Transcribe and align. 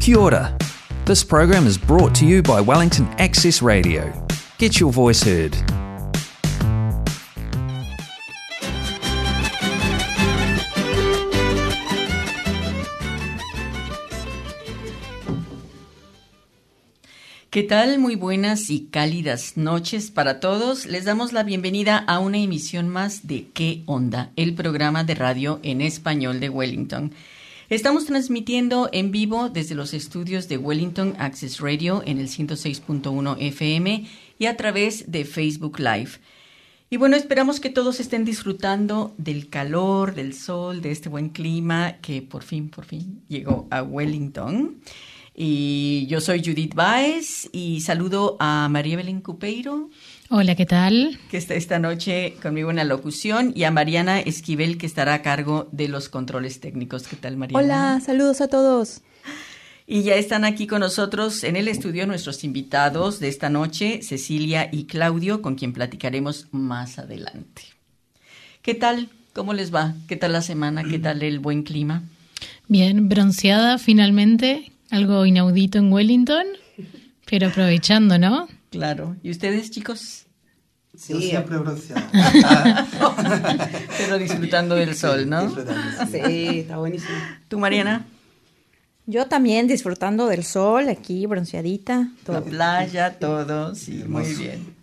Kia 0.00 0.16
ora. 0.16 0.56
This 1.06 1.24
program 1.24 1.66
is 1.66 1.76
brought 1.76 2.14
to 2.16 2.24
you 2.24 2.40
by 2.40 2.60
Wellington 2.60 3.06
Access 3.18 3.60
Radio. 3.60 4.12
Get 4.58 4.78
your 4.78 4.92
voice 4.92 5.22
heard. 5.22 5.56
¿Qué 17.50 17.64
tal? 17.64 17.98
Muy 17.98 18.14
buenas 18.14 18.70
y 18.70 18.88
cálidas 18.90 19.56
noches 19.56 20.12
para 20.12 20.38
todos. 20.38 20.86
Les 20.86 21.06
damos 21.06 21.32
la 21.32 21.42
bienvenida 21.42 21.96
a 21.96 22.20
una 22.20 22.38
emisión 22.38 22.88
más 22.88 23.26
de 23.26 23.48
¿Qué 23.52 23.82
onda? 23.86 24.30
El 24.36 24.54
programa 24.54 25.02
de 25.02 25.16
radio 25.16 25.58
en 25.64 25.80
español 25.80 26.38
de 26.38 26.50
Wellington. 26.50 27.12
Estamos 27.70 28.06
transmitiendo 28.06 28.88
en 28.94 29.10
vivo 29.10 29.50
desde 29.50 29.74
los 29.74 29.92
estudios 29.92 30.48
de 30.48 30.56
Wellington 30.56 31.14
Access 31.18 31.60
Radio 31.60 32.02
en 32.06 32.18
el 32.18 32.28
106.1 32.28 33.36
FM 33.38 34.06
y 34.38 34.46
a 34.46 34.56
través 34.56 35.12
de 35.12 35.26
Facebook 35.26 35.78
Live. 35.78 36.12
Y 36.88 36.96
bueno, 36.96 37.14
esperamos 37.14 37.60
que 37.60 37.68
todos 37.68 38.00
estén 38.00 38.24
disfrutando 38.24 39.14
del 39.18 39.50
calor, 39.50 40.14
del 40.14 40.32
sol, 40.32 40.80
de 40.80 40.92
este 40.92 41.10
buen 41.10 41.28
clima 41.28 41.98
que 42.00 42.22
por 42.22 42.42
fin, 42.42 42.70
por 42.70 42.86
fin 42.86 43.20
llegó 43.28 43.68
a 43.70 43.82
Wellington. 43.82 44.80
Y 45.34 46.06
yo 46.08 46.22
soy 46.22 46.42
Judith 46.42 46.74
Baez 46.74 47.50
y 47.52 47.82
saludo 47.82 48.38
a 48.40 48.66
María 48.70 48.96
Belén 48.96 49.20
Cupeiro. 49.20 49.90
Hola, 50.30 50.54
¿qué 50.56 50.66
tal? 50.66 51.18
Que 51.30 51.38
está 51.38 51.54
esta 51.54 51.78
noche 51.78 52.34
conmigo 52.42 52.68
en 52.68 52.76
la 52.76 52.84
locución 52.84 53.50
y 53.56 53.64
a 53.64 53.70
Mariana 53.70 54.20
Esquivel 54.20 54.76
que 54.76 54.84
estará 54.84 55.14
a 55.14 55.22
cargo 55.22 55.70
de 55.72 55.88
los 55.88 56.10
controles 56.10 56.60
técnicos. 56.60 57.08
¿Qué 57.08 57.16
tal, 57.16 57.38
Mariana? 57.38 57.64
Hola, 57.64 58.00
saludos 58.04 58.42
a 58.42 58.48
todos. 58.48 59.00
Y 59.86 60.02
ya 60.02 60.16
están 60.16 60.44
aquí 60.44 60.66
con 60.66 60.80
nosotros 60.80 61.44
en 61.44 61.56
el 61.56 61.66
estudio 61.66 62.06
nuestros 62.06 62.44
invitados 62.44 63.20
de 63.20 63.28
esta 63.28 63.48
noche, 63.48 64.02
Cecilia 64.02 64.68
y 64.70 64.84
Claudio, 64.84 65.40
con 65.40 65.54
quien 65.54 65.72
platicaremos 65.72 66.48
más 66.50 66.98
adelante. 66.98 67.62
¿Qué 68.60 68.74
tal? 68.74 69.08
¿Cómo 69.32 69.54
les 69.54 69.74
va? 69.74 69.94
¿Qué 70.08 70.16
tal 70.16 70.34
la 70.34 70.42
semana? 70.42 70.84
¿Qué 70.84 70.98
tal 70.98 71.22
el 71.22 71.38
buen 71.38 71.62
clima? 71.62 72.02
Bien, 72.66 73.08
bronceada 73.08 73.78
finalmente, 73.78 74.72
algo 74.90 75.24
inaudito 75.24 75.78
en 75.78 75.90
Wellington, 75.90 76.44
pero 77.24 77.46
aprovechando, 77.46 78.18
¿no? 78.18 78.46
Claro. 78.70 79.16
¿Y 79.22 79.30
ustedes, 79.30 79.70
chicos? 79.70 80.26
Sí, 80.96 81.12
Yo 81.12 81.20
siempre 81.20 81.58
bronceado. 81.58 82.02
pero 83.98 84.18
disfrutando 84.18 84.74
del 84.74 84.96
sol, 84.96 85.28
¿no? 85.28 85.48
Sí, 86.10 86.60
está 86.60 86.78
buenísimo. 86.78 87.16
¿Tú, 87.48 87.58
Mariana? 87.58 88.06
Yo 89.06 89.26
también 89.26 89.66
disfrutando 89.66 90.26
del 90.26 90.44
sol, 90.44 90.88
aquí 90.88 91.24
bronceadita. 91.26 92.10
Todo. 92.24 92.40
La 92.40 92.42
playa, 92.42 93.18
todo, 93.18 93.74
sí, 93.74 94.04
muy 94.06 94.34
bien. 94.34 94.77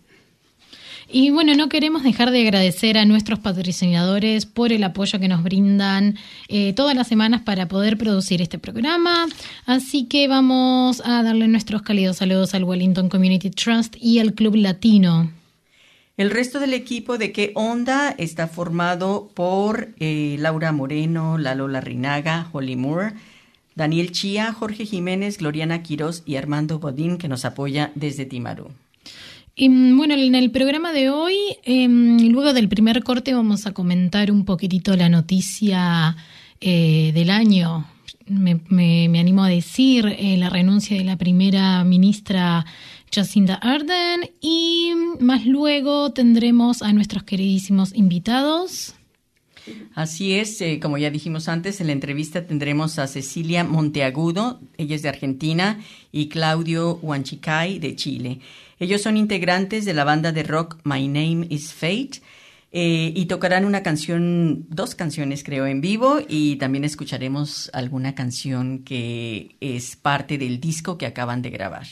Y 1.08 1.30
bueno, 1.30 1.54
no 1.54 1.68
queremos 1.68 2.02
dejar 2.02 2.32
de 2.32 2.42
agradecer 2.42 2.98
a 2.98 3.04
nuestros 3.04 3.38
patrocinadores 3.38 4.44
por 4.44 4.72
el 4.72 4.82
apoyo 4.82 5.20
que 5.20 5.28
nos 5.28 5.44
brindan 5.44 6.16
eh, 6.48 6.72
todas 6.72 6.96
las 6.96 7.06
semanas 7.06 7.42
para 7.42 7.68
poder 7.68 7.96
producir 7.96 8.42
este 8.42 8.58
programa. 8.58 9.26
Así 9.66 10.06
que 10.06 10.26
vamos 10.26 11.00
a 11.04 11.22
darle 11.22 11.46
nuestros 11.46 11.82
cálidos 11.82 12.16
saludos 12.16 12.54
al 12.54 12.64
Wellington 12.64 13.08
Community 13.08 13.50
Trust 13.50 13.94
y 14.00 14.18
al 14.18 14.34
Club 14.34 14.56
Latino. 14.56 15.30
El 16.16 16.30
resto 16.30 16.58
del 16.58 16.74
equipo 16.74 17.18
de 17.18 17.30
qué 17.30 17.52
onda 17.54 18.12
está 18.18 18.48
formado 18.48 19.30
por 19.34 19.90
eh, 20.00 20.36
Laura 20.40 20.72
Moreno, 20.72 21.38
Lalo 21.38 21.68
Larrinaga, 21.68 22.48
Holly 22.52 22.74
Moore, 22.74 23.12
Daniel 23.76 24.10
Chía, 24.10 24.52
Jorge 24.52 24.86
Jiménez, 24.86 25.38
Gloriana 25.38 25.82
Quiroz 25.82 26.22
y 26.24 26.36
Armando 26.36 26.78
Bodín, 26.78 27.18
que 27.18 27.28
nos 27.28 27.44
apoya 27.44 27.92
desde 27.94 28.24
Timarú. 28.24 28.70
Y, 29.58 29.68
bueno, 29.68 30.12
en 30.12 30.34
el 30.34 30.50
programa 30.50 30.92
de 30.92 31.08
hoy, 31.08 31.34
eh, 31.64 31.88
luego 31.88 32.52
del 32.52 32.68
primer 32.68 33.02
corte, 33.02 33.32
vamos 33.32 33.66
a 33.66 33.72
comentar 33.72 34.30
un 34.30 34.44
poquitito 34.44 34.94
la 34.96 35.08
noticia 35.08 36.14
eh, 36.60 37.10
del 37.14 37.30
año. 37.30 37.86
Me, 38.26 39.18
animo 39.18 39.44
a 39.44 39.48
decir 39.48 40.14
eh, 40.18 40.36
la 40.36 40.50
renuncia 40.50 40.98
de 40.98 41.04
la 41.04 41.16
primera 41.16 41.84
ministra 41.84 42.66
Jacinda 43.10 43.54
Ardern 43.54 44.28
y 44.42 44.92
más 45.20 45.46
luego 45.46 46.12
tendremos 46.12 46.82
a 46.82 46.92
nuestros 46.92 47.22
queridísimos 47.22 47.94
invitados. 47.94 48.94
Así 49.94 50.34
es, 50.34 50.60
eh, 50.60 50.80
como 50.80 50.98
ya 50.98 51.10
dijimos 51.10 51.48
antes, 51.48 51.80
en 51.80 51.86
la 51.86 51.92
entrevista 51.92 52.46
tendremos 52.46 52.98
a 52.98 53.06
Cecilia 53.06 53.64
Monteagudo, 53.64 54.60
ella 54.76 54.94
es 54.94 55.02
de 55.02 55.08
Argentina, 55.08 55.80
y 56.12 56.28
Claudio 56.28 56.98
Huanchicay 57.02 57.78
de 57.78 57.96
Chile. 57.96 58.40
Ellos 58.78 59.02
son 59.02 59.16
integrantes 59.16 59.84
de 59.84 59.94
la 59.94 60.04
banda 60.04 60.32
de 60.32 60.42
rock 60.42 60.78
My 60.84 61.08
Name 61.08 61.46
is 61.48 61.72
Fate 61.72 62.20
eh, 62.72 63.12
y 63.14 63.24
tocarán 63.26 63.64
una 63.64 63.82
canción, 63.82 64.66
dos 64.68 64.94
canciones 64.94 65.42
creo 65.44 65.66
en 65.66 65.80
vivo 65.80 66.18
y 66.28 66.56
también 66.56 66.84
escucharemos 66.84 67.70
alguna 67.72 68.14
canción 68.14 68.80
que 68.80 69.56
es 69.60 69.96
parte 69.96 70.36
del 70.36 70.60
disco 70.60 70.98
que 70.98 71.06
acaban 71.06 71.40
de 71.40 71.50
grabar. 71.50 71.86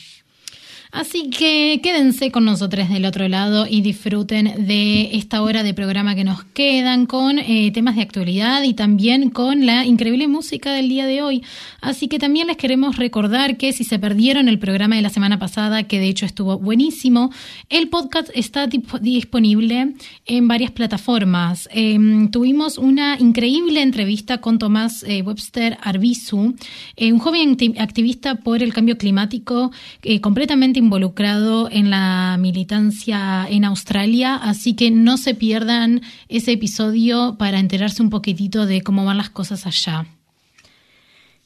Así 0.95 1.29
que 1.29 1.81
quédense 1.83 2.31
con 2.31 2.45
nosotros 2.45 2.89
del 2.89 3.05
otro 3.05 3.27
lado 3.27 3.67
y 3.69 3.81
disfruten 3.81 4.65
de 4.69 5.17
esta 5.17 5.43
hora 5.43 5.65
de 5.65 5.75
programa 5.75 6.15
que 6.15 6.23
nos 6.23 6.45
quedan 6.45 7.07
con 7.07 7.41
eh, 7.41 7.73
temas 7.73 7.97
de 7.97 8.03
actualidad 8.03 8.63
y 8.63 8.75
también 8.75 9.31
con 9.31 9.67
la 9.67 9.85
increíble 9.85 10.29
música 10.29 10.73
del 10.73 10.89
día 10.89 11.05
de 11.07 11.21
hoy. 11.21 11.43
Así 11.81 12.07
que 12.07 12.21
también 12.21 12.47
les 12.47 12.57
queremos 12.57 12.97
recordar 12.97 13.57
que 13.57 13.73
si 13.73 13.83
se 13.83 13.99
perdieron 13.99 14.49
el 14.49 14.61
programa 14.61 14.95
de 14.95 15.03
la 15.03 15.09
semana 15.11 15.37
pasada, 15.41 15.83
que 15.83 15.99
de 15.99 16.07
hecho 16.07 16.27
estuvo 16.27 16.61
buenísimo, 16.61 17.33
el 17.71 17.89
podcast 17.89 18.31
está 18.33 18.69
disponible 18.69 19.95
en 20.27 20.47
varias 20.47 20.71
plataformas. 20.71 21.69
Eh, 21.73 21.99
tuvimos 22.31 22.79
una 22.79 23.19
increíble 23.19 23.83
entrevista 23.83 24.39
con 24.39 24.61
Tomás 24.61 25.03
eh, 25.03 25.23
Webster 25.23 25.77
Arbizu, 25.83 26.55
eh, 26.95 27.13
un 27.13 27.19
joven 27.19 27.57
activista 27.81 28.37
por 28.37 28.63
el 28.63 28.73
cambio 28.73 28.97
climático 28.97 29.73
completamente 30.21 30.84
involucrado 30.85 31.69
en 31.71 31.91
la 31.91 32.37
militancia 32.39 33.47
en 33.49 33.65
Australia, 33.65 34.37
así 34.37 34.75
que 34.75 34.91
no 34.91 35.17
se 35.17 35.35
pierdan 35.35 36.03
ese 36.29 36.53
episodio 36.53 37.37
para 37.39 37.59
enterarse 37.59 38.03
un 38.03 38.11
poquitito 38.11 38.67
de 38.67 38.83
cómo 38.83 39.05
van 39.05 39.17
las 39.17 39.31
cosas 39.31 39.67
allá. 39.67 40.07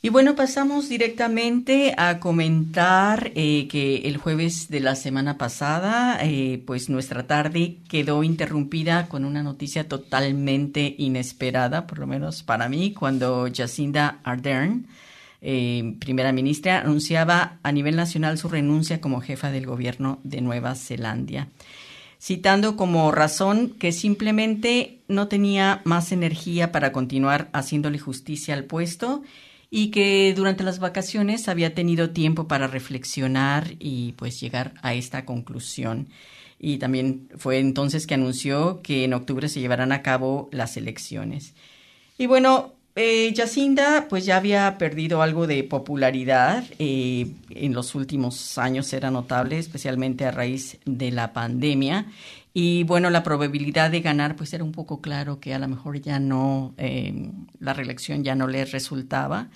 Y 0.00 0.10
bueno, 0.10 0.36
pasamos 0.36 0.88
directamente 0.88 1.92
a 1.96 2.20
comentar 2.20 3.32
eh, 3.34 3.66
que 3.68 3.96
el 4.04 4.16
jueves 4.16 4.68
de 4.68 4.78
la 4.78 4.94
semana 4.94 5.38
pasada, 5.38 6.20
eh, 6.22 6.62
pues 6.64 6.88
nuestra 6.88 7.26
tarde 7.26 7.78
quedó 7.88 8.22
interrumpida 8.22 9.08
con 9.08 9.24
una 9.24 9.42
noticia 9.42 9.88
totalmente 9.88 10.94
inesperada, 10.98 11.88
por 11.88 11.98
lo 11.98 12.06
menos 12.06 12.44
para 12.44 12.68
mí, 12.68 12.92
cuando 12.92 13.48
Jacinda 13.52 14.20
Ardern, 14.22 14.86
eh, 15.40 15.94
primera 16.00 16.32
ministra, 16.32 16.80
anunciaba 16.80 17.58
a 17.62 17.72
nivel 17.72 17.96
nacional 17.96 18.38
su 18.38 18.48
renuncia 18.48 19.00
como 19.00 19.20
jefa 19.20 19.50
del 19.50 19.66
gobierno 19.66 20.20
de 20.24 20.40
Nueva 20.40 20.74
Zelanda, 20.74 21.48
citando 22.20 22.76
como 22.76 23.12
razón 23.12 23.70
que 23.78 23.92
simplemente 23.92 24.98
no 25.06 25.28
tenía 25.28 25.80
más 25.84 26.10
energía 26.10 26.72
para 26.72 26.90
continuar 26.92 27.48
haciéndole 27.52 27.98
justicia 27.98 28.54
al 28.54 28.64
puesto 28.64 29.22
y 29.70 29.90
que 29.90 30.32
durante 30.34 30.64
las 30.64 30.78
vacaciones 30.78 31.48
había 31.48 31.74
tenido 31.74 32.10
tiempo 32.10 32.48
para 32.48 32.66
reflexionar 32.66 33.74
y 33.78 34.12
pues 34.12 34.40
llegar 34.40 34.74
a 34.82 34.94
esta 34.94 35.24
conclusión. 35.24 36.08
Y 36.58 36.78
también 36.78 37.28
fue 37.36 37.58
entonces 37.58 38.06
que 38.06 38.14
anunció 38.14 38.80
que 38.82 39.04
en 39.04 39.14
octubre 39.14 39.48
se 39.48 39.60
llevarán 39.60 39.92
a 39.92 40.02
cabo 40.02 40.48
las 40.50 40.76
elecciones. 40.76 41.54
Y 42.16 42.26
bueno, 42.26 42.74
eh, 43.00 43.32
Jacinda 43.36 44.06
pues 44.08 44.24
ya 44.26 44.36
había 44.36 44.76
perdido 44.76 45.22
algo 45.22 45.46
de 45.46 45.62
popularidad, 45.62 46.64
eh, 46.80 47.32
en 47.50 47.72
los 47.72 47.94
últimos 47.94 48.58
años 48.58 48.92
era 48.92 49.12
notable, 49.12 49.56
especialmente 49.56 50.24
a 50.26 50.32
raíz 50.32 50.78
de 50.84 51.12
la 51.12 51.32
pandemia. 51.32 52.06
Y 52.52 52.82
bueno, 52.82 53.08
la 53.10 53.22
probabilidad 53.22 53.92
de 53.92 54.00
ganar 54.00 54.34
pues 54.34 54.52
era 54.52 54.64
un 54.64 54.72
poco 54.72 55.00
claro 55.00 55.38
que 55.38 55.54
a 55.54 55.60
lo 55.60 55.68
mejor 55.68 56.00
ya 56.00 56.18
no, 56.18 56.74
eh, 56.76 57.30
la 57.60 57.72
reelección 57.72 58.24
ya 58.24 58.34
no 58.34 58.48
le 58.48 58.64
resultaba. 58.64 59.48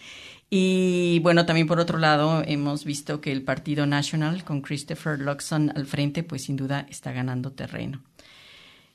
Y 0.49 1.19
bueno, 1.25 1.45
también 1.45 1.67
por 1.67 1.81
otro 1.81 1.99
lado 1.99 2.45
hemos 2.47 2.85
visto 2.85 3.21
que 3.21 3.33
el 3.33 3.43
Partido 3.43 3.87
Nacional 3.87 4.45
con 4.45 4.61
Christopher 4.61 5.19
Luxon 5.19 5.73
al 5.75 5.87
frente 5.87 6.23
pues 6.23 6.45
sin 6.45 6.55
duda 6.55 6.87
está 6.89 7.11
ganando 7.11 7.51
terreno. 7.51 8.03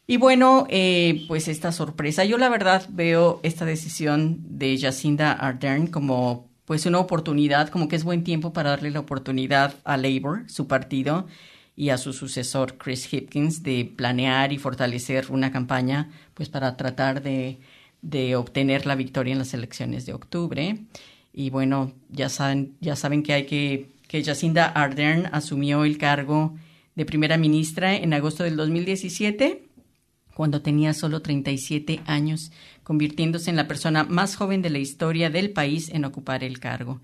Y 0.09 0.15
bueno, 0.15 0.65
eh, 0.69 1.25
pues 1.27 1.50
esta 1.50 1.74
sorpresa. 1.74 2.24
Yo 2.24 2.38
la 2.38 2.48
verdad 2.48 2.88
veo 2.89 3.42
esta 3.44 3.65
decisión 3.65 4.39
de 4.57 4.80
Jacinda 4.80 5.33
Ardern 5.33 5.88
como 5.88 6.48
pues 6.63 6.86
una 6.86 7.00
oportunidad, 7.00 7.68
como 7.69 7.89
que 7.89 7.98
es 7.98 8.06
buen 8.06 8.24
tiempo 8.24 8.54
para 8.54 8.71
darle 8.71 8.92
la 8.92 9.01
oportunidad 9.01 9.75
a 9.83 9.98
Labour, 9.98 10.45
su 10.48 10.68
partido, 10.68 11.27
y 11.75 11.89
a 11.89 11.98
su 11.98 12.13
sucesor 12.13 12.77
Chris 12.77 13.12
Hipkins 13.12 13.63
de 13.63 13.86
planear 13.95 14.54
y 14.54 14.57
fortalecer 14.57 15.27
una 15.30 15.51
campaña 15.51 16.09
pues 16.33 16.50
para 16.50 16.75
tratar 16.77 17.21
de, 17.21 17.59
de 18.01 18.36
obtener 18.36 18.86
la 18.86 18.95
victoria 18.95 19.33
en 19.33 19.39
las 19.39 19.54
elecciones 19.54 20.06
de 20.06 20.13
octubre. 20.13 20.86
Y 21.33 21.50
bueno, 21.50 21.92
ya 22.09 22.30
saben, 22.30 22.77
ya 22.80 22.95
saben 22.95 23.24
que 23.24 23.33
hay 23.33 23.45
que, 23.45 23.92
que 24.07 24.24
Jacinda 24.24 24.68
Ardern 24.68 25.27
asumió 25.33 25.83
el 25.83 25.98
cargo 25.98 26.56
de 26.95 27.06
primera 27.06 27.38
ministra 27.38 27.95
en 27.95 28.13
agosto 28.13 28.44
del 28.44 28.56
2017 28.56 29.67
cuando 30.38 30.62
tenía 30.62 30.94
solo 30.94 31.24
37 31.24 32.01
años, 32.06 32.51
convirtiéndose 32.84 33.50
en 33.50 33.56
la 33.56 33.68
persona 33.68 34.04
más 34.04 34.36
joven 34.36 34.62
de 34.62 34.69
la 34.69 34.78
historia 34.78 35.31
del 35.31 35.50
país 35.50 35.89
en 35.89 36.06
ocupar 36.06 36.44
el 36.44 36.60
cargo. 36.60 37.01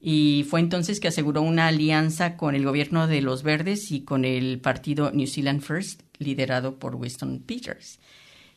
Y 0.00 0.44
fue 0.50 0.58
entonces 0.58 0.98
que 0.98 1.06
aseguró 1.06 1.42
una 1.42 1.68
alianza 1.68 2.36
con 2.36 2.56
el 2.56 2.64
gobierno 2.64 3.06
de 3.06 3.22
los 3.22 3.44
Verdes 3.44 3.92
y 3.92 4.00
con 4.00 4.24
el 4.24 4.58
partido 4.58 5.12
New 5.12 5.28
Zealand 5.28 5.60
First, 5.60 6.00
liderado 6.18 6.74
por 6.74 6.96
Winston 6.96 7.44
Peters. 7.46 8.00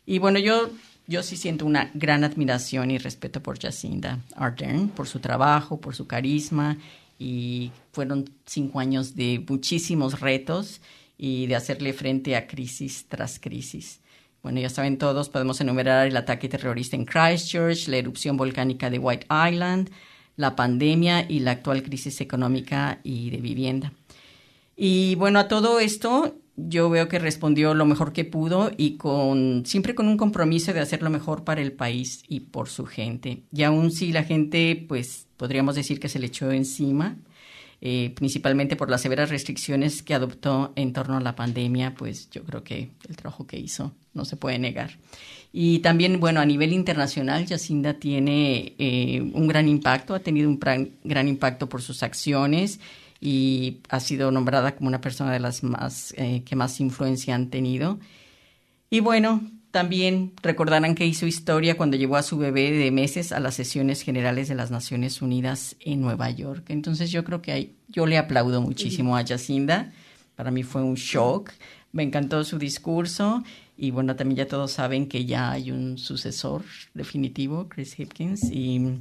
Y 0.07 0.17
bueno, 0.17 0.39
yo, 0.39 0.71
yo 1.05 1.21
sí 1.21 1.37
siento 1.37 1.67
una 1.67 1.91
gran 1.93 2.23
admiración 2.23 2.89
y 2.89 2.97
respeto 2.97 3.43
por 3.43 3.59
Jacinda 3.59 4.17
Ardern, 4.35 4.89
por 4.89 5.07
su 5.07 5.19
trabajo, 5.19 5.79
por 5.79 5.93
su 5.93 6.07
carisma. 6.07 6.75
Y 7.19 7.69
fueron 7.91 8.31
cinco 8.47 8.79
años 8.79 9.15
de 9.15 9.45
muchísimos 9.47 10.19
retos 10.21 10.81
y 11.19 11.45
de 11.45 11.55
hacerle 11.55 11.93
frente 11.93 12.35
a 12.35 12.47
crisis 12.47 13.05
tras 13.07 13.39
crisis. 13.39 13.99
Bueno, 14.47 14.61
ya 14.61 14.69
saben 14.69 14.97
todos, 14.97 15.27
podemos 15.27 15.59
enumerar 15.59 16.07
el 16.07 16.15
ataque 16.15 16.47
terrorista 16.47 16.95
en 16.95 17.03
Christchurch, 17.03 17.89
la 17.89 17.97
erupción 17.97 18.37
volcánica 18.37 18.89
de 18.89 18.97
White 18.97 19.27
Island, 19.29 19.89
la 20.37 20.55
pandemia 20.55 21.29
y 21.29 21.41
la 21.41 21.51
actual 21.51 21.83
crisis 21.83 22.21
económica 22.21 23.01
y 23.03 23.29
de 23.29 23.41
vivienda. 23.41 23.91
Y 24.77 25.15
bueno, 25.15 25.39
a 25.39 25.49
todo 25.49 25.81
esto 25.81 26.37
yo 26.55 26.89
veo 26.89 27.09
que 27.09 27.19
respondió 27.19 27.73
lo 27.73 27.85
mejor 27.85 28.13
que 28.13 28.23
pudo 28.23 28.71
y 28.77 28.95
con 28.95 29.65
siempre 29.65 29.95
con 29.95 30.07
un 30.07 30.15
compromiso 30.15 30.71
de 30.71 30.79
hacer 30.79 31.03
lo 31.03 31.09
mejor 31.09 31.43
para 31.43 31.59
el 31.59 31.73
país 31.73 32.23
y 32.29 32.39
por 32.39 32.69
su 32.69 32.85
gente. 32.85 33.43
Y 33.51 33.63
aún 33.63 33.91
si 33.91 34.13
la 34.13 34.23
gente, 34.23 34.81
pues 34.87 35.27
podríamos 35.35 35.75
decir 35.75 35.99
que 35.99 36.07
se 36.07 36.19
le 36.19 36.27
echó 36.27 36.53
encima, 36.53 37.17
eh, 37.79 38.11
principalmente 38.15 38.75
por 38.75 38.89
las 38.89 39.01
severas 39.01 39.29
restricciones 39.29 40.01
que 40.01 40.15
adoptó 40.15 40.73
en 40.75 40.93
torno 40.93 41.17
a 41.17 41.21
la 41.21 41.35
pandemia, 41.35 41.93
pues 41.93 42.29
yo 42.31 42.43
creo 42.43 42.63
que 42.63 42.89
el 43.07 43.15
trabajo 43.15 43.45
que 43.45 43.57
hizo 43.57 43.93
no 44.13 44.25
se 44.25 44.35
puede 44.35 44.57
negar. 44.57 44.97
Y 45.53 45.79
también, 45.79 46.19
bueno, 46.19 46.39
a 46.39 46.45
nivel 46.45 46.73
internacional, 46.73 47.45
Yacinda 47.45 47.93
tiene 47.93 48.73
eh, 48.79 49.21
un 49.21 49.47
gran 49.47 49.67
impacto, 49.67 50.13
ha 50.13 50.19
tenido 50.19 50.49
un 50.49 50.59
gran, 50.59 51.27
impacto 51.27 51.69
por 51.69 51.81
sus 51.81 52.03
acciones 52.03 52.79
y 53.21 53.77
ha 53.89 53.99
sido 53.99 54.31
nombrada 54.31 54.75
como 54.75 54.87
una 54.87 55.01
persona 55.01 55.31
de 55.31 55.39
las 55.39 55.63
más 55.63 56.13
eh, 56.17 56.43
que 56.45 56.55
más 56.55 56.79
influencia 56.79 57.35
han 57.35 57.49
tenido. 57.49 57.99
Y 58.89 58.99
bueno, 58.99 59.41
también 59.71 60.33
recordarán 60.41 60.95
que 60.95 61.05
hizo 61.05 61.25
historia 61.25 61.77
cuando 61.77 61.97
llevó 61.97 62.15
a 62.15 62.23
su 62.23 62.37
bebé 62.37 62.71
de 62.71 62.91
meses 62.91 63.31
a 63.31 63.39
las 63.39 63.55
sesiones 63.55 64.01
generales 64.01 64.47
de 64.47 64.55
las 64.55 64.71
Naciones 64.71 65.21
Unidas 65.21 65.75
en 65.79 66.01
Nueva 66.01 66.29
York. 66.31 66.65
Entonces 66.69 67.11
yo 67.11 67.23
creo 67.23 67.41
que 67.41 67.51
hay, 67.51 67.75
yo 67.87 68.05
le 68.05 68.17
aplaudo 68.17 68.61
muchísimo 68.61 69.17
a 69.17 69.25
Jacinda. 69.25 69.93
Para 70.35 70.51
mí 70.51 70.63
fue 70.63 70.81
un 70.83 70.95
shock. 70.95 71.51
Me 71.91 72.03
encantó 72.03 72.43
su 72.43 72.57
discurso 72.57 73.43
y 73.77 73.91
bueno, 73.91 74.15
también 74.15 74.37
ya 74.37 74.47
todos 74.47 74.71
saben 74.71 75.07
que 75.07 75.25
ya 75.25 75.51
hay 75.51 75.71
un 75.71 75.97
sucesor 75.97 76.63
definitivo, 76.95 77.69
Chris 77.69 77.99
Hipkins, 77.99 78.43
y 78.51 78.99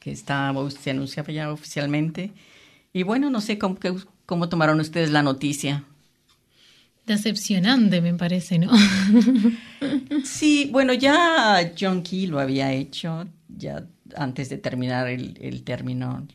que 0.00 0.10
está, 0.10 0.52
se 0.80 0.90
anuncia 0.90 1.22
ya 1.24 1.52
oficialmente. 1.52 2.32
Y 2.94 3.02
bueno, 3.02 3.30
no 3.30 3.40
sé 3.40 3.58
cómo, 3.58 3.78
cómo 4.24 4.48
tomaron 4.48 4.80
ustedes 4.80 5.10
la 5.10 5.22
noticia. 5.22 5.84
Decepcionante, 7.06 8.00
me 8.00 8.14
parece, 8.14 8.58
¿no? 8.58 8.70
sí, 10.24 10.68
bueno, 10.72 10.92
ya 10.94 11.72
John 11.78 12.02
Key 12.02 12.26
lo 12.26 12.38
había 12.38 12.72
hecho, 12.72 13.26
ya 13.48 13.86
antes 14.16 14.48
de 14.48 14.58
terminar 14.58 15.08
el, 15.08 15.36
el 15.40 15.64
término, 15.64 16.26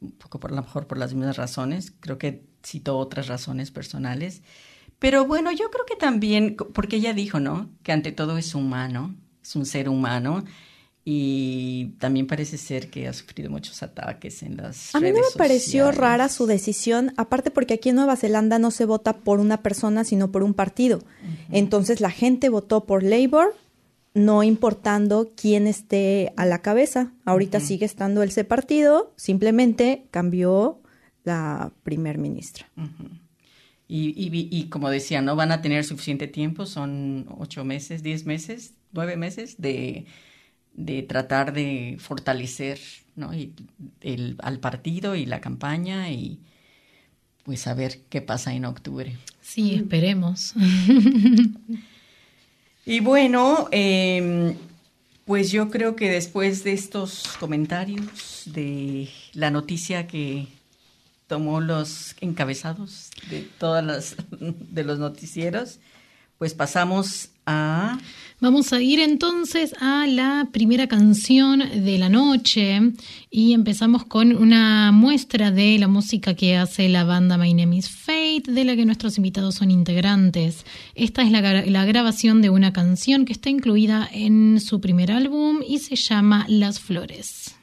un 0.00 0.12
poco 0.12 0.40
por 0.40 0.52
lo 0.52 0.62
mejor 0.62 0.86
por 0.86 0.96
las 0.96 1.12
mismas 1.12 1.36
razones, 1.36 1.92
creo 2.00 2.18
que 2.18 2.44
citó 2.64 2.96
otras 2.98 3.28
razones 3.28 3.70
personales. 3.70 4.42
Pero 4.98 5.26
bueno, 5.26 5.52
yo 5.52 5.70
creo 5.70 5.84
que 5.84 5.96
también, 5.96 6.56
porque 6.56 6.96
ella 6.96 7.12
dijo, 7.12 7.38
¿no? 7.38 7.68
Que 7.82 7.92
ante 7.92 8.12
todo 8.12 8.38
es 8.38 8.54
humano, 8.54 9.14
es 9.42 9.54
un 9.54 9.66
ser 9.66 9.88
humano 9.88 10.44
y 11.08 11.92
también 12.00 12.26
parece 12.26 12.58
ser 12.58 12.90
que 12.90 13.06
ha 13.06 13.12
sufrido 13.12 13.48
muchos 13.48 13.80
ataques 13.84 14.42
en 14.42 14.56
las 14.56 14.92
A 14.92 14.98
mí 14.98 15.12
no 15.12 15.20
me 15.20 15.38
pareció 15.38 15.92
rara 15.92 16.28
su 16.28 16.46
decisión, 16.46 17.12
aparte 17.16 17.52
porque 17.52 17.74
aquí 17.74 17.90
en 17.90 17.94
Nueva 17.94 18.16
Zelanda 18.16 18.58
no 18.58 18.72
se 18.72 18.86
vota 18.86 19.12
por 19.18 19.38
una 19.38 19.62
persona, 19.62 20.02
sino 20.02 20.32
por 20.32 20.42
un 20.42 20.52
partido. 20.52 21.04
Entonces 21.52 22.00
la 22.00 22.10
gente 22.10 22.48
votó 22.48 22.86
por 22.86 23.04
Labour, 23.04 23.54
no 24.14 24.42
importando 24.42 25.30
quién 25.36 25.68
esté 25.68 26.32
a 26.36 26.44
la 26.44 26.60
cabeza. 26.60 27.12
Ahorita 27.24 27.60
sigue 27.60 27.86
estando 27.86 28.24
ese 28.24 28.42
partido, 28.42 29.12
simplemente 29.14 30.06
cambió 30.10 30.80
la 31.22 31.70
primer 31.84 32.18
ministra. 32.18 32.68
y, 33.86 34.08
y, 34.08 34.48
y, 34.50 34.64
como 34.70 34.90
decía, 34.90 35.22
no 35.22 35.36
van 35.36 35.52
a 35.52 35.62
tener 35.62 35.84
suficiente 35.84 36.26
tiempo, 36.26 36.66
son 36.66 37.26
ocho 37.38 37.64
meses, 37.64 38.02
diez 38.02 38.26
meses, 38.26 38.74
nueve 38.90 39.16
meses 39.16 39.54
de 39.58 40.06
de 40.76 41.02
tratar 41.02 41.52
de 41.52 41.96
fortalecer 41.98 42.78
¿no? 43.16 43.32
el, 43.32 44.36
al 44.40 44.60
partido 44.60 45.16
y 45.16 45.26
la 45.26 45.40
campaña 45.40 46.10
y 46.10 46.38
pues 47.44 47.66
a 47.66 47.74
ver 47.74 48.00
qué 48.10 48.20
pasa 48.20 48.54
en 48.54 48.64
octubre. 48.64 49.16
Sí, 49.40 49.74
esperemos. 49.74 50.52
y 52.86 53.00
bueno, 53.00 53.68
em, 53.70 54.54
pues 55.24 55.50
yo 55.50 55.70
creo 55.70 55.96
que 55.96 56.10
después 56.10 56.64
de 56.64 56.72
estos 56.72 57.24
comentarios 57.38 58.42
de 58.46 59.08
la 59.32 59.50
noticia 59.50 60.06
que 60.06 60.48
tomó 61.26 61.60
los 61.60 62.14
encabezados 62.20 63.10
de 63.30 63.48
todas 63.58 63.84
las 63.84 64.16
de 64.40 64.84
los 64.84 64.98
noticieros, 64.98 65.78
pues 66.38 66.52
pasamos 66.52 67.30
a 67.46 67.98
Vamos 68.38 68.74
a 68.74 68.82
ir 68.82 69.00
entonces 69.00 69.74
a 69.80 70.06
la 70.06 70.48
primera 70.52 70.88
canción 70.88 71.58
de 71.58 71.98
la 71.98 72.10
noche 72.10 72.92
y 73.30 73.54
empezamos 73.54 74.04
con 74.04 74.36
una 74.36 74.92
muestra 74.92 75.50
de 75.50 75.78
la 75.78 75.88
música 75.88 76.34
que 76.34 76.54
hace 76.54 76.90
la 76.90 77.04
banda 77.04 77.38
My 77.38 77.54
Name 77.54 77.78
is 77.78 77.88
Fate, 77.88 78.42
de 78.46 78.64
la 78.66 78.76
que 78.76 78.84
nuestros 78.84 79.16
invitados 79.16 79.54
son 79.54 79.70
integrantes. 79.70 80.66
Esta 80.94 81.22
es 81.22 81.30
la, 81.30 81.40
la 81.40 81.84
grabación 81.86 82.42
de 82.42 82.50
una 82.50 82.74
canción 82.74 83.24
que 83.24 83.32
está 83.32 83.48
incluida 83.48 84.06
en 84.12 84.60
su 84.60 84.82
primer 84.82 85.12
álbum 85.12 85.60
y 85.66 85.78
se 85.78 85.96
llama 85.96 86.44
Las 86.46 86.78
Flores. 86.78 87.55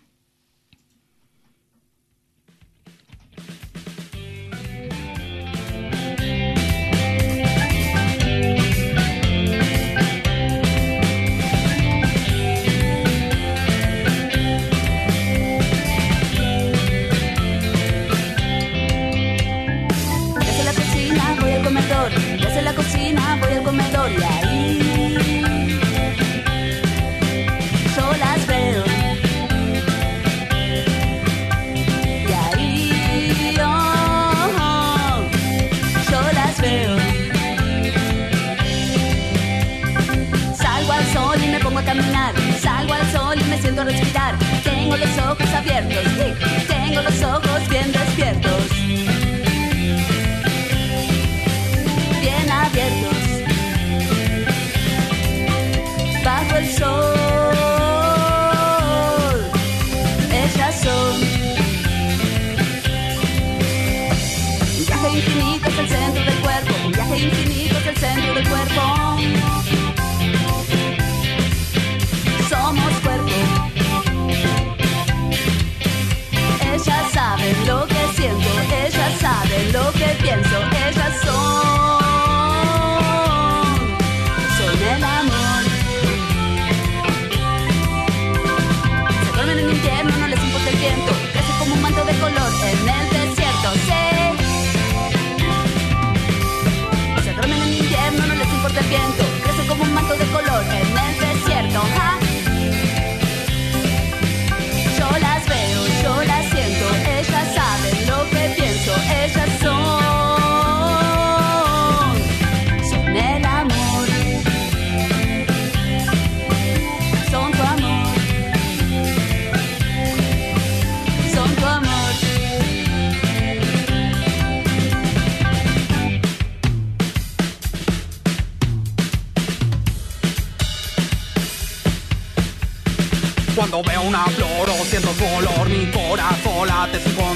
Respirar. 43.72 44.36
Tengo 44.64 44.98
los 44.98 45.18
ojos 45.20 45.54
abiertos, 45.54 46.04
tengo 46.68 47.02
los 47.02 47.22
ojos 47.24 47.70
bien 47.70 47.92
despiertos. 47.92 48.70
Bien 52.22 52.52
abiertos. 52.52 53.18
Bajo 56.24 56.56
el 56.58 56.72
sol. 56.72 57.14
Ellas 60.32 60.76
son. 60.84 61.22
Un 64.78 64.86
viaje 64.86 65.10
infinito 65.10 65.70
es 65.70 65.78
el 65.80 65.88
centro 65.90 66.24
del 66.24 66.40
cuerpo. 66.40 66.74
Un 66.86 66.92
viaje 66.92 67.18
infinito 67.18 67.78
es 67.78 67.88
el 67.88 67.98
centro 67.98 68.34
del 68.34 68.48
cuerpo. 68.48 69.13
de 79.54 79.72
lo 79.72 79.92
que 79.94 80.08
pienso. 80.22 80.73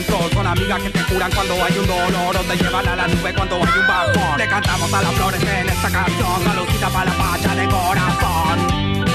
Control. 0.07 0.31
Son 0.33 0.47
amigas 0.47 0.81
que 0.81 0.89
te 0.89 1.03
curan 1.05 1.31
cuando 1.31 1.53
hay 1.63 1.77
un 1.77 1.87
dolor 1.87 2.37
o 2.37 2.39
te 2.39 2.57
llevan 2.57 2.87
a 2.87 2.95
la 2.95 3.07
nube 3.07 3.33
cuando 3.33 3.55
hay 3.55 3.79
un 3.79 3.87
bajón. 3.87 4.37
Le 4.37 4.47
cantamos 4.47 4.93
a 4.93 5.01
las 5.01 5.13
flores 5.13 5.43
en 5.43 5.69
esta 5.69 5.89
canción, 5.89 6.43
saludita 6.43 6.89
para 6.89 7.05
la 7.05 7.17
pacha 7.17 7.55
de 7.55 7.67
corazón. 7.67 9.05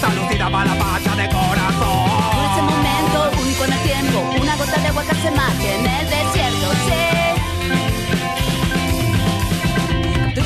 Saludita 0.00 0.50
para 0.50 0.74
la 0.74 0.78
pacha 0.78 1.16
de 1.16 1.28
corazón. 1.28 2.08
Por 2.34 2.44
ese 2.44 2.62
momento 2.62 3.30
único 3.42 3.64
en 3.64 3.72
el 3.72 3.80
tiempo, 3.80 4.18
una 4.40 4.56
gota 4.56 4.80
de 4.80 4.88
agua 4.88 5.04
que 5.04 5.14
se 5.14 5.30
magia 5.30 5.74
en 5.74 5.86
el 5.86 6.10
desierto, 6.10 6.72
sí. 6.86 7.18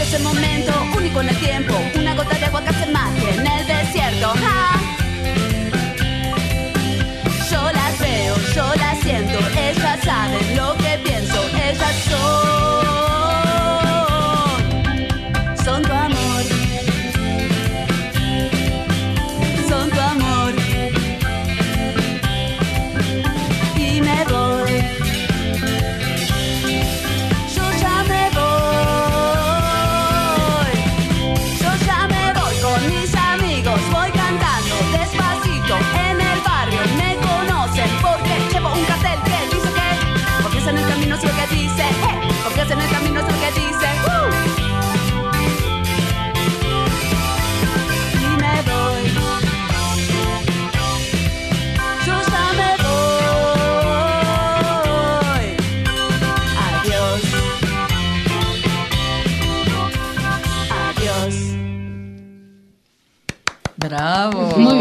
Ese 0.03 0.19
momento 0.19 0.73
único 0.95 1.21
en 1.23 1.29
el 1.31 1.37
tiempo, 1.39 1.75
una 1.99 2.15
gota 2.15 2.37
de 2.37 2.45
agua 2.45 2.63
que 2.65 2.73
se 2.75 2.82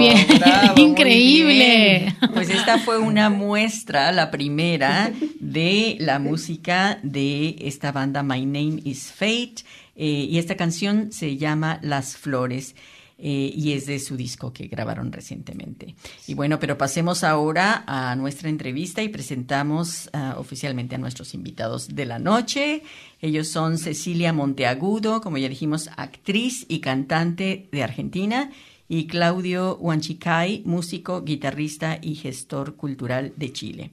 bien. 0.01 0.27
bravo, 0.39 0.73
muy 0.75 0.83
Increíble. 0.89 1.99
bien. 2.19 2.31
Pues 2.33 2.49
esta 2.49 2.77
fue 2.79 2.97
una 2.99 3.29
muestra, 3.29 4.11
la 4.11 4.29
primera, 4.31 5.11
de 5.39 5.97
la 5.99 6.19
música 6.19 6.99
de 7.03 7.55
esta 7.61 7.91
banda 7.91 8.23
My 8.23 8.45
Name 8.45 8.81
is 8.83 9.11
Fate. 9.11 9.63
eh, 9.95 10.27
y 10.29 10.37
esta 10.37 10.55
canción 10.55 11.11
se 11.11 11.37
llama 11.37 11.79
Las 11.81 12.15
Flores. 12.17 12.75
eh, 13.23 13.53
y 13.55 13.73
es 13.73 13.85
de 13.85 13.99
su 13.99 14.17
disco 14.17 14.51
que 14.51 14.65
grabaron 14.65 15.11
recientemente. 15.11 15.93
Y 16.25 16.33
bueno, 16.33 16.57
pero 16.59 16.75
pasemos 16.75 17.23
ahora 17.23 17.83
a 17.85 18.15
nuestra 18.15 18.49
entrevista 18.49 19.03
y 19.03 19.09
presentamos 19.09 20.09
ah, 20.13 20.33
oficialmente 20.39 20.95
a 20.95 20.97
nuestros 20.97 21.35
invitados 21.35 21.89
de 21.93 22.07
la 22.07 22.17
noche. 22.17 22.81
Ellos 23.21 23.47
son 23.47 23.77
Cecilia 23.77 24.33
Monteagudo, 24.33 25.21
como 25.21 25.37
ya 25.37 25.49
dijimos, 25.49 25.91
actriz 25.97 26.65
y 26.67 26.79
cantante 26.79 27.69
de 27.71 27.83
Argentina, 27.83 28.49
y 28.91 29.07
Claudio 29.07 29.77
Huanchicay, 29.77 30.63
músico, 30.65 31.23
guitarrista 31.23 31.97
y 32.01 32.15
gestor 32.15 32.75
cultural 32.75 33.31
de 33.37 33.53
Chile. 33.53 33.91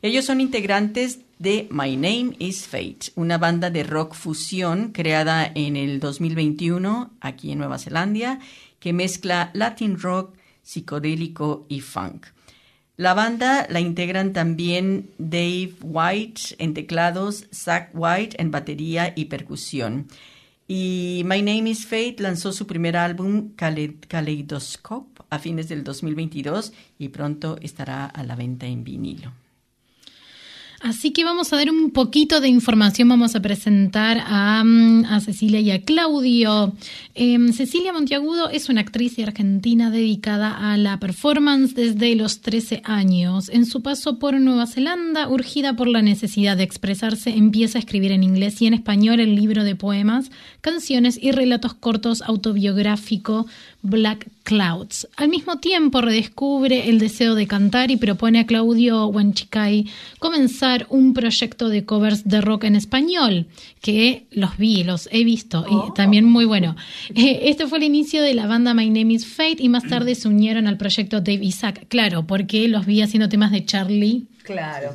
Ellos 0.00 0.24
son 0.24 0.40
integrantes 0.40 1.18
de 1.38 1.68
My 1.70 1.96
Name 1.96 2.36
is 2.38 2.66
Fate, 2.66 3.12
una 3.14 3.36
banda 3.36 3.68
de 3.68 3.84
rock 3.84 4.14
fusión 4.14 4.92
creada 4.92 5.52
en 5.54 5.76
el 5.76 6.00
2021 6.00 7.10
aquí 7.20 7.52
en 7.52 7.58
Nueva 7.58 7.78
Zelanda, 7.78 8.38
que 8.80 8.94
mezcla 8.94 9.50
Latin 9.52 10.00
rock, 10.00 10.34
psicodélico 10.62 11.66
y 11.68 11.82
funk. 11.82 12.24
La 12.96 13.12
banda 13.12 13.66
la 13.68 13.80
integran 13.80 14.32
también 14.32 15.10
Dave 15.18 15.74
White 15.82 16.56
en 16.56 16.72
teclados, 16.72 17.48
Zach 17.52 17.90
White 17.92 18.40
en 18.40 18.50
batería 18.50 19.12
y 19.14 19.26
percusión. 19.26 20.06
Y 20.74 21.22
My 21.26 21.42
Name 21.42 21.68
is 21.68 21.84
Fate 21.84 22.16
lanzó 22.20 22.50
su 22.50 22.66
primer 22.66 22.96
álbum 22.96 23.50
Kale- 23.56 23.98
Kaleidoscope 24.08 25.22
a 25.28 25.38
fines 25.38 25.68
del 25.68 25.84
2022 25.84 26.72
y 26.98 27.10
pronto 27.10 27.58
estará 27.60 28.06
a 28.06 28.22
la 28.24 28.36
venta 28.36 28.64
en 28.64 28.82
vinilo. 28.82 29.34
Así 30.82 31.12
que 31.12 31.22
vamos 31.22 31.52
a 31.52 31.56
dar 31.56 31.70
un 31.70 31.92
poquito 31.92 32.40
de 32.40 32.48
información, 32.48 33.08
vamos 33.08 33.36
a 33.36 33.40
presentar 33.40 34.20
a, 34.26 34.64
mm, 34.64 35.20
Cecilia 35.20 35.60
y 35.60 35.70
a 35.70 35.82
Claudio. 35.82 36.74
Em, 37.14 37.52
Cecilia 37.52 37.92
Monteagudo 37.92 38.50
es 38.50 38.68
una 38.68 38.80
actriz 38.80 39.16
argentina 39.20 39.90
dedicada 39.90 40.72
a 40.72 40.76
la 40.76 40.98
performance 40.98 41.74
desde 41.76 42.16
los 42.16 42.40
13 42.40 42.82
años. 42.84 43.48
En 43.48 43.64
su 43.64 43.80
paso 43.82 44.18
por 44.18 44.40
Nueva 44.40 44.66
Zelanda, 44.66 45.28
urgida 45.28 45.76
por 45.76 45.86
la 45.86 46.02
necesidad 46.02 46.56
de 46.56 46.64
expresarse, 46.64 47.30
empieza 47.30 47.78
a 47.78 47.80
escribir 47.80 48.10
en 48.10 48.24
inglés 48.24 48.60
y 48.60 48.66
en 48.66 48.74
español 48.74 49.20
el 49.20 49.36
libro 49.36 49.62
de 49.62 49.76
poemas, 49.76 50.32
canciones 50.62 51.16
y 51.22 51.30
relatos 51.30 51.74
cortos 51.74 52.22
autobiográfico 52.22 53.46
Black 53.82 54.28
Clouds. 54.44 55.08
Al 55.16 55.28
mismo 55.28 55.58
tiempo 55.58 56.00
redescubre 56.00 56.88
el 56.88 56.98
deseo 56.98 57.34
de 57.34 57.46
cantar 57.46 57.90
y 57.90 57.96
propone 57.96 58.40
a 58.40 58.46
Claudio 58.46 59.06
Huanchicay 59.06 59.90
comenzar 60.18 60.86
un 60.88 61.14
proyecto 61.14 61.68
de 61.68 61.84
covers 61.84 62.24
de 62.24 62.40
rock 62.40 62.64
en 62.64 62.76
español, 62.76 63.46
que 63.80 64.26
los 64.30 64.56
vi, 64.56 64.84
los 64.84 65.08
he 65.12 65.24
visto 65.24 65.66
y 65.68 65.94
también 65.94 66.24
muy 66.24 66.44
bueno. 66.44 66.76
Eh, 67.14 67.40
este 67.44 67.66
fue 67.66 67.78
el 67.78 67.84
inicio 67.84 68.22
de 68.22 68.34
la 68.34 68.46
banda 68.46 68.74
My 68.74 68.88
Name 68.88 69.14
is 69.14 69.26
Fate 69.26 69.56
y 69.58 69.68
más 69.68 69.86
tarde 69.86 70.14
se 70.14 70.28
unieron 70.28 70.66
al 70.66 70.78
proyecto 70.78 71.20
Dave 71.20 71.44
Isaac, 71.44 71.86
claro, 71.88 72.26
porque 72.26 72.68
los 72.68 72.86
vi 72.86 73.02
haciendo 73.02 73.28
temas 73.28 73.50
de 73.50 73.64
Charlie. 73.64 74.24
Claro. 74.44 74.94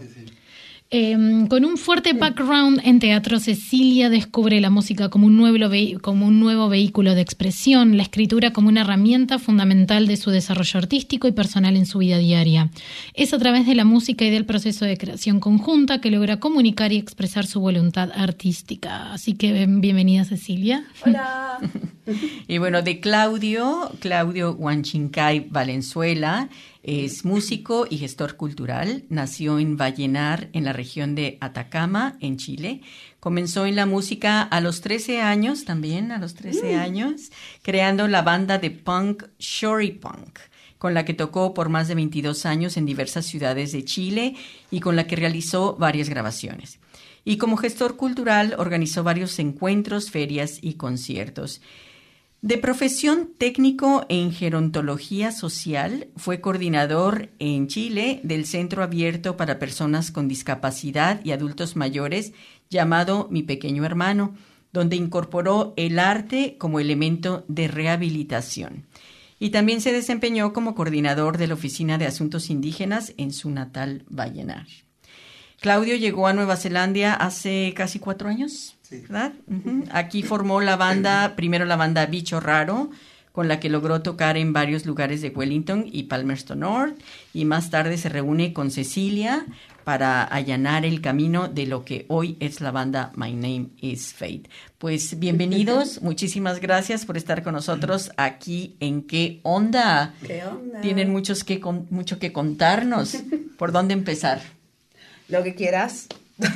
Eh, 0.89 1.17
con 1.49 1.65
un 1.65 1.77
fuerte 1.77 2.13
background 2.13 2.79
en 2.85 2.99
teatro, 2.99 3.41
Cecilia 3.41 4.09
descubre 4.09 4.61
la 4.61 4.69
música 4.69 5.09
como 5.09 5.27
un, 5.27 5.35
nuevo 5.35 5.57
como 6.01 6.27
un 6.27 6.39
nuevo 6.39 6.69
vehículo 6.69 7.13
de 7.13 7.19
expresión, 7.19 7.97
la 7.97 8.03
escritura 8.03 8.53
como 8.53 8.69
una 8.69 8.81
herramienta 8.81 9.37
fundamental 9.37 10.07
de 10.07 10.15
su 10.15 10.31
desarrollo 10.31 10.77
artístico 10.79 11.27
y 11.27 11.33
personal 11.33 11.75
en 11.75 11.85
su 11.85 11.97
vida 11.97 12.19
diaria. 12.19 12.69
Es 13.13 13.33
a 13.33 13.37
través 13.37 13.65
de 13.67 13.75
la 13.75 13.83
música 13.83 14.23
y 14.23 14.29
del 14.29 14.45
proceso 14.45 14.85
de 14.85 14.97
creación 14.97 15.41
conjunta 15.41 15.99
que 15.99 16.09
logra 16.09 16.39
comunicar 16.39 16.93
y 16.93 16.97
expresar 16.97 17.45
su 17.45 17.59
voluntad 17.59 18.09
artística. 18.15 19.11
Así 19.11 19.33
que 19.33 19.63
eh, 19.63 19.65
bienvenida 19.67 20.23
Cecilia. 20.23 20.85
Hola. 21.05 21.59
Y 22.47 22.57
bueno, 22.57 22.83
de 22.83 23.01
Claudio, 23.01 23.91
Claudio 23.99 24.53
Huanchincay 24.53 25.45
Valenzuela, 25.49 26.47
es 26.87 27.25
músico 27.25 27.85
y 27.89 27.97
gestor 27.97 28.37
cultural. 28.37 29.03
Nació 29.09 29.59
en 29.59 29.75
Vallenar, 29.75 30.49
en 30.53 30.63
la 30.63 30.71
región 30.71 31.15
de 31.15 31.37
Atacama, 31.41 32.15
en 32.21 32.37
Chile. 32.37 32.79
Comenzó 33.19 33.65
en 33.65 33.75
la 33.75 33.85
música 33.85 34.41
a 34.41 34.61
los 34.61 34.79
13 34.79 35.21
años, 35.21 35.65
también 35.65 36.13
a 36.13 36.17
los 36.17 36.33
13 36.33 36.75
años, 36.75 37.29
creando 37.61 38.07
la 38.07 38.21
banda 38.21 38.57
de 38.57 38.71
punk 38.71 39.25
Shory 39.37 39.91
Punk 39.91 40.39
con 40.77 40.93
la 40.93 41.05
que 41.05 41.15
tocó 41.15 41.53
por 41.53 41.69
más 41.69 41.87
de 41.87 41.95
22 41.95 42.45
años 42.45 42.77
en 42.77 42.85
diversas 42.85 43.25
ciudades 43.25 43.71
de 43.71 43.83
Chile 43.83 44.35
y 44.69 44.79
con 44.79 44.95
la 44.95 45.07
que 45.07 45.15
realizó 45.15 45.75
varias 45.75 46.07
grabaciones. 46.07 46.79
Y 47.25 47.37
como 47.37 47.57
gestor 47.57 47.97
cultural 47.97 48.55
organizó 48.57 49.03
varios 49.03 49.37
encuentros, 49.39 50.11
ferias 50.11 50.59
y 50.61 50.75
conciertos. 50.75 51.61
De 52.43 52.59
profesión 52.59 53.31
técnico 53.35 54.05
en 54.09 54.31
gerontología 54.31 55.31
social, 55.31 56.07
fue 56.15 56.39
coordinador 56.39 57.29
en 57.39 57.67
Chile 57.67 58.19
del 58.23 58.45
Centro 58.45 58.83
Abierto 58.83 59.35
para 59.37 59.57
Personas 59.57 60.11
con 60.11 60.27
Discapacidad 60.27 61.19
y 61.23 61.31
Adultos 61.31 61.75
Mayores 61.75 62.33
llamado 62.69 63.27
Mi 63.31 63.41
Pequeño 63.41 63.85
Hermano, 63.85 64.35
donde 64.71 64.95
incorporó 64.95 65.73
el 65.77 65.97
arte 65.97 66.57
como 66.59 66.79
elemento 66.79 67.43
de 67.47 67.67
rehabilitación. 67.67 68.85
Y 69.39 69.49
también 69.49 69.81
se 69.81 69.91
desempeñó 69.91 70.53
como 70.53 70.75
coordinador 70.75 71.39
de 71.39 71.47
la 71.47 71.55
Oficina 71.55 71.97
de 71.97 72.05
Asuntos 72.05 72.51
Indígenas 72.51 73.13
en 73.17 73.33
su 73.33 73.49
natal 73.49 74.05
Vallenar. 74.09 74.67
Claudio 75.59 75.95
llegó 75.95 76.27
a 76.27 76.33
Nueva 76.33 76.55
Zelanda 76.57 77.13
hace 77.13 77.73
casi 77.75 77.99
cuatro 77.99 78.29
años, 78.29 78.75
Sí. 78.83 79.01
¿verdad? 79.01 79.33
Aquí 79.91 80.23
formó 80.23 80.61
la 80.61 80.75
banda, 80.77 81.35
primero 81.35 81.65
la 81.65 81.75
banda 81.75 82.05
Bicho 82.05 82.39
Raro, 82.39 82.89
con 83.33 83.47
la 83.47 83.59
que 83.59 83.69
logró 83.69 84.01
tocar 84.01 84.37
en 84.37 84.53
varios 84.53 84.85
lugares 84.85 85.21
de 85.21 85.29
Wellington 85.29 85.85
y 85.91 86.03
Palmerston 86.03 86.59
North, 86.61 86.97
y 87.33 87.45
más 87.45 87.69
tarde 87.69 87.97
se 87.97 88.09
reúne 88.09 88.53
con 88.53 88.71
Cecilia 88.71 89.45
para 89.83 90.23
allanar 90.23 90.85
el 90.85 91.01
camino 91.01 91.47
de 91.47 91.65
lo 91.67 91.85
que 91.85 92.05
hoy 92.09 92.35
es 92.39 92.61
la 92.61 92.71
banda 92.71 93.11
My 93.15 93.33
Name 93.33 93.67
is 93.79 94.13
Fate. 94.13 94.49
Pues 94.77 95.19
bienvenidos, 95.19 96.01
muchísimas 96.01 96.59
gracias 96.61 97.05
por 97.05 97.15
estar 97.17 97.43
con 97.43 97.53
nosotros 97.53 98.11
aquí 98.17 98.75
en 98.79 99.03
¿Qué 99.03 99.39
onda? 99.43 100.13
¿Qué 100.25 100.43
onda? 100.45 100.81
Tienen 100.81 101.11
muchos 101.11 101.43
que 101.43 101.59
con- 101.59 101.87
mucho 101.89 102.19
que 102.19 102.31
contarnos. 102.33 103.17
¿Por 103.57 103.71
dónde 103.71 103.93
empezar? 103.93 104.41
Lo 105.29 105.43
que 105.43 105.55
quieras. 105.55 106.07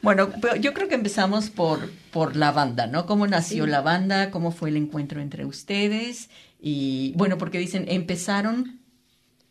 Bueno, 0.00 0.30
pero 0.40 0.54
yo 0.56 0.74
creo 0.74 0.88
que 0.88 0.94
empezamos 0.94 1.50
por, 1.50 1.90
por 2.12 2.36
la 2.36 2.52
banda, 2.52 2.86
¿no? 2.86 3.04
¿Cómo 3.04 3.26
nació 3.26 3.66
la 3.66 3.80
banda? 3.80 4.30
¿Cómo 4.30 4.52
fue 4.52 4.68
el 4.68 4.76
encuentro 4.76 5.20
entre 5.20 5.44
ustedes? 5.44 6.30
Y 6.60 7.12
bueno, 7.16 7.36
porque 7.36 7.58
dicen, 7.58 7.84
empezaron 7.88 8.78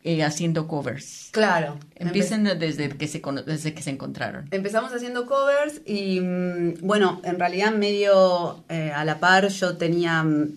eh, 0.04 0.24
haciendo 0.24 0.66
covers. 0.66 1.28
Claro. 1.32 1.78
Empiezan 1.96 2.44
desde 2.44 2.88
que 2.88 3.06
se, 3.08 3.20
desde 3.46 3.74
que 3.74 3.82
se 3.82 3.90
encontraron. 3.90 4.48
Empezamos 4.50 4.92
haciendo 4.92 5.26
covers 5.26 5.82
y 5.84 6.20
mm, 6.20 6.74
bueno, 6.80 7.20
en 7.24 7.38
realidad 7.38 7.72
medio 7.72 8.64
eh, 8.70 8.90
a 8.94 9.04
la 9.04 9.20
par 9.20 9.48
yo 9.48 9.76
tenía 9.76 10.22
mm, 10.22 10.48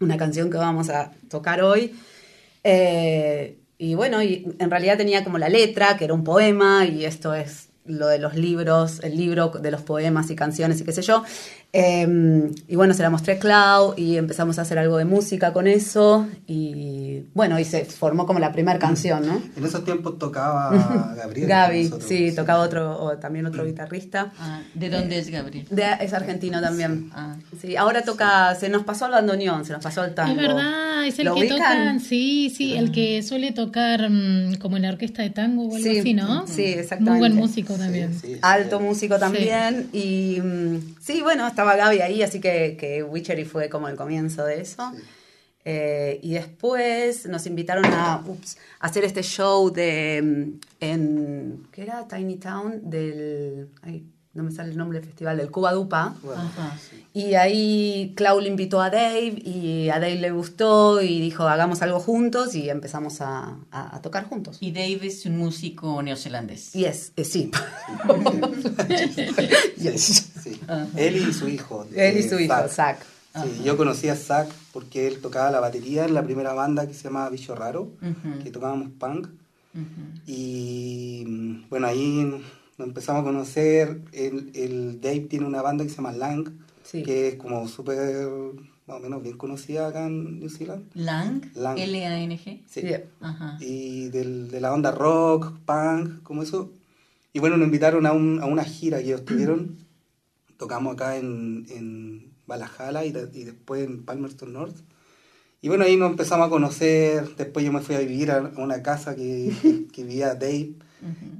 una 0.00 0.16
canción 0.18 0.50
que 0.50 0.58
vamos 0.58 0.90
a 0.90 1.10
tocar 1.30 1.62
hoy. 1.62 1.94
eh, 2.64 3.58
y 3.82 3.96
bueno, 3.96 4.22
y 4.22 4.46
en 4.60 4.70
realidad 4.70 4.96
tenía 4.96 5.24
como 5.24 5.38
la 5.38 5.48
letra, 5.48 5.96
que 5.96 6.04
era 6.04 6.14
un 6.14 6.22
poema, 6.22 6.86
y 6.86 7.04
esto 7.04 7.34
es 7.34 7.70
lo 7.84 8.06
de 8.06 8.20
los 8.20 8.36
libros, 8.36 9.00
el 9.02 9.16
libro 9.16 9.48
de 9.48 9.72
los 9.72 9.82
poemas 9.82 10.30
y 10.30 10.36
canciones 10.36 10.80
y 10.80 10.84
qué 10.84 10.92
sé 10.92 11.02
yo. 11.02 11.24
Eh, 11.74 12.50
y 12.68 12.76
bueno, 12.76 12.92
se 12.92 13.02
la 13.02 13.08
mostré 13.08 13.34
a 13.34 13.38
Clau 13.38 13.94
y 13.96 14.16
empezamos 14.18 14.58
a 14.58 14.62
hacer 14.62 14.78
algo 14.78 14.98
de 14.98 15.06
música 15.06 15.52
con 15.54 15.66
eso. 15.66 16.26
Y 16.46 17.24
bueno, 17.34 17.58
y 17.58 17.64
se 17.64 17.84
formó 17.86 18.26
como 18.26 18.38
la 18.40 18.52
primera 18.52 18.78
canción, 18.78 19.26
¿no? 19.26 19.40
En 19.56 19.64
esos 19.64 19.82
tiempos 19.84 20.18
tocaba 20.18 21.14
Gabriel. 21.16 21.48
Gaby, 21.48 21.84
nosotros. 21.84 22.08
sí, 22.08 22.32
tocaba 22.34 22.60
otro, 22.62 23.02
o 23.02 23.16
también 23.16 23.46
otro 23.46 23.64
guitarrista. 23.64 24.32
Ah, 24.38 24.60
¿De 24.74 24.90
dónde 24.90 25.18
es 25.18 25.30
Gabriel? 25.30 25.66
De- 25.70 25.96
es 26.00 26.12
argentino 26.12 26.60
también. 26.60 27.10
Ah. 27.14 27.36
Sí, 27.60 27.74
ahora 27.76 28.02
toca, 28.02 28.54
se 28.54 28.68
nos 28.68 28.82
pasó 28.84 29.06
al 29.06 29.12
bandoneón, 29.12 29.64
se 29.64 29.72
nos 29.72 29.82
pasó 29.82 30.02
al 30.02 30.14
tango. 30.14 30.32
Es 30.32 30.36
verdad, 30.36 31.06
es 31.06 31.18
el 31.18 31.24
¿Lo 31.26 31.34
que 31.34 31.40
ubican? 31.40 31.58
tocan, 31.58 32.00
sí, 32.00 32.52
sí, 32.54 32.74
el 32.76 32.92
que 32.92 33.22
suele 33.22 33.52
tocar 33.52 34.10
mm, 34.10 34.56
como 34.56 34.76
en 34.76 34.82
la 34.82 34.90
orquesta 34.90 35.22
de 35.22 35.30
tango 35.30 35.62
o 35.68 35.74
algo 35.76 35.78
Sí, 35.78 36.00
así, 36.00 36.12
¿no? 36.12 36.46
sí, 36.46 36.64
exactamente. 36.64 37.10
Muy 37.10 37.18
buen 37.18 37.34
músico 37.34 37.74
también. 37.74 38.12
Sí, 38.12 38.34
sí, 38.34 38.38
Alto 38.42 38.76
sí. 38.78 38.84
músico 38.84 39.18
también. 39.18 39.88
Y 39.94 40.38
mm, 40.42 40.96
sí, 41.00 41.22
bueno, 41.22 41.46
estaba 41.62 41.76
Gaby 41.76 42.00
ahí, 42.00 42.22
así 42.22 42.40
que, 42.40 42.76
que 42.76 43.02
Witchery 43.02 43.44
fue 43.44 43.68
como 43.68 43.88
el 43.88 43.96
comienzo 43.96 44.44
de 44.44 44.60
eso. 44.60 44.92
Eh, 45.64 46.18
y 46.22 46.34
después 46.34 47.26
nos 47.26 47.46
invitaron 47.46 47.84
a, 47.86 48.20
ups, 48.26 48.58
a 48.80 48.86
hacer 48.86 49.04
este 49.04 49.22
show 49.22 49.70
de 49.70 50.20
mm, 50.20 50.60
en 50.80 51.68
¿qué 51.70 51.82
era? 51.82 52.08
Tiny 52.08 52.36
Town 52.36 52.90
del 52.90 53.68
ay, 53.82 54.04
no 54.34 54.42
me 54.42 54.50
sale 54.50 54.70
el 54.70 54.78
nombre 54.78 54.98
del 54.98 55.06
festival 55.06 55.36
del 55.36 55.50
Cuba 55.50 55.72
Dupa. 55.72 56.14
Ajá. 56.36 56.78
Y 57.14 57.34
ahí 57.34 58.14
Clau 58.16 58.40
le 58.40 58.48
invitó 58.48 58.80
a 58.80 58.88
Dave 58.88 59.34
y 59.44 59.90
a 59.90 59.94
Dave 60.00 60.16
le 60.16 60.30
gustó 60.30 61.02
y 61.02 61.20
dijo 61.20 61.46
hagamos 61.46 61.82
algo 61.82 62.00
juntos 62.00 62.54
y 62.54 62.70
empezamos 62.70 63.20
a, 63.20 63.56
a- 63.70 63.96
a 63.96 64.00
tocar 64.00 64.24
juntos. 64.24 64.56
Y 64.60 64.72
Dave 64.72 65.00
es 65.06 65.26
un 65.26 65.36
músico 65.36 66.02
neozelandés. 66.02 66.72
Yes, 66.72 67.12
eh, 67.16 67.24
sí. 67.24 67.50
yes. 69.76 70.30
Sí. 70.42 70.60
Él 70.96 71.16
y 71.28 71.32
su 71.32 71.48
hijo. 71.48 71.86
Él 71.94 72.16
y 72.16 72.20
eh, 72.20 72.28
su 72.28 72.38
hijo, 72.38 72.54
Zach. 72.68 72.70
Zach. 72.70 72.98
Sí, 73.44 73.62
yo 73.64 73.76
conocí 73.76 74.08
a 74.08 74.16
Zach 74.16 74.48
porque 74.72 75.06
él 75.06 75.20
tocaba 75.20 75.50
la 75.50 75.60
batería 75.60 76.04
en 76.04 76.14
la 76.14 76.22
primera 76.22 76.52
banda 76.52 76.86
que 76.86 76.94
se 76.94 77.04
llamaba 77.04 77.30
Bicho 77.30 77.54
Raro, 77.54 77.92
Ujú. 78.02 78.42
que 78.42 78.50
tocábamos 78.50 78.88
punk. 78.98 79.28
Y 80.26 81.24
mm, 81.26 81.68
bueno, 81.70 81.86
ahí 81.86 82.42
nos 82.78 82.88
empezamos 82.88 83.22
a 83.22 83.24
conocer. 83.24 84.00
El, 84.12 84.50
el 84.54 85.00
Dave 85.00 85.20
tiene 85.20 85.46
una 85.46 85.62
banda 85.62 85.84
que 85.84 85.90
se 85.90 85.96
llama 85.96 86.12
Lang, 86.12 86.50
Sí. 86.84 87.02
que 87.02 87.28
es 87.28 87.34
como 87.36 87.68
súper, 87.68 88.26
más 88.86 88.96
o 88.96 89.00
menos 89.00 89.22
bien 89.22 89.36
conocida 89.36 89.86
acá 89.88 90.06
en 90.06 90.40
New 90.40 90.48
Zealand. 90.50 90.90
Lang, 90.94 91.42
Lang. 91.54 91.78
L-A-N-G. 91.78 92.62
Sí. 92.66 92.80
Yeah. 92.82 93.04
Ajá. 93.20 93.56
y 93.60 94.08
del- 94.08 94.50
de 94.50 94.60
la 94.60 94.72
onda 94.72 94.90
rock, 94.90 95.52
punk, 95.64 96.22
como 96.22 96.42
eso. 96.42 96.70
Y 97.32 97.38
bueno, 97.38 97.56
nos 97.56 97.66
invitaron 97.66 98.04
a, 98.06 98.12
un- 98.12 98.40
a 98.42 98.46
una 98.46 98.64
gira 98.64 98.98
que 98.98 99.04
ellos 99.04 99.24
tuvieron. 99.24 99.78
Tocamos 100.58 100.94
acá 100.94 101.16
en, 101.16 101.66
en 101.70 102.32
Valhalla 102.46 103.04
y, 103.04 103.12
de- 103.12 103.30
y 103.32 103.44
después 103.44 103.84
en 103.84 104.04
Palmerston 104.04 104.52
North. 104.52 104.76
Y 105.60 105.68
bueno, 105.68 105.84
ahí 105.84 105.96
nos 105.96 106.10
empezamos 106.10 106.48
a 106.48 106.50
conocer. 106.50 107.36
Después 107.36 107.64
yo 107.64 107.72
me 107.72 107.80
fui 107.80 107.94
a 107.94 108.00
vivir 108.00 108.30
a, 108.32 108.52
una 108.56 108.82
casa 108.82 109.14
que, 109.14 109.52
que, 109.62 109.86
que 109.92 110.02
vivía 110.04 110.34
Dave 110.34 110.74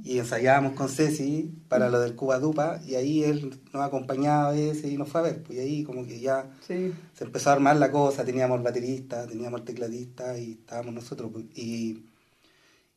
Y 0.03 0.19
ensayábamos 0.19 0.73
con 0.73 0.89
Ceci 0.89 1.49
para 1.69 1.89
lo 1.89 1.99
del 2.01 2.15
Cuba 2.15 2.37
Dupa. 2.39 2.79
Y 2.85 2.95
ahí 2.95 3.23
él 3.23 3.59
nos 3.71 3.83
acompañaba 3.83 4.49
a 4.49 4.51
veces 4.51 4.91
y 4.91 4.97
nos 4.97 5.07
fue 5.09 5.21
a 5.21 5.23
ver. 5.23 5.43
Pues 5.43 5.57
y 5.57 5.61
ahí 5.61 5.83
como 5.83 6.05
que 6.05 6.19
ya 6.19 6.45
Sí. 6.67 6.93
se 7.13 7.23
empezó 7.23 7.49
a 7.49 7.53
armar 7.53 7.77
la 7.77 7.89
cosa, 7.91 8.25
teníamos 8.25 8.57
el 8.57 8.63
baterista, 8.63 9.25
teníamos 9.27 9.61
el 9.61 9.65
tecladista 9.65 10.37
y 10.37 10.53
estábamos 10.53 10.93
nosotros. 10.93 11.29
pues, 11.31 11.45
Y, 11.55 12.03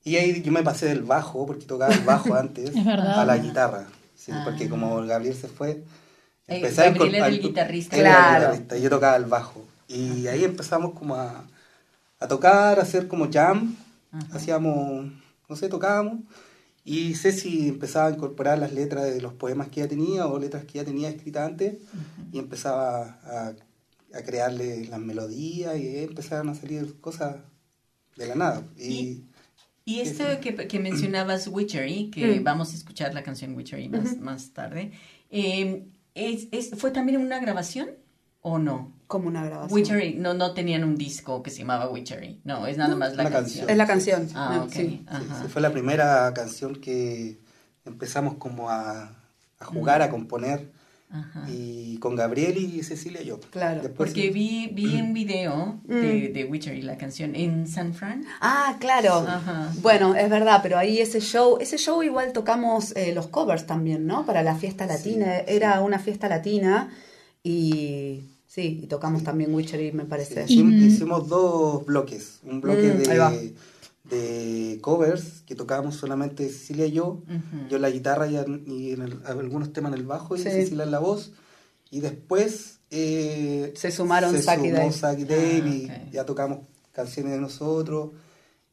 y 0.05 0.17
ahí 0.17 0.43
yo 0.43 0.51
me 0.53 0.63
pasé 0.63 0.87
del 0.87 1.03
bajo, 1.03 1.47
porque 1.47 1.65
tocaba 1.67 1.95
el 1.95 2.05
bajo 2.05 2.35
antes, 2.35 2.75
a 2.77 3.25
la 3.25 3.37
guitarra. 3.39 3.87
Sí, 4.17 4.33
Ah. 4.35 4.43
porque 4.45 4.69
como 4.69 4.97
Gabriel 5.07 5.35
se 5.37 5.47
fue, 5.49 5.71
Eh, 6.49 6.57
empecé 6.57 6.91
Gabriel 6.91 7.15
el 7.35 7.41
guitarrista. 7.41 7.95
él 7.97 8.01
era 8.03 8.11
el 8.11 8.17
Claro. 8.17 8.41
guitarrista, 8.53 8.79
y 8.79 8.83
yo 8.83 8.91
tocaba 8.91 9.17
el 9.17 9.25
bajo. 9.27 9.65
Y 9.89 10.27
ahí 10.27 10.43
empezamos 10.45 10.93
como 10.95 11.15
a, 11.17 11.45
a 12.19 12.29
tocar, 12.29 12.79
a 12.79 12.83
hacer 12.83 13.07
como 13.09 13.31
jam, 13.31 13.77
Ajá. 14.13 14.37
hacíamos, 14.37 15.07
no 15.49 15.57
sé, 15.57 15.69
tocábamos. 15.69 16.21
Y 16.89 17.15
Ceci 17.17 17.69
empezaba 17.69 18.07
a 18.07 18.13
incorporar 18.13 18.59
las 18.59 18.73
letras 18.73 19.05
de 19.13 19.21
los 19.21 19.33
poemas 19.35 19.69
que 19.69 19.81
ella 19.81 19.89
tenía 19.89 20.27
o 20.29 20.39
letras 20.39 20.65
que 20.65 20.79
ella 20.79 20.85
tenía 20.87 21.09
escritas 21.11 21.45
antes 21.51 21.75
y 22.33 22.39
empezaba 22.39 23.19
a, 23.25 23.55
a 24.15 24.23
crearle 24.23 24.87
las 24.87 25.01
melodías 25.01 25.77
y 25.79 25.99
empezaron 25.99 26.49
a 26.49 26.55
salir 26.55 27.01
cosas 27.01 27.37
de 28.17 28.27
la 28.29 28.35
nada. 28.37 28.65
Y, 28.79 29.25
Y 29.85 30.01
esto 30.01 30.25
que, 30.41 30.55
que 30.69 30.79
mencionabas, 30.79 31.49
Witchery, 31.49 32.11
que 32.11 32.41
Mm. 32.41 32.45
vamos 32.45 32.73
a 32.73 32.77
escuchar 32.77 33.13
la 33.15 33.23
canción 33.23 33.55
Witchery 33.57 33.89
más, 33.89 34.19
más 34.19 34.51
tarde, 34.53 34.93
eh, 35.31 35.87
¿es, 36.15 36.47
es- 36.53 36.71
¿fue 36.77 36.91
también 36.93 37.21
una 37.21 37.41
grabación 37.41 37.91
o 38.49 38.59
no? 38.61 38.93
Como 39.09 39.27
una 39.29 39.45
grabación. 39.45 39.75
Witchery, 39.75 40.15
no, 40.15 40.35
no 40.35 40.53
tenían 40.55 40.85
un 40.85 40.97
disco 40.97 41.43
que 41.43 41.51
se 41.51 41.59
llamaba 41.59 41.89
Witchery, 41.91 42.41
no, 42.45 42.67
es 42.67 42.77
nada 42.77 42.95
más 42.95 43.17
la 43.17 43.25
canción. 43.25 43.43
canción. 43.67 43.71
Es 43.71 43.77
la 43.77 43.87
canción. 43.87 44.29
Ah, 44.35 44.61
ok. 44.65 44.73
Sí. 44.73 44.79
sí, 44.79 45.05
Ajá. 45.09 45.43
sí, 45.43 45.49
fue 45.49 45.63
la 45.63 45.71
primera 45.73 46.33
canción 46.35 46.77
que 46.77 47.39
empezamos 47.85 48.35
como 48.35 48.71
a, 48.71 49.11
a 49.59 49.65
jugar, 49.65 50.03
a 50.03 50.11
componer 50.11 50.71
Ajá. 51.11 51.45
y 51.49 51.99
con 51.99 52.15
Gabriel 52.17 52.57
y 52.59 52.83
Cecilia 52.83 53.23
y 53.23 53.27
yo. 53.27 53.39
Claro, 53.51 53.81
Después 53.83 54.11
Porque 54.11 54.23
sí. 54.23 54.31
vi, 54.31 54.69
vi 54.73 55.01
un 55.01 55.13
video 55.13 55.81
Mm. 55.87 55.93
de, 56.03 56.29
de 56.35 56.45
Witchery, 56.45 56.83
la 56.83 56.97
canción, 56.97 57.35
en 57.37 57.67
San 57.69 57.95
Fran. 57.95 58.25
Ah, 58.41 58.77
claro. 58.81 59.25
Ajá. 59.27 59.71
Bueno, 59.83 60.15
es 60.17 60.29
verdad, 60.31 60.61
pero 60.63 60.79
ahí 60.79 61.01
ese 61.01 61.21
show, 61.21 61.59
ese 61.61 61.79
show 61.79 62.03
igual 62.03 62.33
tocamos 62.33 62.95
eh, 62.97 63.13
los 63.13 63.27
covers 63.29 63.67
también, 63.67 64.07
¿no? 64.07 64.25
Para 64.27 64.43
la 64.43 64.55
fiesta 64.57 64.85
latina. 64.87 65.37
Era 65.47 65.81
una 65.81 65.99
fiesta 66.01 66.29
latina 66.29 66.91
y 67.45 68.25
sí, 68.57 68.81
y 68.83 68.87
tocamos 68.87 69.23
también 69.23 69.55
Witchery, 69.55 69.93
me 69.93 70.05
Sí, 70.05 70.09
parece. 70.09 70.45
hicimos, 70.45 70.73
Y- 70.73 70.85
hicimos 70.87 71.29
dos 71.29 71.85
bloques. 71.85 72.41
Un 72.43 72.63
bloque 72.63 72.95
Mm, 72.95 72.99
de, 72.99 73.55
de 74.05 74.79
covers 74.81 75.43
que 75.47 75.55
tocábamos 75.55 75.97
solamente 75.97 76.49
Cecilia 76.49 76.87
y 76.87 76.93
yo. 76.93 77.23
Yo 77.69 77.77
en 77.77 77.83
la 77.83 77.91
guitarra 77.91 78.27
y, 78.29 78.37
en- 78.37 78.65
y 78.67 78.93
en 78.93 79.03
el- 79.03 79.19
algunos 79.27 79.73
temas 79.75 79.93
en 79.93 79.99
el 79.99 80.07
bajo 80.07 80.37
y 80.37 80.39
Sí. 80.39 80.45
Cecilia 80.45 80.85
en 80.85 80.91
la 80.91 81.01
voz. 81.01 81.33
Y 81.91 82.01
después 82.01 82.73
eh, 82.91 83.73
Se 83.77 83.91
sumaron 83.91 84.33
se 84.33 84.43
Zack 84.43 84.61
y 84.65 84.69
sumó 84.71 84.91
Dave. 85.27 85.69
Y 85.69 85.89
Ah, 85.91 85.99
y 86.05 86.07
ok. 86.07 86.13
ya 86.13 86.25
tocamos 86.25 86.61
canciones 86.93 87.33
de 87.33 87.41
nosotros. 87.41 88.11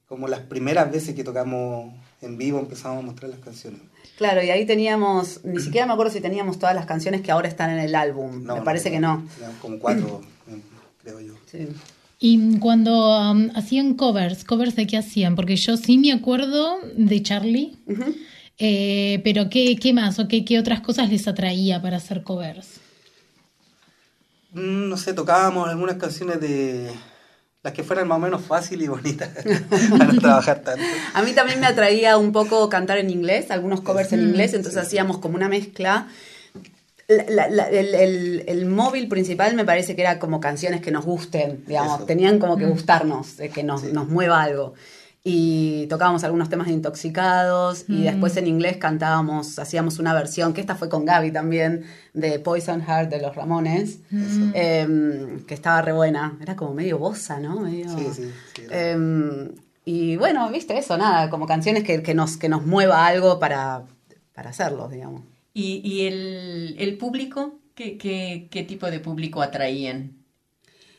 Como 0.08 0.28
las 0.28 0.42
primeras 0.42 0.92
veces 0.92 1.14
que 1.16 1.24
tocamos 1.24 1.92
en 2.22 2.38
vivo 2.38 2.60
empezamos 2.60 3.00
a 3.04 3.06
mostrar 3.06 3.32
las 3.32 3.40
canciones. 3.40 3.82
Claro, 4.18 4.44
y 4.44 4.50
ahí 4.52 4.66
teníamos, 4.66 5.44
ni 5.44 5.60
siquiera 5.60 5.88
me 5.88 5.94
acuerdo 5.94 6.12
si 6.12 6.22
teníamos 6.22 6.60
todas 6.60 6.76
las 6.76 6.86
canciones 6.86 7.22
que 7.22 7.32
ahora 7.32 7.48
están 7.48 7.72
en 7.72 7.80
el 7.80 7.96
álbum. 7.96 8.44
No, 8.44 8.56
me 8.58 8.62
parece 8.62 8.92
que 8.92 9.00
no. 9.00 9.28
Como 9.62 9.80
cuatro, 9.80 10.22
creo 11.02 11.20
yo. 11.20 11.34
Sí. 11.52 11.68
Y 12.20 12.60
cuando 12.60 13.20
um, 13.20 13.50
hacían 13.56 13.96
covers, 13.96 14.46
¿covers 14.46 14.76
de 14.76 14.88
qué 14.88 14.98
hacían? 14.98 15.36
Porque 15.36 15.56
yo 15.56 15.76
sí 15.78 15.98
me 15.98 16.14
acuerdo 16.14 16.78
de 16.96 17.22
Charlie, 17.22 17.76
eh, 18.60 19.20
pero 19.24 19.50
¿qué, 19.50 19.76
qué 19.76 19.94
más 19.94 20.20
o 20.20 20.28
qué, 20.28 20.46
qué 20.46 20.58
otras 20.60 20.80
cosas 20.82 21.10
les 21.10 21.28
atraía 21.28 21.82
para 21.82 21.98
hacer 21.98 22.24
covers? 22.24 22.80
Mm, 24.54 24.90
No 24.90 24.96
sé, 24.98 25.14
tocábamos 25.14 25.68
algunas 25.68 25.98
canciones 25.98 26.40
de 26.40 26.92
las 27.64 27.74
que 27.74 27.84
fueran 27.84 28.08
más 28.10 28.18
o 28.18 28.22
menos 28.22 28.42
fáciles 28.44 28.86
y 28.86 28.90
bonitas 28.90 29.30
para 29.90 30.06
no 30.12 30.20
trabajar 30.20 30.60
tanto. 30.60 30.84
A 31.14 31.22
mí 31.22 31.32
también 31.32 31.60
me 31.62 31.66
atraía 31.68 32.18
un 32.18 32.32
poco 32.34 32.68
cantar 32.70 32.98
en 32.98 33.10
inglés, 33.10 33.52
algunos 33.52 33.80
covers 33.82 34.12
en 34.14 34.22
inglés, 34.22 34.54
entonces 34.54 34.82
hacíamos 34.82 35.18
como 35.20 35.36
una 35.36 35.48
mezcla. 35.50 36.08
la- 37.08 37.26
la- 37.30 37.50
la- 37.50 37.70
el, 37.70 37.94
el- 37.96 38.44
el 38.48 38.66
móvil 38.66 39.08
principal 39.08 39.56
me 39.56 39.66
parece 39.66 39.96
que 39.96 40.02
era 40.02 40.20
como 40.20 40.40
canciones 40.40 40.82
que 40.82 40.92
nos 40.92 41.06
gusten, 41.06 41.64
digamos, 41.68 41.98
Eso. 41.98 42.06
tenían 42.06 42.40
como 42.40 42.58
que 42.58 42.66
gustarnos, 42.66 43.28
que 43.54 43.64
nos, 43.64 43.84
nos 43.84 44.08
mueva 44.10 44.42
algo. 44.42 44.74
Y 45.26 45.88
tocábamos 45.88 46.26
algunos 46.26 46.50
temas 46.50 46.68
de 46.68 46.74
intoxicados 46.74 47.86
y 47.88 48.04
después 48.04 48.36
en 48.36 48.46
inglés 48.48 48.76
cantábamos, 48.76 49.58
hacíamos 49.58 49.98
una 50.00 50.14
versión, 50.14 50.54
que 50.54 50.60
esta 50.60 50.76
fue 50.76 50.90
con 50.90 51.06
Gaby 51.06 51.32
también, 51.32 51.86
de 52.14 52.40
Poison 52.40 52.82
Heart 52.82 53.10
de 53.10 53.22
los 53.22 53.34
Ramones, 53.34 54.00
em, 54.54 55.40
que 55.46 55.54
estaba 55.54 55.82
re 55.82 55.94
buena. 55.94 56.38
Era 56.42 56.58
como 56.58 56.74
medio 56.74 56.98
bossa, 56.98 57.40
¿no? 57.40 57.62
Medio- 57.62 57.90
Sí, 57.98 58.06
sí, 58.14 58.24
sí, 58.56 58.62
Em, 58.70 59.52
y 59.86 60.18
bueno, 60.18 60.50
viste 60.52 60.78
eso, 60.78 60.98
nada, 60.98 61.30
como 61.30 61.46
canciones 61.48 61.84
que, 61.84 62.04
que 62.04 62.14
nos, 62.14 62.36
que 62.36 62.50
nos 62.50 62.66
mueva 62.66 63.06
algo 63.06 63.40
para, 63.40 63.84
para 64.34 64.50
hacerlo, 64.50 64.90
digamos. 64.90 65.22
¿Y, 65.54 65.80
y 65.90 66.06
el, 66.08 66.76
el 66.80 66.98
público? 66.98 67.60
¿Qué, 67.76 67.98
qué, 67.98 68.50
qué 68.52 68.64
tipo 68.64 68.92
de 68.92 69.00
público 69.00 69.42
atraían 69.42 70.18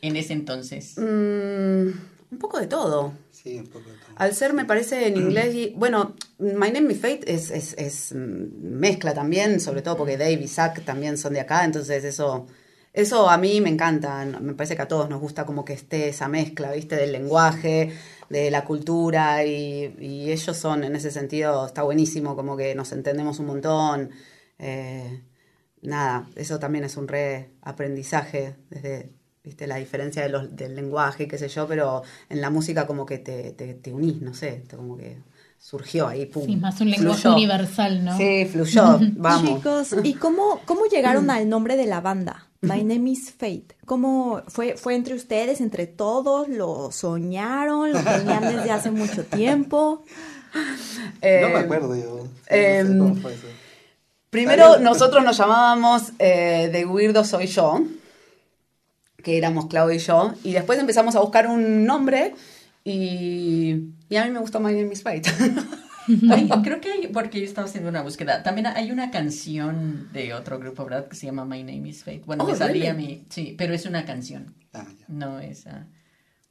en 0.01 0.15
ese 0.15 0.33
entonces? 0.33 0.95
Mm, 0.97 1.89
un 2.31 2.37
poco 2.39 2.59
de 2.59 2.65
todo. 2.67 3.13
Sí, 3.45 3.59
un 3.59 3.67
poco 3.67 3.91
de 3.91 3.97
todo. 3.97 4.09
Al 4.15 4.33
ser, 4.33 4.53
me 4.53 4.65
parece, 4.65 5.07
en 5.07 5.17
inglés, 5.17 5.53
y, 5.53 5.73
bueno, 5.75 6.15
My 6.39 6.71
Name 6.71 6.91
is 6.93 6.99
Fate 6.99 7.31
es, 7.31 7.51
es, 7.51 7.75
es, 7.77 8.11
mm, 8.15 8.79
mezcla 8.79 9.13
también, 9.13 9.59
sobre 9.59 9.83
todo 9.83 9.97
porque 9.97 10.17
Dave 10.17 10.33
y 10.41 10.47
Zach 10.47 10.83
también 10.83 11.15
son 11.19 11.33
de 11.33 11.41
acá, 11.41 11.63
entonces 11.63 12.03
eso, 12.03 12.47
eso 12.91 13.29
a 13.29 13.37
mí 13.37 13.61
me 13.61 13.69
encanta, 13.69 14.25
me 14.25 14.53
parece 14.55 14.75
que 14.75 14.81
a 14.81 14.87
todos 14.87 15.09
nos 15.11 15.21
gusta 15.21 15.45
como 15.45 15.63
que 15.63 15.73
esté 15.73 16.09
esa 16.09 16.27
mezcla, 16.27 16.71
¿viste? 16.71 16.95
Del 16.95 17.11
lenguaje, 17.11 17.93
de 18.29 18.49
la 18.49 18.65
cultura, 18.65 19.45
y, 19.45 19.95
y 19.99 20.31
ellos 20.31 20.57
son, 20.57 20.83
en 20.83 20.95
ese 20.95 21.11
sentido, 21.11 21.67
está 21.67 21.83
buenísimo, 21.83 22.35
como 22.35 22.57
que 22.57 22.73
nos 22.73 22.91
entendemos 22.93 23.37
un 23.39 23.45
montón. 23.45 24.09
eh, 24.57 25.21
nada, 25.83 26.27
eso 26.35 26.59
también 26.59 26.83
es 26.85 26.97
un 26.97 27.07
re 27.07 27.51
aprendizaje 27.61 28.55
desde 28.71 29.11
viste 29.45 29.67
la 29.67 29.75
diferencia 29.77 30.23
de 30.23 30.29
los, 30.29 30.55
del 30.55 30.75
lenguaje, 30.75 31.27
qué 31.27 31.37
sé 31.37 31.47
yo, 31.47 31.67
pero 31.67 32.01
en 32.29 32.41
la 32.41 32.49
música 32.49 32.85
como 32.87 33.05
que 33.05 33.19
te, 33.19 33.51
te, 33.51 33.73
te 33.75 33.93
unís, 33.93 34.21
no 34.21 34.33
sé, 34.33 34.63
te- 34.67 34.75
como 34.75 34.97
que 34.97 35.17
surgió 35.57 36.07
ahí, 36.07 36.25
pum. 36.25 36.45
Sí, 36.45 36.55
más 36.57 36.79
un 36.81 36.89
lenguaje 36.91 37.21
fluyó. 37.21 37.35
universal, 37.35 38.03
¿no? 38.03 38.17
Sí, 38.17 38.45
fluyó, 38.45 38.99
vamos. 39.15 39.57
Chicos, 39.57 39.95
¿y 40.03 40.13
cómo, 40.15 40.59
cómo 40.65 40.85
llegaron 40.85 41.29
al 41.29 41.47
nombre 41.47 41.77
de 41.77 41.85
la 41.85 42.01
banda? 42.01 42.47
My 42.61 42.83
name 42.83 43.11
is 43.11 43.31
Fate. 43.31 43.75
¿Cómo 43.85 44.41
fue, 44.47 44.75
fue 44.75 44.95
entre 44.95 45.13
ustedes, 45.13 45.61
entre 45.61 45.85
todos? 45.87 46.47
¿Lo 46.49 46.91
soñaron? 46.91 47.91
¿Lo 47.91 47.99
tenían 47.99 48.41
desde 48.43 48.71
hace 48.71 48.91
mucho 48.91 49.23
tiempo? 49.23 50.03
Eh, 51.21 51.39
no 51.41 51.49
me 51.49 51.59
acuerdo 51.59 51.95
yo. 51.95 52.15
No 52.15 52.29
em, 52.47 52.87
sé 52.87 52.97
cómo 52.97 53.15
fue 53.15 53.33
eso. 53.33 53.47
Primero 54.29 54.79
nosotros 54.79 55.23
nos 55.23 55.37
llamábamos 55.37 56.11
eh, 56.19 56.69
The 56.71 56.85
Weirdo 56.85 57.23
Soy 57.25 57.47
Yo, 57.47 57.81
que 59.25 59.37
éramos 59.37 59.65
Claudio 59.65 59.95
y 59.95 59.99
yo, 59.99 60.33
y 60.43 60.53
después 60.53 60.79
empezamos 60.79 61.15
a 61.15 61.19
buscar 61.19 61.47
un 61.47 61.83
nombre 61.85 62.33
y, 62.83 63.89
y 64.07 64.15
a 64.15 64.23
mí 64.25 64.31
me 64.31 64.39
gustó 64.39 64.59
My 64.59 64.71
Name 64.71 64.93
is 64.93 65.01
Fate. 65.01 65.23
Ay, 66.29 66.47
creo 66.63 66.79
que 66.79 66.91
hay, 66.91 67.07
porque 67.07 67.39
yo 67.39 67.45
estaba 67.45 67.65
haciendo 67.67 67.89
una 67.89 68.03
búsqueda, 68.03 68.43
también 68.43 68.67
hay 68.67 68.91
una 68.91 69.09
canción 69.09 70.09
de 70.13 70.35
otro 70.35 70.59
grupo, 70.59 70.83
¿verdad? 70.85 71.07
Que 71.07 71.15
se 71.15 71.25
llama 71.25 71.45
My 71.45 71.63
Name 71.63 71.89
is 71.89 72.03
Fate. 72.03 72.21
Bueno, 72.27 72.43
Oh, 72.43 72.47
me 72.47 72.55
salía 72.55 72.93
really? 72.93 73.07
mi... 73.07 73.25
Sí, 73.29 73.55
pero 73.57 73.73
es 73.73 73.85
una 73.87 74.05
canción, 74.05 74.53
Ah, 74.73 74.85
no 75.07 75.39
es... 75.39 75.65
ah, 75.65 75.87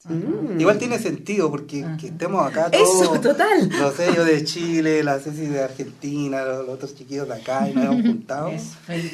Mm. 0.06 0.60
Igual 0.60 0.76
tiene 0.78 0.98
sentido 0.98 1.50
porque 1.50 1.82
que 1.98 2.08
estemos 2.08 2.46
acá 2.46 2.68
Eso, 2.72 3.04
todos. 3.04 3.20
total. 3.22 3.70
No 3.70 3.90
sé, 3.90 4.08
yo 4.14 4.22
de 4.24 4.44
Chile, 4.44 5.02
la 5.02 5.18
Ceci 5.18 5.46
de 5.46 5.62
Argentina, 5.62 6.44
los, 6.44 6.66
los 6.66 6.74
otros 6.74 6.94
chiquillos 6.94 7.26
de 7.26 7.34
acá, 7.34 7.68
y 7.70 7.72
nos 7.74 7.84
hemos 7.86 8.02
juntado. 8.02 8.48
Es 8.48 8.64
Fate. 8.86 9.10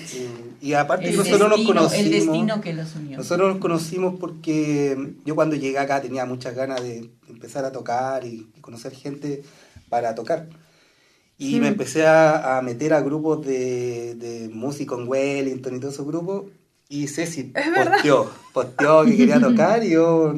Y, 0.61 0.69
y 0.69 0.75
aparte 0.75 1.09
El 1.11 1.17
nosotros 1.17 1.49
nos 1.49 1.51
destino- 1.61 1.67
conocimos. 1.81 2.05
el 2.05 2.11
destino 2.11 2.61
que 2.61 2.73
los 2.73 2.97
unió. 2.97 3.19
Nosotros 3.19 3.49
nos 3.53 3.59
conocimos 3.61 4.19
porque 4.19 5.15
yo 5.25 5.35
cuando 5.37 5.55
llegué 5.55 5.79
acá 5.79 6.03
tenía 6.03 6.25
muchas 6.27 6.55
ganas 6.57 6.83
de 6.83 7.09
empezar 7.29 7.65
a 7.65 7.71
tocar 7.71 8.25
y, 8.25 8.49
y 8.57 8.61
conocer 8.61 8.93
gente 8.93 9.43
para 9.89 10.15
tocar. 10.17 10.49
Y 11.39 11.59
me 11.61 11.69
empecé 11.69 12.05
a, 12.07 12.59
a 12.59 12.63
meter 12.63 12.93
a 12.93 13.01
grupos 13.01 13.47
de, 13.47 14.15
de 14.17 14.51
músicos 14.53 15.01
en 15.01 15.09
Wellington 15.09 15.77
y 15.77 15.81
todos 15.81 15.95
esos 15.95 16.07
grupos. 16.07 16.45
Y 16.89 17.07
Ceci 17.07 17.45
posteó, 17.55 18.29
posteó 18.53 19.05
que 19.05 19.17
quería 19.17 19.41
tocar 19.41 19.83
y 19.85 19.91
yo 19.91 20.35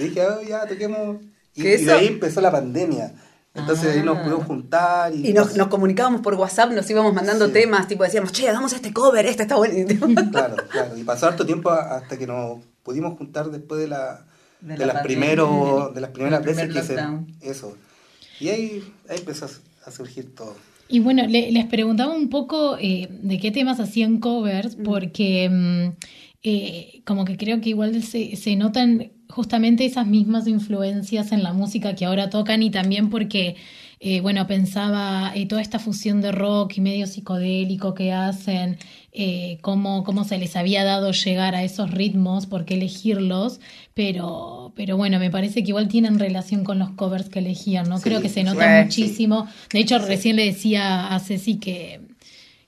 dije, 0.00 0.20
"Ah, 0.22 0.38
ya 0.48 0.66
toquemos. 0.66 1.18
Y, 1.54 1.66
y 1.66 1.76
de 1.84 1.92
ahí 1.92 2.06
empezó 2.06 2.40
la 2.40 2.50
pandemia. 2.50 3.12
Entonces 3.54 3.94
ahí 3.96 4.02
nos 4.02 4.16
Ah. 4.18 4.22
pudimos 4.22 4.46
juntar. 4.46 5.14
Y, 5.14 5.28
Y 5.28 5.32
nos, 5.34 5.54
nos 5.56 5.68
comunicábamos 5.68 6.22
por 6.22 6.34
WhatsApp, 6.34 6.72
nos 6.72 6.88
íbamos 6.88 7.12
mandando 7.12 7.46
Sí. 7.48 7.52
temas, 7.52 7.86
tipo 7.86 8.02
decíamos, 8.02 8.32
che, 8.32 8.48
hagamos 8.48 8.72
este 8.72 8.92
cover, 8.94 9.26
este 9.26 9.42
está 9.42 9.56
bueno. 9.56 9.74
Claro, 10.32 10.56
claro. 10.70 10.96
Y 10.96 11.04
pasó 11.04 11.26
harto 11.26 11.44
tiempo 11.44 11.70
hasta 11.70 12.16
que 12.16 12.26
nos 12.26 12.60
pudimos 12.82 13.18
juntar 13.18 13.50
después 13.50 13.80
de 13.80 13.88
la 13.88 14.24
De 14.62 14.72
de, 14.74 14.78
la 14.78 14.86
las 14.94 15.02
pandemia, 15.02 15.26
de 15.94 16.00
las 16.00 16.10
primeras 16.10 16.42
veces 16.44 16.64
primer 16.64 16.72
que 16.82 16.86
se 16.86 16.94
lockdown. 16.94 17.26
eso. 17.42 17.76
Y 18.40 18.48
ahí, 18.48 18.82
ahí 19.08 19.18
empezó 19.18 19.44
a, 19.44 19.48
a 19.86 19.90
surgir 19.90 20.34
todo. 20.34 20.56
Y 20.88 21.00
bueno, 21.00 21.26
le- 21.26 21.52
les 21.52 21.66
preguntaba 21.66 22.14
un 22.14 22.28
poco 22.30 22.76
eh, 22.80 23.08
de 23.10 23.38
qué 23.38 23.50
temas 23.50 23.80
hacían 23.80 24.18
covers, 24.18 24.76
porque 24.76 25.48
mm, 25.50 25.88
eh, 26.42 27.02
como 27.04 27.24
que 27.24 27.36
creo 27.36 27.60
que 27.60 27.68
igual 27.70 28.02
se, 28.02 28.36
se 28.36 28.56
notan 28.56 29.12
justamente 29.32 29.86
esas 29.86 30.06
mismas 30.06 30.46
influencias 30.46 31.32
en 31.32 31.42
la 31.42 31.54
música 31.54 31.94
que 31.94 32.04
ahora 32.04 32.28
tocan 32.28 32.62
y 32.62 32.70
también 32.70 33.08
porque, 33.08 33.56
eh, 33.98 34.20
bueno, 34.20 34.46
pensaba 34.46 35.32
eh, 35.34 35.46
toda 35.46 35.62
esta 35.62 35.78
fusión 35.78 36.20
de 36.20 36.32
rock 36.32 36.74
y 36.76 36.82
medio 36.82 37.06
psicodélico 37.06 37.94
que 37.94 38.12
hacen, 38.12 38.76
eh, 39.12 39.56
cómo, 39.62 40.04
cómo 40.04 40.24
se 40.24 40.36
les 40.36 40.54
había 40.54 40.84
dado 40.84 41.12
llegar 41.12 41.54
a 41.54 41.64
esos 41.64 41.90
ritmos, 41.90 42.44
por 42.44 42.66
qué 42.66 42.74
elegirlos, 42.74 43.58
pero, 43.94 44.74
pero 44.76 44.98
bueno, 44.98 45.18
me 45.18 45.30
parece 45.30 45.62
que 45.62 45.70
igual 45.70 45.88
tienen 45.88 46.18
relación 46.18 46.62
con 46.62 46.78
los 46.78 46.90
covers 46.90 47.30
que 47.30 47.38
elegían, 47.38 47.88
¿no? 47.88 47.96
Sí, 47.96 48.04
Creo 48.04 48.20
que 48.20 48.28
se 48.28 48.44
nota 48.44 48.82
muchísimo. 48.84 49.48
De 49.72 49.80
hecho, 49.80 49.98
recién 49.98 50.36
le 50.36 50.44
decía 50.44 51.06
a 51.08 51.18
Ceci 51.20 51.56
que, 51.56 52.00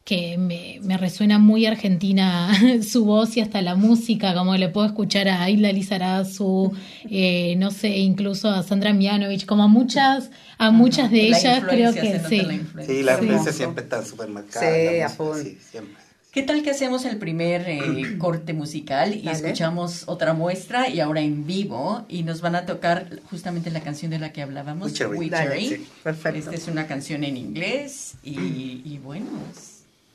que 0.04 0.36
me, 0.36 0.80
me 0.82 0.98
resuena 0.98 1.38
muy 1.38 1.64
argentina 1.64 2.52
su 2.86 3.06
voz 3.06 3.36
y 3.36 3.40
hasta 3.40 3.62
la 3.62 3.74
música, 3.74 4.34
como 4.34 4.54
le 4.56 4.68
puedo 4.68 4.86
escuchar 4.86 5.28
a 5.28 5.48
Isla 5.48 5.72
Lizarazu, 5.72 6.72
eh, 7.10 7.54
no 7.56 7.70
sé, 7.70 7.88
incluso 7.96 8.50
a 8.50 8.62
Sandra 8.62 8.92
Mianovich, 8.92 9.46
como 9.46 9.62
a 9.62 9.68
muchas, 9.68 10.30
a 10.58 10.70
muchas 10.70 11.10
de 11.10 11.30
La 11.30 11.38
ellas 11.38 11.64
creo 11.66 11.94
que 11.94 12.20
sí. 12.28 12.42
la 12.42 12.52
influencia. 12.54 12.94
Sí, 12.94 13.02
la 13.02 13.14
Sí. 13.16 13.20
influencia 13.22 13.52
siempre 13.52 13.84
está 13.84 14.04
súper 14.04 14.28
marcada. 14.28 14.66
Sí, 14.66 15.00
a 15.00 15.08
full. 15.08 15.38
sí, 15.42 15.58
siempre. 15.70 15.94
¿Qué 16.32 16.42
tal 16.42 16.62
que 16.64 16.70
hacemos 16.72 17.04
el 17.04 17.16
primer 17.16 17.64
eh, 17.68 18.16
corte 18.18 18.52
musical 18.52 19.14
y 19.14 19.22
Dale. 19.22 19.36
escuchamos 19.38 20.02
otra 20.06 20.34
muestra 20.34 20.88
y 20.90 20.98
ahora 21.00 21.20
en 21.22 21.46
vivo 21.46 22.04
y 22.08 22.24
nos 22.24 22.40
van 22.42 22.56
a 22.56 22.66
tocar 22.66 23.20
justamente 23.30 23.70
la 23.70 23.80
canción 23.80 24.10
de 24.10 24.18
la 24.18 24.32
que 24.32 24.42
hablábamos, 24.42 24.88
Witchery. 24.88 25.16
Witchery. 25.16 25.48
Dale, 25.48 25.68
sí, 25.78 25.86
perfecto. 26.02 26.38
Esta 26.40 26.54
es 26.56 26.66
una 26.68 26.86
canción 26.88 27.22
en 27.24 27.36
inglés 27.38 28.16
y, 28.22 28.32
y 28.84 29.00
bueno, 29.02 29.26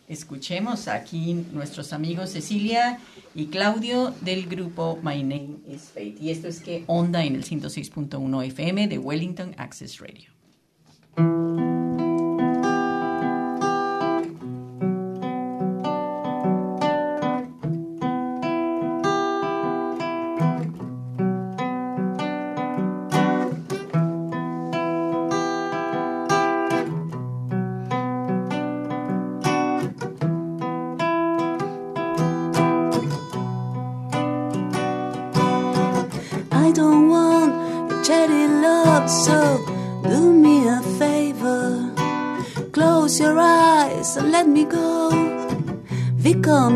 escuchemos 0.10 0.88
aquí 0.90 1.46
nuestros 1.54 1.94
amigos 1.94 2.32
Cecilia 2.32 3.00
y 3.34 3.46
Claudio 3.46 4.14
del 4.22 4.48
grupo 4.48 5.00
My 5.02 5.24
Name 5.24 5.60
is 5.68 5.84
Fate. 5.94 6.16
Y 6.20 6.32
esto 6.32 6.48
es 6.48 6.60
que 6.60 6.84
onda 6.88 7.24
en 7.24 7.36
el 7.36 7.46
106.1 7.46 8.46
FM 8.48 8.88
de 8.88 8.98
Wellington 8.98 9.56
Access 9.58 10.00
Radio. 10.00 10.32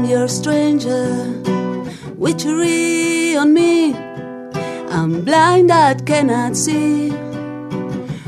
Become 0.04 0.20
your 0.20 0.28
stranger. 0.28 1.42
Witchery 2.18 3.38
on 3.38 3.54
me. 3.54 3.94
I'm 4.92 5.24
blind, 5.24 5.72
I 5.72 5.94
cannot 5.94 6.58
see. 6.58 7.10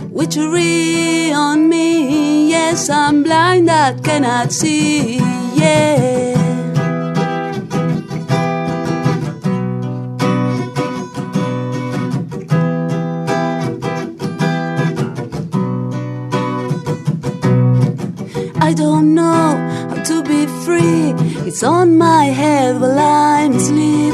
Witchery 0.10 1.34
on 1.34 1.68
me. 1.68 2.50
Yes, 2.50 2.90
I'm 2.90 3.24
blind, 3.24 3.70
I 3.70 3.94
cannot 4.00 4.54
see. 4.54 5.18
Yeah. 5.54 6.35
It's 21.56 21.64
on 21.64 21.98
my 21.98 22.26
head 22.26 22.82
while 22.82 23.00
I'm 23.00 23.54
asleep. 23.54 24.14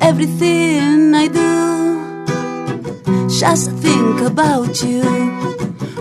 Everything 0.00 1.14
I 1.14 1.28
do, 1.28 2.24
just 3.28 3.72
think 3.72 4.22
about 4.22 4.82
you. 4.82 5.02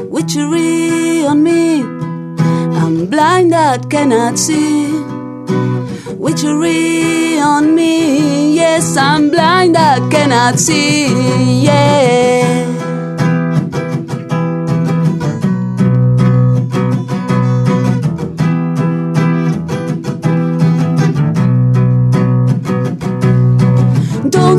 Witchery 0.08 1.26
on 1.26 1.43
me. 1.43 1.82
I'm 1.82 3.08
blind, 3.08 3.54
I 3.54 3.80
cannot 3.80 4.39
see. 4.39 4.93
Witchery 6.15 7.38
on 7.38 7.76
me. 7.76 8.56
Yes, 8.56 8.95
I'm 8.95 9.30
blind, 9.30 9.76
I 9.76 10.00
cannot 10.10 10.58
see. 10.58 11.65
Yeah. 11.65 12.66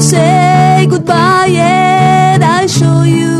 Say 0.01 0.87
goodbye 0.89 1.47
yet. 1.47 2.43
I 2.43 2.67
show 2.67 3.03
you 3.03 3.38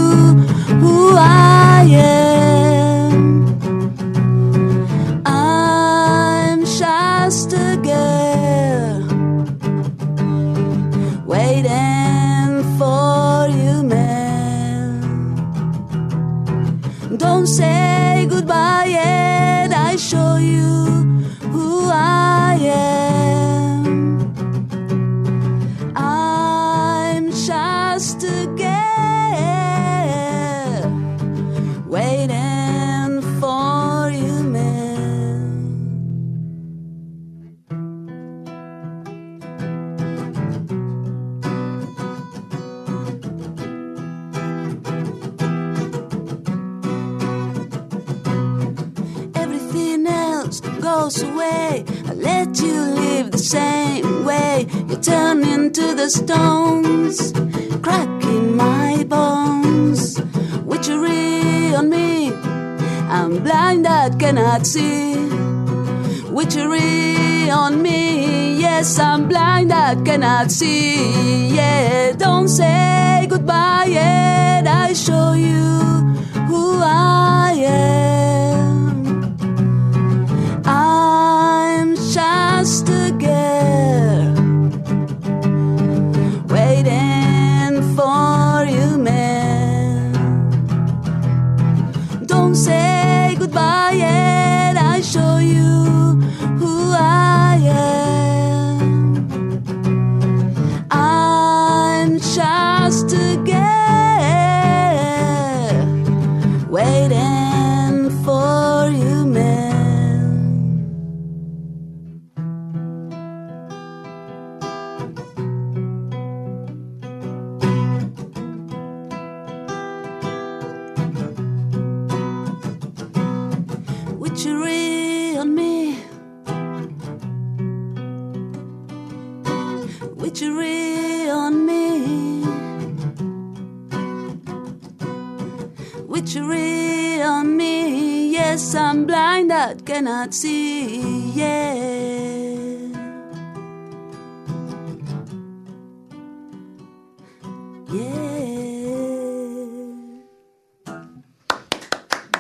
Yeah. 140.19 140.35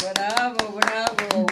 Bravo, 0.00 0.74
bravo. 0.74 1.46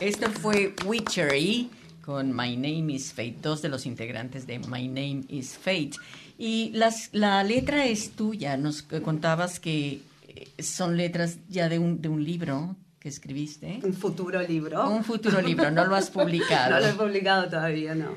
Esto 0.00 0.30
fue 0.30 0.74
Witchery 0.86 1.68
con 2.00 2.34
My 2.34 2.56
Name 2.56 2.94
is 2.94 3.12
Fate, 3.12 3.36
dos 3.42 3.60
de 3.60 3.68
los 3.68 3.84
integrantes 3.84 4.46
de 4.46 4.58
My 4.58 4.88
Name 4.88 5.24
is 5.28 5.58
Fate. 5.58 5.92
Y 6.38 6.70
las, 6.72 7.10
la 7.12 7.44
letra 7.44 7.84
es 7.84 8.12
tuya, 8.12 8.56
nos 8.56 8.82
contabas 8.82 9.60
que 9.60 10.00
eh, 10.28 10.62
son 10.62 10.96
letras 10.96 11.36
ya 11.50 11.68
de 11.68 11.78
un, 11.78 12.00
de 12.00 12.08
un 12.08 12.24
libro 12.24 12.74
que 13.02 13.08
escribiste. 13.08 13.80
Un 13.82 13.94
futuro 13.94 14.40
libro. 14.42 14.88
Un 14.88 15.02
futuro 15.02 15.40
libro, 15.40 15.72
no 15.72 15.84
lo 15.86 15.96
has 15.96 16.08
publicado. 16.18 16.70
No 16.70 16.78
lo 16.80 16.86
he 16.86 16.92
publicado 16.92 17.48
todavía, 17.48 17.96
no. 17.96 18.14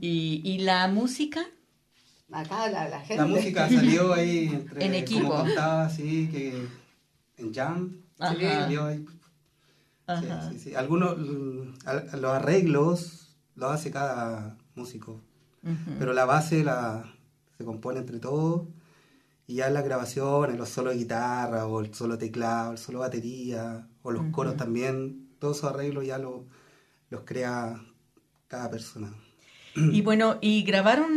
y, 0.00 0.42
y 0.44 0.58
la 0.58 0.88
música, 0.88 1.46
Acá 2.32 2.68
la, 2.68 2.88
la 2.88 2.98
gente. 3.02 3.22
La 3.22 3.26
música 3.28 3.68
salió 3.70 4.12
ahí 4.12 4.48
entre, 4.52 4.84
En 4.84 4.94
equipo. 4.94 5.28
Como 5.28 5.44
contaba, 5.44 5.88
sí, 5.88 6.28
que 6.32 6.66
en 7.36 7.54
Jam 7.54 8.00
Ajá. 8.18 8.34
salió 8.34 8.84
ahí. 8.84 8.98
Sí, 8.98 9.06
Ajá. 10.08 10.50
sí, 10.50 10.58
sí. 10.58 10.74
Algunos, 10.74 11.16
mm, 11.18 11.74
los 12.20 12.32
arreglos 12.32 13.36
los 13.54 13.70
hace 13.70 13.92
cada 13.92 14.58
músico, 14.74 15.22
Ujú. 15.62 15.98
pero 16.00 16.12
la 16.14 16.24
base 16.24 16.64
la, 16.64 17.14
se 17.56 17.64
compone 17.64 18.00
entre 18.00 18.18
todos 18.18 18.62
y 19.46 19.56
ya 19.56 19.68
en 19.68 19.74
las 19.74 19.84
grabaciones, 19.84 20.56
los 20.58 20.68
solos 20.68 20.92
de 20.94 20.98
guitarra 21.00 21.66
o 21.66 21.80
el 21.80 21.94
solo 21.94 22.18
teclado, 22.18 22.72
el 22.72 22.78
solo 22.78 23.00
batería 23.00 23.86
o 24.02 24.10
los 24.10 24.24
coros 24.32 24.56
también, 24.56 25.28
todos 25.38 25.58
esos 25.58 25.70
arreglos 25.72 26.06
ya 26.06 26.18
lo- 26.18 26.46
los 27.10 27.22
crea 27.22 27.80
cada 28.48 28.70
persona. 28.70 29.12
Y 29.74 30.00
bueno, 30.00 30.38
y 30.40 30.62
grabaron 30.62 31.10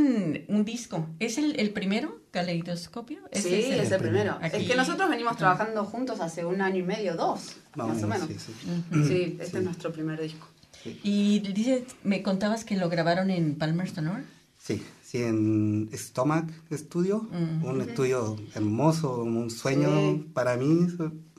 un 0.50 0.66
disco. 0.66 1.08
¿Es 1.20 1.38
el, 1.38 1.58
el 1.62 1.72
primero, 1.72 2.20
Caleidoscopio? 2.32 3.20
Sí, 3.32 3.40
¿Ese 3.40 3.82
es 3.84 3.92
el 3.94 4.00
primero. 4.02 4.38
Aquí. 4.42 4.58
Es 4.58 4.68
que 4.68 4.76
nosotros 4.76 5.10
venimos 5.10 5.38
trabajando 5.38 5.86
juntos 5.86 6.20
hace 6.20 6.44
un 6.46 6.62
año 6.62 6.80
y 6.80 6.84
medio, 6.84 7.16
dos, 7.16 7.56
Más 7.76 7.88
más, 7.88 8.04
o 8.04 8.06
o 8.06 8.10
menos, 8.10 8.28
sí, 8.28 8.36
Ujú. 8.96 9.08
Sí, 9.08 9.38
este 9.40 9.60
es 9.60 9.64
nuestro 9.64 9.94
primer 9.94 10.22
disco. 10.22 10.46
Y 11.04 11.40
dice, 11.40 11.86
me 12.04 12.22
contabas 12.22 12.66
que 12.66 12.76
lo 12.76 12.90
grabaron 12.90 13.30
en 13.30 13.56
Palmerston, 13.56 14.04
¿no? 14.06 14.20
Sí, 14.58 14.84
sí, 15.10 15.24
en 15.24 15.90
Stomach 15.94 16.46
Studio, 16.72 17.28
Mm. 17.32 17.66
un 17.66 17.82
estudio 17.82 18.36
hermoso, 18.54 19.24
un 19.24 19.50
sueño 19.50 19.90
Sí. 19.90 20.26
para 20.34 20.56
mí, 20.56 20.88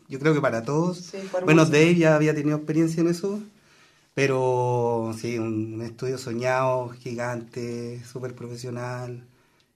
yo 0.08 0.18
creo 0.18 0.34
que 0.34 0.40
para 0.40 0.62
todos. 0.64 0.98
Sí, 0.98 1.18
bueno. 1.44 1.64
Dave 1.66 1.94
ya 1.94 2.16
había 2.16 2.34
tenido 2.34 2.56
experiencia 2.56 3.00
en 3.00 3.06
eso, 3.08 3.40
pero 4.14 5.12
sí, 5.18 5.38
un, 5.38 5.80
estudio 5.82 6.18
soñado, 6.18 6.88
gigante, 6.90 8.02
súper 8.04 8.34
profesional. 8.34 9.24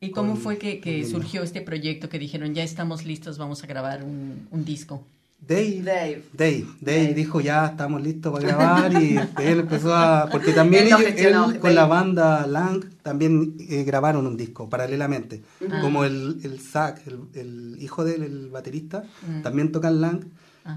¿Y 0.01 0.11
cómo 0.11 0.33
Con- 0.33 0.43
fue 0.43 0.59
que, 0.59 0.81
que 0.81 1.07
surgió 1.07 1.43
este 1.43 1.61
proyecto 1.61 2.09
que 2.09 2.19
dijeron, 2.19 2.53
ya 2.55 2.63
estamos 2.65 3.05
listos, 3.07 3.39
vamos 3.39 3.63
a 3.63 3.67
grabar 3.67 4.03
un, 4.03 4.49
un 4.51 4.65
disco? 4.65 5.03
Dave, 5.41 5.83
Dave. 5.85 6.23
Dave, 6.33 6.67
Dave 6.81 7.13
dijo 7.15 7.39
ya 7.41 7.67
estamos 7.67 8.01
listos 8.03 8.33
para 8.33 8.47
grabar 8.49 8.93
y 9.03 9.17
él 9.43 9.61
empezó 9.61 9.95
a... 9.95 10.29
Porque 10.31 10.53
también 10.53 10.85
Él 10.87 10.93
ellos- 11.19 11.45
con 11.53 11.61
Dave. 11.61 11.75
la 11.75 11.85
banda 11.87 12.47
Lang 12.47 12.83
también 13.03 13.55
eh, 13.69 13.85
grabaron 13.85 14.27
un 14.27 14.39
disco 14.39 14.71
paralelamente. 14.71 15.43
Como 15.83 16.05
el, 16.05 16.41
el 16.45 16.61
Zach, 16.61 16.99
el, 17.07 17.21
el 17.35 17.77
hijo 17.83 18.05
de 18.05 18.15
él, 18.15 18.23
el 18.23 18.49
baterista, 18.49 19.05
Mm. 19.29 19.43
también 19.43 19.71
tocan 19.71 20.01
Lang. 20.01 20.25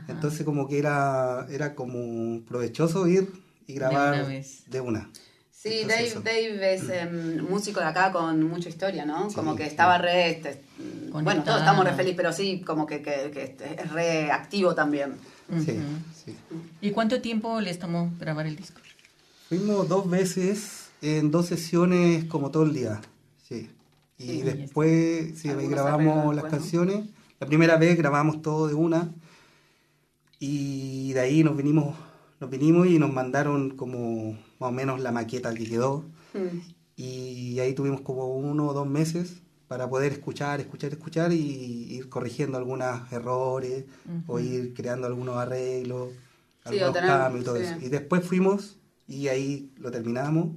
Entonces 0.10 0.44
como 0.44 0.68
que 0.68 0.80
era, 0.80 1.48
era 1.50 1.74
como 1.74 2.42
provechoso 2.42 3.08
ir 3.08 3.32
y 3.68 3.74
grabar 3.74 4.16
una 4.16 4.28
vez. 4.28 4.64
de 4.70 4.82
una. 4.82 5.10
Sí, 5.60 5.80
Entonces, 5.82 6.14
Dave. 6.24 6.56
Dave 6.60 6.74
es 6.76 6.90
em, 6.90 7.42
músico 7.50 7.80
de 7.80 7.88
acá 7.88 8.12
con 8.12 8.44
mucha 8.48 8.70
historia, 8.70 9.06
¿no? 9.06 9.28
Sí, 9.30 9.36
como 9.36 9.56
que 9.56 9.66
estaba 9.66 9.98
re... 9.98 10.30
este, 10.30 10.62
bueno, 11.12 11.44
todos 11.44 11.60
estamos 11.60 11.84
re 11.84 11.94
felices, 11.94 12.16
pero 12.16 12.32
sí, 12.32 12.62
como 12.62 12.86
que, 12.86 13.02
que- 13.02 13.32
que 13.34 13.44
este, 13.44 13.82
es 13.82 13.92
re 13.92 14.32
activo 14.32 14.76
también. 14.76 15.16
Sí, 15.66 15.80
sí. 16.26 16.36
¿Y 16.80 16.92
cuánto 16.92 17.22
tiempo 17.22 17.60
les 17.60 17.80
tomó 17.80 18.12
grabar 18.20 18.46
el 18.46 18.56
disco? 18.56 18.80
Fuimos 19.50 19.90
dos 19.90 20.08
veces 20.08 20.90
en 21.02 21.32
dos 21.32 21.48
sesiones 21.48 22.26
como 22.26 22.52
todo 22.52 22.64
el 22.64 22.74
día. 22.74 23.02
Sí. 23.48 23.68
Y 24.20 24.26
Sí, 24.28 24.42
después 24.44 25.40
sí, 25.40 25.50
ahí 25.50 25.68
grabamos 25.68 26.18
arreglos 26.18 26.36
las 26.36 26.44
después, 26.44 26.52
¿no? 26.54 26.60
canciones. 26.60 27.06
La 27.40 27.48
primera 27.48 27.78
vez 27.78 27.98
grabamos 27.98 28.44
todo 28.44 28.68
de 28.68 28.76
una. 28.76 29.10
Y 30.40 31.14
de 31.14 31.20
ahí 31.20 31.44
nos 31.44 31.58
vinimos, 31.58 31.96
nos 32.40 32.50
vinimos 32.50 32.86
y 32.88 33.00
nos 33.00 33.12
mandaron 33.12 33.72
como 33.76 34.38
más 34.60 34.70
o 34.70 34.72
menos 34.72 35.00
la 35.02 35.12
maqueta 35.12 35.54
que 35.54 35.66
quedó. 35.66 36.06
Mm. 36.34 36.60
Y 36.96 37.60
ahí 37.60 37.74
tuvimos 37.74 38.02
como 38.02 38.28
uno 38.36 38.68
o 38.68 38.74
dos 38.74 38.88
meses 38.88 39.42
para 39.68 39.90
poder 39.90 40.12
escuchar, 40.14 40.60
escuchar, 40.62 40.92
escuchar 40.94 41.32
y 41.34 41.38
ir 41.96 42.10
corrigiendo 42.10 42.58
algunos 42.58 43.12
errores 43.12 43.86
o 44.28 44.40
ir 44.40 44.74
creando 44.74 45.08
algunos 45.08 45.36
arreglos, 45.38 46.10
Sí, 46.70 46.80
algunos 46.80 46.94
cambios 47.08 47.42
y 47.42 47.46
todo 47.46 47.58
sí. 47.58 47.64
eso. 47.64 47.76
Y 47.86 47.90
después 47.90 48.26
fuimos 48.26 48.78
y 49.08 49.28
ahí 49.30 49.72
lo 49.78 49.90
terminamos 49.92 50.50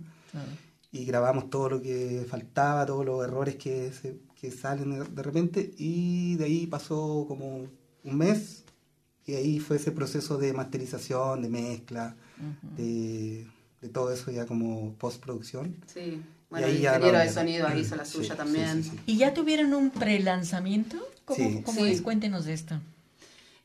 y 0.92 1.04
grabamos 1.04 1.50
todo 1.50 1.68
lo 1.70 1.82
que 1.82 2.24
faltaba, 2.28 2.84
todos 2.86 3.04
los 3.04 3.22
errores 3.24 3.56
que, 3.56 3.92
se- 3.92 4.18
que 4.40 4.50
salen 4.50 4.90
de, 4.90 5.04
de 5.04 5.22
repente 5.22 5.72
y 5.76 6.34
de 6.36 6.44
ahí 6.46 6.66
pasó 6.66 7.26
como 7.28 7.66
un 8.04 8.16
mes 8.16 8.64
y 9.26 9.34
ahí 9.34 9.60
fue 9.60 9.76
ese 9.76 9.92
proceso 9.92 10.36
de 10.38 10.52
masterización, 10.52 11.42
de 11.42 11.48
mezcla, 11.48 12.16
de, 12.76 13.46
de 13.80 13.88
todo 13.88 14.12
eso 14.12 14.30
ya 14.30 14.46
como 14.46 14.94
postproducción. 14.94 15.76
Sí. 15.92 16.22
Bueno, 16.50 16.66
ahí 16.66 16.76
el 16.76 16.82
ya 16.82 16.94
ingeniero 16.96 17.18
de 17.18 17.30
sonido 17.30 17.66
ahí 17.68 17.80
hizo 17.80 17.96
la 17.96 18.04
suya 18.04 18.32
sí, 18.32 18.36
también. 18.36 18.82
sí, 18.82 18.90
sí. 18.90 19.00
¿Y 19.06 19.16
ya 19.18 19.32
tuvieron 19.34 19.72
un 19.74 19.90
pre-lanzamiento? 19.90 20.96
¿Cómo, 21.24 21.48
Sí. 21.48 21.62
cómo 21.64 21.84
Sí. 21.84 21.90
es? 21.92 22.02
Cuéntenos 22.02 22.44
de 22.44 22.54
esto. 22.54 22.80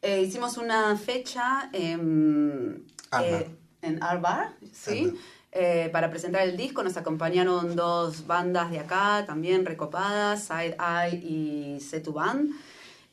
Eh, 0.02 0.22
hicimos 0.22 0.58
una 0.58 0.96
fecha 0.98 1.70
en, 1.74 2.86
Arbar. 3.10 3.42
eh, 3.42 3.48
en 3.82 4.04
Arbar, 4.04 4.54
¿sí? 4.72 5.00
Arbar. 5.06 5.16
Eh, 5.58 5.90
para 5.92 6.10
presentar 6.12 6.42
el 6.48 6.58
disco 6.58 6.84
nos 6.84 6.98
acompañaron 6.98 7.76
dos 7.76 8.28
bandas 8.28 8.70
de 8.72 8.80
acá, 8.80 9.24
también 9.26 9.66
recopadas, 9.66 10.44
Side 10.44 10.76
Eye 10.78 11.16
y 11.26 11.80
Setu 11.80 12.12
Band. 12.14 12.52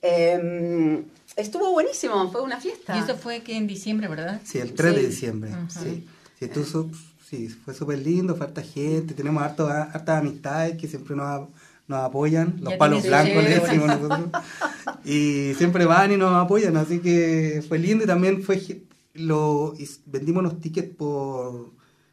Eh, 0.02 1.04
estuvo 1.36 1.70
buenísimo, 1.70 2.30
fue 2.30 2.42
una 2.42 2.60
fiesta. 2.60 2.96
Y 2.96 3.00
eso 3.00 3.16
fue 3.16 3.42
que 3.42 3.56
en 3.56 3.66
diciembre, 3.66 4.08
¿verdad? 4.08 4.40
Sí, 4.44 4.58
el 4.58 4.74
3 4.74 4.94
de 4.96 5.06
diciembre. 5.06 5.50
Sí, 5.68 6.06
sí, 6.46 6.60
estuvo 6.60 6.64
su- 6.64 6.90
sí, 7.28 7.48
fue 7.48 7.74
súper 7.74 7.98
lindo, 7.98 8.34
fue 8.36 8.46
harta 8.46 8.62
gente, 8.62 9.14
tenemos 9.14 9.42
harto, 9.42 9.66
hartas 9.68 10.20
amistades 10.20 10.76
que 10.76 10.86
siempre 10.88 11.16
nos, 11.16 11.48
nos 11.88 11.98
apoyan, 12.04 12.56
los 12.60 12.72
Ya 12.72 12.78
palos 12.78 13.02
blancos 13.04 13.42
le 13.44 13.58
decimos 13.60 13.86
nosotros, 13.88 14.28
y 15.04 15.52
siempre 15.56 15.84
van 15.84 16.12
y 16.12 16.16
nos 16.16 16.32
apoyan, 16.34 16.76
así 16.76 16.98
que 17.00 17.62
fue 17.68 17.78
lindo 17.78 18.04
y 18.04 18.06
también 18.06 18.42
fue, 18.42 18.60
lo, 19.14 19.74
y 19.78 19.88
vendimos 20.06 20.42
los 20.42 20.60
tickets 20.60 20.94
por, 20.96 21.70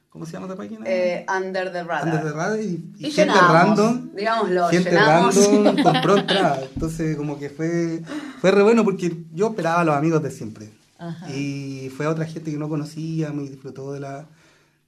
¿cómo 0.10 0.26
se 0.26 0.34
llama 0.34 0.48
esa 0.48 0.56
página? 0.56 0.84
Eh, 0.88 1.26
Under 1.34 1.72
the 1.72 1.84
Radar. 1.84 2.04
Under 2.06 2.24
the 2.24 2.32
Radar 2.32 2.60
y, 2.62 2.84
y 2.98 3.08
Y 3.08 3.12
gente 3.12 3.34
llenamos, 3.34 3.52
random. 3.54 4.10
digámoslo, 4.16 4.68
gente 4.70 4.90
llenamos. 4.92 5.36
random 5.36 5.84
compró. 5.84 6.16
Entonces, 6.74 7.16
como 7.16 7.38
que 7.40 7.50
fue, 7.50 8.02
fue 8.42 8.52
re 8.52 8.64
bueno 8.64 8.84
porque 8.84 9.16
yo 9.34 9.48
esperaba 9.50 9.82
a 9.82 9.84
los 9.86 9.96
amigos 9.96 10.22
de 10.24 10.32
siempre. 10.32 10.70
Ajá. 11.00 11.34
Y 11.34 11.90
fue 11.96 12.06
a 12.06 12.10
otra 12.12 12.26
gente 12.26 12.52
que 12.52 12.58
no 12.58 12.70
conocíamos 12.70 13.46
y 13.46 13.50
disfrutó 13.50 13.94
de 13.94 14.02
la, 14.02 14.28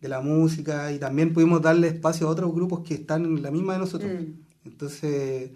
de 0.01 0.07
la 0.09 0.21
música. 0.21 0.91
Y 0.91 0.99
también 0.99 1.33
pudimos 1.33 1.61
darle 1.61 1.87
espacio 1.87 2.27
a 2.27 2.29
otros 2.31 2.53
grupos 2.53 2.81
que 2.81 2.93
están 2.95 3.25
en 3.25 3.41
la 3.41 3.49
misma 3.49 3.73
de 3.73 3.79
nosotros. 3.79 4.11
Mm. 4.11 4.33
Entonces, 4.65 5.49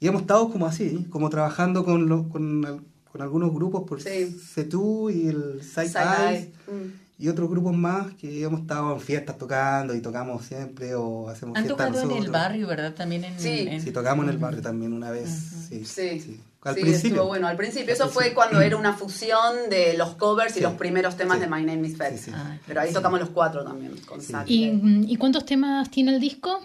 y 0.00 0.06
hemos 0.06 0.22
estado 0.22 0.50
como 0.50 0.66
así, 0.66 1.06
como 1.10 1.28
trabajando 1.28 1.84
con, 1.84 2.08
los 2.08 2.26
con, 2.28 2.84
con 3.10 3.20
algunos 3.22 3.52
grupos 3.52 3.82
por 3.88 4.00
Sí. 4.00 4.36
Setú 4.54 5.10
y 5.10 5.28
el 5.28 5.62
Side 5.62 5.88
Side. 5.88 6.52
Mm. 6.68 7.22
y 7.22 7.28
otros 7.28 7.48
grupos 7.48 7.74
más 7.74 8.12
que 8.14 8.42
hemos 8.42 8.60
estado 8.60 8.92
en 8.94 9.00
fiestas 9.00 9.38
tocando 9.38 9.94
y 9.94 10.00
tocamos 10.02 10.44
siempre 10.44 10.94
o 10.94 11.28
hacemos 11.30 11.56
Han 11.56 11.64
fiestas 11.64 11.86
tocado 11.86 11.98
en 12.02 12.10
el 12.10 12.16
nosotros. 12.18 12.32
barrio, 12.32 12.66
¿verdad? 12.66 12.94
También 12.94 13.24
en... 13.24 13.38
Sí. 13.40 13.66
en- 13.68 13.80
Sí, 13.80 13.90
tocamos 13.90 14.24
en 14.26 14.30
el 14.32 14.38
barrio 14.38 14.60
también 14.62 14.92
una 14.92 15.10
vez. 15.10 15.28
Sí, 15.68 15.84
Sí, 15.86 16.20
sí. 16.20 16.40
Al 16.66 16.74
Sí, 16.74 16.80
principio. 16.82 17.08
estuvo 17.16 17.28
bueno. 17.28 17.46
Al 17.46 17.56
principio, 17.56 17.92
eso 17.94 18.08
fue 18.08 18.34
cuando 18.34 18.60
era 18.60 18.76
una 18.76 18.92
fusión 18.92 19.70
de 19.70 19.96
los 19.96 20.14
covers 20.16 20.52
y 20.52 20.54
Sí. 20.56 20.60
los 20.60 20.72
primeros 20.74 21.16
temas 21.16 21.36
Sí. 21.38 21.44
de 21.44 21.48
My 21.50 21.62
Name 21.64 21.86
is 21.88 21.96
Fed. 21.96 22.12
Sí, 22.16 22.24
sí. 22.26 22.30
Ah, 22.34 22.58
Pero 22.66 22.80
ahí 22.80 22.92
tocamos 22.92 23.20
los 23.20 23.30
cuatro 23.30 23.64
también, 23.64 23.92
con. 24.06 24.20
¿Y, 24.46 25.12
¿Y 25.12 25.16
cuántos 25.16 25.44
temas 25.46 25.90
tiene 25.90 26.14
el 26.14 26.20
disco? 26.20 26.58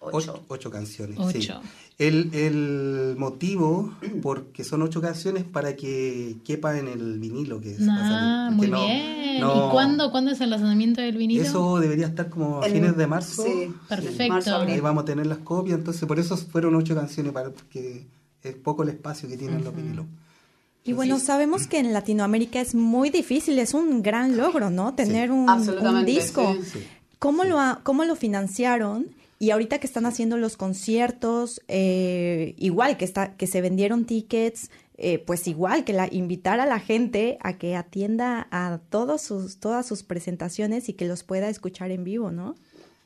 Ocho. 0.00 0.16
Ocho, 0.16 0.44
ocho 0.48 0.70
canciones. 0.70 1.16
sí. 1.32 1.38
Ocho. 1.38 1.60
El, 1.98 2.32
el 2.32 3.16
motivo, 3.18 3.92
porque 4.22 4.62
son 4.62 4.82
ocho 4.82 5.00
canciones 5.00 5.42
para 5.42 5.74
que 5.74 6.36
quepa 6.44 6.78
en 6.78 6.86
el 6.86 7.18
vinilo 7.18 7.60
que 7.60 7.72
es. 7.72 7.80
va 7.88 7.94
a 7.94 7.96
Ah, 7.96 8.44
salir, 8.50 8.56
muy 8.56 8.68
no- 8.68 8.84
bien. 8.86 9.40
no- 9.40 9.66
¿Y 9.66 9.70
cuándo, 9.72 10.12
cuándo 10.12 10.30
es 10.30 10.40
el 10.40 10.50
lanzamiento 10.50 11.00
del 11.00 11.16
vinilo? 11.16 11.42
Eso 11.42 11.80
debería 11.80 12.06
estar 12.06 12.28
como 12.28 12.62
a 12.62 12.66
En- 12.68 12.72
fines 12.74 12.96
de 12.96 13.06
marzo. 13.08 13.42
sí, 13.42 13.74
Perfecto. 13.88 14.28
marzo. 14.34 14.56
Ahí 14.58 14.78
vamos 14.78 15.02
a 15.02 15.06
tener 15.06 15.26
las 15.26 15.38
copias, 15.38 15.78
entonces 15.78 16.06
por 16.06 16.20
eso 16.20 16.36
fueron 16.36 16.76
ocho 16.76 16.94
canciones, 16.94 17.32
para 17.32 17.50
porque 17.50 18.06
es 18.42 18.54
poco 18.54 18.82
el 18.82 18.90
espacio 18.90 19.28
que 19.28 19.36
tienen 19.36 19.64
los 19.64 19.74
vinilos. 19.74 20.06
Y 20.84 20.94
bueno, 20.94 21.18
sabemos 21.18 21.66
que 21.66 21.78
en 21.78 21.92
Latinoamérica 21.92 22.60
es 22.60 22.74
muy 22.74 23.10
difícil, 23.10 23.58
es 23.58 23.74
un 23.74 24.02
gran 24.02 24.36
logro, 24.38 24.70
¿no? 24.70 24.94
Tener 24.94 25.30
un, 25.30 25.46
disco. 26.06 26.56
sí. 26.62 26.70
Sí. 26.72 26.86
¿Cómo, 27.18 27.44
lo, 27.44 27.58
¿Cómo 27.82 28.04
lo 28.04 28.14
financiaron? 28.14 29.08
Y 29.40 29.50
ahorita 29.50 29.78
que 29.78 29.86
están 29.86 30.06
haciendo 30.06 30.36
los 30.36 30.56
conciertos, 30.56 31.60
eh, 31.68 32.54
igual 32.58 32.96
que, 32.96 33.04
está, 33.04 33.36
que 33.36 33.46
se 33.46 33.60
vendieron 33.60 34.04
tickets, 34.04 34.70
eh, 34.96 35.18
pues 35.18 35.46
igual 35.46 35.84
que 35.84 35.92
la, 35.92 36.08
invitar 36.10 36.58
a 36.58 36.66
la 36.66 36.80
gente 36.80 37.38
a 37.40 37.56
que 37.56 37.76
atienda 37.76 38.48
a 38.50 38.80
todos 38.90 39.22
sus, 39.22 39.58
todas 39.58 39.86
sus 39.86 40.02
presentaciones 40.02 40.88
y 40.88 40.94
que 40.94 41.04
los 41.04 41.22
pueda 41.22 41.48
escuchar 41.48 41.90
en 41.92 42.02
vivo, 42.02 42.30
¿no? 42.32 42.56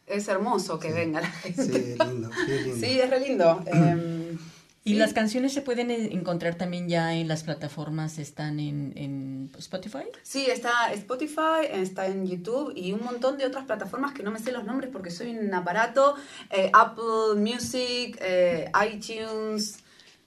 Es 0.07 0.29
hermoso 0.29 0.79
que 0.79 0.93
venga 0.93 1.21
la 1.21 1.31
gente. 1.31 1.65
Sí, 1.65 1.97
lindo, 2.07 2.31
sí, 2.47 2.53
lindo. 2.65 2.87
Sí, 2.87 2.99
es 2.99 3.11
re 3.11 3.21
lindo. 3.21 3.65
Em, 3.73 4.39
¿Y 4.85 4.95
sí. 4.95 4.97
las 4.97 5.13
canciones 5.13 5.53
se 5.53 5.63
pueden 5.63 5.91
encontrar 5.93 6.57
también 6.57 6.89
ya 6.89 7.15
en 7.15 7.29
las 7.29 7.45
plataformas? 7.45 8.19
¿Están 8.19 8.59
en, 8.59 8.93
en 8.97 9.51
Spotify? 9.57 10.05
Sí, 10.25 10.47
está 10.51 10.93
Spotify, 10.93 11.67
está 11.71 12.07
en 12.09 12.27
YouTube 12.27 12.73
y 12.75 12.93
un 12.93 13.05
montón 13.05 13.39
de 13.39 13.47
otras 13.47 13.65
plataformas 13.65 14.13
que 14.13 14.25
no 14.25 14.33
me 14.33 14.41
sé 14.41 14.51
los 14.51 14.65
nombres 14.65 14.91
porque 14.93 15.11
soy 15.11 15.37
un 15.37 15.55
aparato. 15.55 16.17
eh, 16.51 16.71
Apple 16.73 17.37
Music, 17.37 18.19
eh, 18.21 18.71
iTunes 18.93 19.79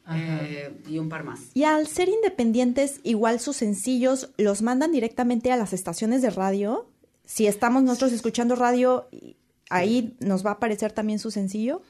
eh, 0.10 0.74
y 0.88 1.00
un 1.00 1.10
par 1.10 1.24
más. 1.26 1.42
Y 1.54 1.64
al 1.64 1.88
ser 1.88 2.08
independientes, 2.08 3.02
igual 3.04 3.42
sus 3.42 3.58
sencillos 3.58 4.30
los 4.38 4.62
mandan 4.62 4.92
directamente 4.94 5.52
a 5.52 5.58
las 5.58 5.74
estaciones 5.74 6.22
de 6.22 6.30
radio. 6.30 6.88
Si 7.26 7.48
estamos 7.48 7.84
nosotros 7.84 8.14
escuchando 8.14 8.56
radio, 8.56 9.10
ahí 9.70 10.16
nos 10.20 10.46
va 10.46 10.52
a 10.52 10.54
aparecer 10.54 10.94
también 10.94 11.20
su 11.20 11.32
sencillo. 11.32 11.82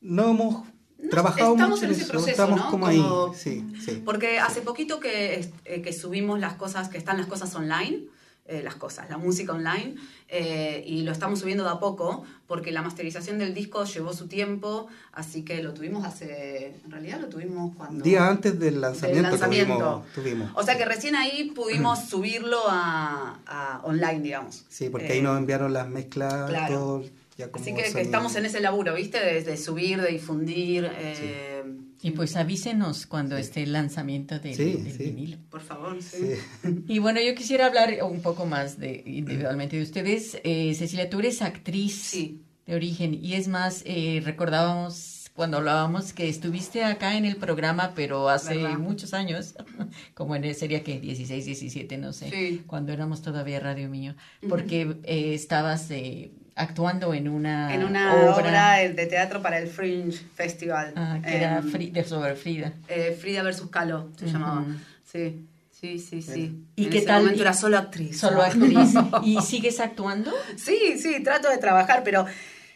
No 0.00 0.30
hemos 0.30 0.68
trabajado 1.10 1.52
estamos 1.52 1.70
mucho 1.80 1.84
en 1.86 1.90
ese 1.92 2.02
eso, 2.02 2.10
proceso, 2.12 2.30
estamos 2.30 2.58
¿no? 2.60 2.70
como, 2.70 2.86
Como- 2.86 3.26
ahí. 3.32 3.34
Sí, 3.36 3.64
sí. 3.84 4.02
Porque 4.04 4.38
hace 4.38 4.60
poquito 4.60 5.00
que, 5.00 5.50
eh, 5.64 5.82
que 5.82 5.92
subimos 5.92 6.38
las 6.40 6.54
cosas, 6.54 6.88
que 6.88 6.98
están 6.98 7.16
las 7.18 7.26
cosas 7.26 7.54
online, 7.54 8.02
eh, 8.46 8.60
las 8.62 8.74
cosas, 8.74 9.08
la 9.08 9.16
música 9.16 9.52
online, 9.52 9.94
eh, 10.28 10.84
y 10.86 11.02
lo 11.02 11.12
estamos 11.12 11.40
subiendo 11.40 11.64
de 11.64 11.70
a 11.70 11.78
poco, 11.78 12.24
porque 12.46 12.72
la 12.72 12.82
masterización 12.82 13.38
del 13.38 13.54
disco 13.54 13.84
llevó 13.84 14.12
su 14.12 14.28
tiempo, 14.28 14.86
así 15.12 15.44
que 15.46 15.62
lo 15.62 15.72
tuvimos 15.72 16.04
hace, 16.04 16.78
en 16.84 16.90
realidad 16.90 17.20
lo 17.22 17.28
tuvimos 17.30 17.74
cuando... 17.74 18.04
Día 18.04 18.28
antes 18.28 18.52
del 18.60 18.74
del 18.74 18.80
lanzamiento, 18.82 19.30
lanzamiento. 19.30 19.74
Tuvimos, 19.76 20.12
tuvimos. 20.14 20.50
O 20.56 20.62
sea 20.62 20.76
que 20.76 20.84
recién 20.84 21.16
ahí 21.16 21.52
pudimos 21.54 22.04
subirlo 22.04 22.58
a, 22.68 23.38
a 23.46 23.80
online, 23.84 24.20
digamos. 24.20 24.66
Sí, 24.68 24.90
porque 24.90 25.10
ahí 25.12 25.22
nos 25.22 25.38
enviaron 25.38 25.72
las 25.72 25.88
mezclas, 25.88 26.50
claro. 26.50 26.74
todo, 26.74 27.02
ya 27.36 27.50
como 27.50 27.62
Así 27.64 27.74
que, 27.74 28.00
estamos 28.00 28.34
en 28.36 28.46
ese 28.46 28.60
laburo, 28.60 28.94
¿viste? 28.94 29.18
De, 29.18 29.42
de 29.42 29.56
subir, 29.56 30.00
de 30.00 30.08
difundir. 30.10 30.88
eh, 30.98 31.62
Y 32.02 32.10
pues 32.12 32.36
avísenos 32.36 33.06
cuando 33.06 33.36
esté 33.36 33.62
el 33.62 33.72
lanzamiento 33.72 34.38
del, 34.38 34.54
Sí, 34.54 34.72
del 34.74 34.92
sí. 34.92 35.04
vinilo. 35.04 35.38
Por 35.50 35.60
favor, 35.62 36.00
sí. 36.02 36.18
Sí. 36.62 36.84
Y 36.88 36.98
bueno, 36.98 37.20
yo 37.20 37.34
quisiera 37.34 37.66
hablar 37.66 37.94
un 38.02 38.20
poco 38.20 38.46
más 38.46 38.78
de 38.78 39.02
individualmente 39.06 39.76
de 39.76 39.82
ustedes. 39.82 40.38
Eh, 40.44 40.74
Cecilia, 40.74 41.08
tú 41.10 41.20
eres 41.20 41.40
actriz 41.42 41.94
Sí. 41.94 42.42
de 42.66 42.74
origen 42.74 43.14
y 43.14 43.34
es 43.34 43.48
más, 43.48 43.82
eh, 43.86 44.20
recordábamos 44.24 45.30
cuando 45.34 45.56
hablábamos 45.56 46.12
que 46.12 46.28
estuviste 46.28 46.84
acá 46.84 47.16
en 47.16 47.24
el 47.24 47.34
programa, 47.36 47.92
pero 47.96 48.28
hace 48.28 48.54
¿Verdad? 48.56 48.78
muchos 48.78 49.14
años, 49.14 49.54
como 50.14 50.36
en 50.36 50.54
sería 50.54 50.84
que 50.84 51.00
16, 51.00 51.44
17, 51.44 51.98
no 51.98 52.12
sé, 52.12 52.30
Sí. 52.30 52.62
cuando 52.68 52.92
éramos 52.92 53.20
todavía 53.20 53.58
Radio 53.58 53.88
Mío, 53.88 54.14
porque 54.48 54.94
eh, 55.02 55.34
estabas 55.34 55.90
eh, 55.90 56.30
actuando 56.56 57.14
en 57.14 57.28
una, 57.28 57.74
En 57.74 57.84
una 57.84 58.14
obra, 58.14 58.76
de 58.78 59.06
teatro 59.06 59.42
para 59.42 59.58
el 59.58 59.68
Fringe 59.68 60.18
Festival. 60.34 60.92
ah, 60.96 61.18
que 61.22 61.36
era 61.36 61.58
Em, 61.58 61.72
Fri- 61.72 61.90
de 61.92 62.04
sobre 62.04 62.34
Frida. 62.36 62.72
eh, 62.88 63.16
Frida 63.20 63.42
versus 63.42 63.70
Kahlo 63.70 64.10
se 64.16 64.24
Ujú. 64.26 64.32
llamaba. 64.34 64.64
Sí. 65.04 65.46
Sí, 65.70 65.98
sí, 65.98 66.22
sí. 66.22 66.64
¿Y 66.76 66.84
en 66.84 66.90
qué 66.90 66.98
ese 66.98 67.06
tal? 67.08 67.22
momento 67.22 67.42
era 67.42 67.52
solo 67.52 67.76
actriz. 67.76 68.18
Solo 68.18 68.40
actriz. 68.42 68.94
¿Y 69.22 69.38
sigues 69.42 69.80
actuando? 69.80 70.32
Sí, 70.56 70.96
sí, 70.98 71.22
trato 71.22 71.50
de 71.50 71.58
trabajar, 71.58 72.02
pero 72.02 72.24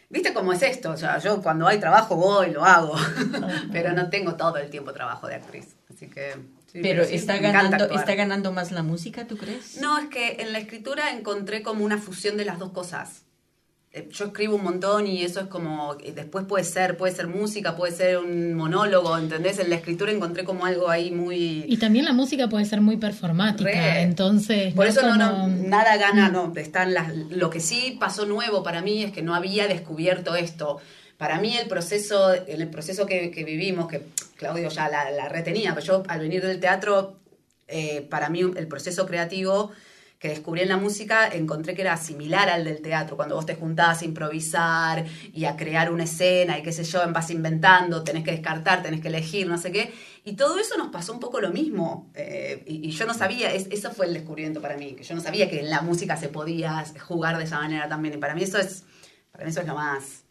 viste 0.09 0.31
cómo 0.31 0.53
es 0.53 0.61
esto. 0.61 0.91
O 0.91 0.97
sea, 0.97 1.17
yo 1.17 1.41
cuando 1.41 1.65
hay 1.67 1.79
trabajo 1.79 2.15
voy, 2.17 2.51
lo 2.51 2.63
hago. 2.65 2.95
pero 3.71 3.93
no 3.93 4.09
tengo 4.11 4.35
todo 4.35 4.57
el 4.57 4.69
tiempo 4.69 4.93
trabajo 4.93 5.25
de 5.27 5.35
actriz. 5.35 5.75
Así 5.89 6.07
que. 6.07 6.33
sí, 6.71 6.81
pero 6.83 7.03
sí, 7.03 7.15
está 7.15 7.37
ganando, 7.39 7.85
está 7.89 8.13
ganando 8.13 8.51
más 8.51 8.71
la 8.71 8.83
música, 8.83 9.25
¿tú 9.25 9.37
crees? 9.37 9.77
No, 9.81 9.97
es 9.97 10.05
que 10.09 10.37
en 10.41 10.53
la 10.53 10.59
escritura 10.59 11.09
encontré 11.11 11.63
como 11.63 11.83
una 11.83 11.97
fusión 11.97 12.37
de 12.37 12.45
las 12.45 12.59
dos 12.59 12.71
cosas. 12.73 13.23
Eh, 13.91 14.07
Yo 14.11 14.25
escribo 14.25 14.55
un 14.55 14.63
montón 14.63 15.07
y 15.07 15.23
eso 15.23 15.39
es 15.39 15.47
como, 15.47 15.95
después 15.95 16.45
puede 16.45 16.63
ser, 16.63 16.95
puede 16.95 17.15
ser 17.15 17.27
música, 17.27 17.75
puede 17.75 17.91
ser 17.91 18.19
un 18.19 18.53
monólogo, 18.53 19.17
¿entendés? 19.17 19.57
En 19.57 19.69
la 19.71 19.77
escritura 19.77 20.11
encontré 20.11 20.43
como 20.43 20.65
algo 20.65 20.89
ahí 20.89 21.09
muy... 21.09 21.65
Y 21.67 21.77
también 21.77 22.05
la 22.05 22.13
música 22.13 22.47
puede 22.47 22.65
ser 22.65 22.81
muy 22.81 22.97
performática, 22.97 23.69
Re. 23.69 24.01
entonces... 24.01 24.73
Por 24.75 24.85
¿no? 24.85 24.91
eso 24.91 25.01
no, 25.01 25.15
no, 25.17 25.31
Como- 25.31 25.67
nada 25.67 25.97
gana, 25.97 26.29
no, 26.29 26.53
están 26.55 26.93
las, 26.93 27.15
lo 27.15 27.49
que 27.49 27.59
sí 27.59 27.97
pasó 27.99 28.25
nuevo 28.27 28.61
para 28.61 28.81
mí 28.81 29.03
es 29.03 29.11
que 29.11 29.23
no 29.23 29.33
había 29.33 29.67
descubierto 29.67 30.35
esto. 30.35 30.77
Para 31.17 31.39
mí 31.41 31.57
el 31.57 31.67
proceso, 31.67 32.31
el 32.33 32.67
proceso 32.69 33.05
que, 33.07 33.31
que 33.31 33.43
vivimos, 33.43 33.87
que 33.89 34.03
Claudio 34.35 34.69
ya 34.69 34.87
la, 34.87 35.09
la 35.11 35.27
retenía, 35.29 35.73
pero 35.73 35.85
yo 35.85 36.03
al 36.07 36.19
venir 36.19 36.41
del 36.45 36.59
teatro, 36.59 37.17
eh, 37.67 38.05
para 38.09 38.29
mí 38.29 38.41
el 38.41 38.67
proceso 38.67 39.05
creativo 39.07 39.71
que 40.19 40.27
descubrí 40.27 40.61
en 40.61 40.67
la 40.67 40.75
música, 40.75 41.29
encontré 41.29 41.73
que 41.73 41.81
era 41.81 41.95
similar 41.95 42.49
al 42.49 42.65
del 42.65 42.81
teatro, 42.81 43.15
cuando 43.15 43.35
vos 43.35 43.45
te 43.45 43.55
juntás 43.55 44.01
a 44.01 44.05
improvisar 44.05 45.05
y 45.33 45.45
a 45.45 45.55
crear 45.55 45.91
una 45.93 46.03
escena 46.03 46.59
y 46.59 46.61
qué 46.61 46.73
sé 46.73 46.83
yo, 46.83 46.99
vas 47.13 47.31
inventando, 47.31 48.03
tenés 48.03 48.25
que 48.25 48.31
descartar, 48.31 48.83
tenés 48.83 48.99
que 48.99 49.07
elegir, 49.07 49.47
no 49.47 49.57
sé 49.57 49.71
qué. 49.71 49.93
Y 50.25 50.33
todo 50.33 50.59
eso 50.59 50.77
nos 50.77 50.89
pasó 50.89 51.13
un 51.13 51.21
poco 51.21 51.39
lo 51.39 51.51
mismo. 51.51 52.11
eh, 52.15 52.63
y, 52.67 52.85
y 52.89 52.91
yo 52.91 53.05
no 53.05 53.13
sabía, 53.13 53.53
es- 53.53 53.67
eso 53.71 53.91
fue 53.91 54.07
el 54.07 54.13
descubrimiento 54.13 54.61
para 54.61 54.75
mí, 54.75 54.93
que 54.93 55.03
yo 55.03 55.15
no 55.15 55.21
sabía 55.21 55.49
que 55.49 55.61
en 55.61 55.69
la 55.69 55.81
música 55.81 56.17
se 56.17 56.27
podía 56.27 56.83
jugar 57.07 57.37
de 57.37 57.45
esa 57.45 57.59
manera 57.61 57.87
también. 57.87 58.15
Y 58.15 58.17
para 58.17 58.35
mí 58.35 58.43
eso 58.43 58.57
es, 58.57 58.83
para 59.31 59.45
mí 59.45 59.51
eso 59.51 59.61
es 59.61 59.67
lo 59.67 59.75
más, 59.75 60.03
es 60.03 60.23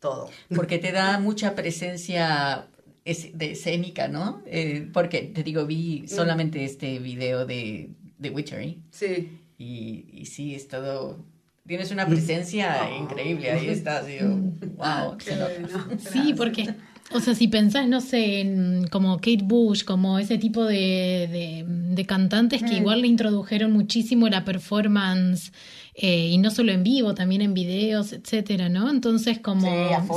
todo. 0.00 0.30
Porque 0.54 0.78
te 0.78 0.92
da 0.92 1.18
mucha 1.18 1.54
presencia 1.54 2.68
es- 3.04 3.36
de 3.36 3.50
escénica, 3.52 4.08
¿no? 4.08 4.40
Eh, 4.46 4.88
porque, 4.94 5.20
te 5.22 5.42
digo, 5.42 5.66
vi 5.66 6.08
solamente 6.08 6.64
este 6.64 6.98
video 7.00 7.44
de, 7.44 7.90
de 8.18 8.30
Witchery 8.30 8.78
Sí. 8.90 9.40
y, 9.58 10.04
y 10.12 10.26
sí, 10.26 10.54
es 10.54 10.68
todo... 10.68 11.18
Tienes 11.66 11.90
una 11.90 12.06
presencia 12.06 12.76
increíble, 13.00 13.50
ahí 13.50 13.68
estás, 13.68 14.06
digo, 14.06 14.28
wow, 14.76 15.16
nota. 15.16 15.98
Sí, 15.98 16.32
porque, 16.36 16.74
o 17.12 17.18
sea, 17.20 17.34
si 17.34 17.48
pensás, 17.48 17.88
no 17.88 18.00
sé, 18.00 18.40
en 18.40 18.86
como 18.88 19.16
Kate 19.16 19.40
Bush, 19.42 19.82
como 19.84 20.18
ese 20.20 20.38
tipo 20.38 20.64
de, 20.64 21.28
de, 21.30 21.64
de 21.66 22.06
cantantes 22.06 22.62
Mm. 22.62 22.66
que 22.66 22.74
igual 22.76 23.00
le 23.02 23.08
introdujeron 23.08 23.72
muchísimo 23.72 24.28
la 24.28 24.44
performance, 24.44 25.52
eh, 25.94 26.28
y 26.28 26.38
no 26.38 26.50
solo 26.50 26.70
en 26.72 26.84
vivo, 26.84 27.14
también 27.14 27.40
en 27.42 27.52
videos, 27.54 28.12
etcétera, 28.12 28.68
¿no? 28.68 28.88
Entonces, 28.90 29.38
como 29.40 29.66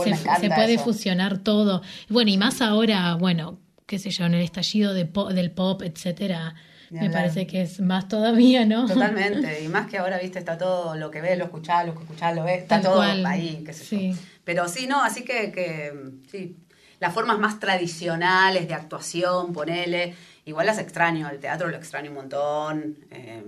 Sí, 0.03 0.11
se, 0.41 0.49
puede 0.51 0.73
eso. 0.75 0.83
fusionar 0.83 1.39
todo. 1.39 1.81
Bueno, 2.09 2.29
y 2.29 2.37
más 2.37 2.61
ahora, 2.61 3.15
bueno, 3.15 3.59
qué 3.87 3.97
sé 3.97 4.11
yo, 4.11 4.25
en 4.25 4.35
el 4.35 4.41
estallido 4.43 4.93
de 4.93 5.05
po- 5.05 5.29
del 5.33 5.49
pop, 5.51 5.81
etcétera, 5.81 6.53
me 6.91 6.99
hablar. 6.99 7.13
parece 7.13 7.45
que 7.47 7.61
es 7.61 7.79
más 7.79 8.07
todavía, 8.07 8.65
¿no? 8.65 8.85
Totalmente, 8.87 9.61
y 9.63 9.67
más 9.67 9.87
que 9.89 9.97
ahora, 9.97 10.17
viste, 10.19 10.39
está 10.39 10.57
todo 10.57 10.95
lo 10.95 11.11
que 11.11 11.21
ves, 11.21 11.37
lo 11.37 11.45
escuchás, 11.45 11.85
lo 11.85 11.93
que 11.95 12.01
escuchás, 12.03 12.35
lo 12.35 12.43
ves, 12.43 12.61
está 12.63 12.75
Tal 12.75 12.83
todo 12.83 12.95
cual. 12.97 13.25
ahí, 13.25 13.63
qué 13.65 13.73
sé 13.73 13.83
Sí. 13.85 14.13
yo. 14.13 14.17
Pero 14.43 14.67
sí, 14.67 14.87
no, 14.87 15.03
así 15.03 15.23
que, 15.23 15.51
que, 15.51 15.93
sí, 16.31 16.55
las 16.99 17.13
formas 17.13 17.37
más 17.39 17.59
tradicionales 17.59 18.67
de 18.67 18.73
actuación, 18.73 19.53
ponele, 19.53 20.15
igual 20.45 20.65
las 20.65 20.79
extraño, 20.79 21.29
el 21.29 21.39
teatro 21.39 21.67
lo 21.69 21.77
extraño 21.77 22.09
un 22.09 22.15
montón, 22.15 22.97
eh, 23.11 23.43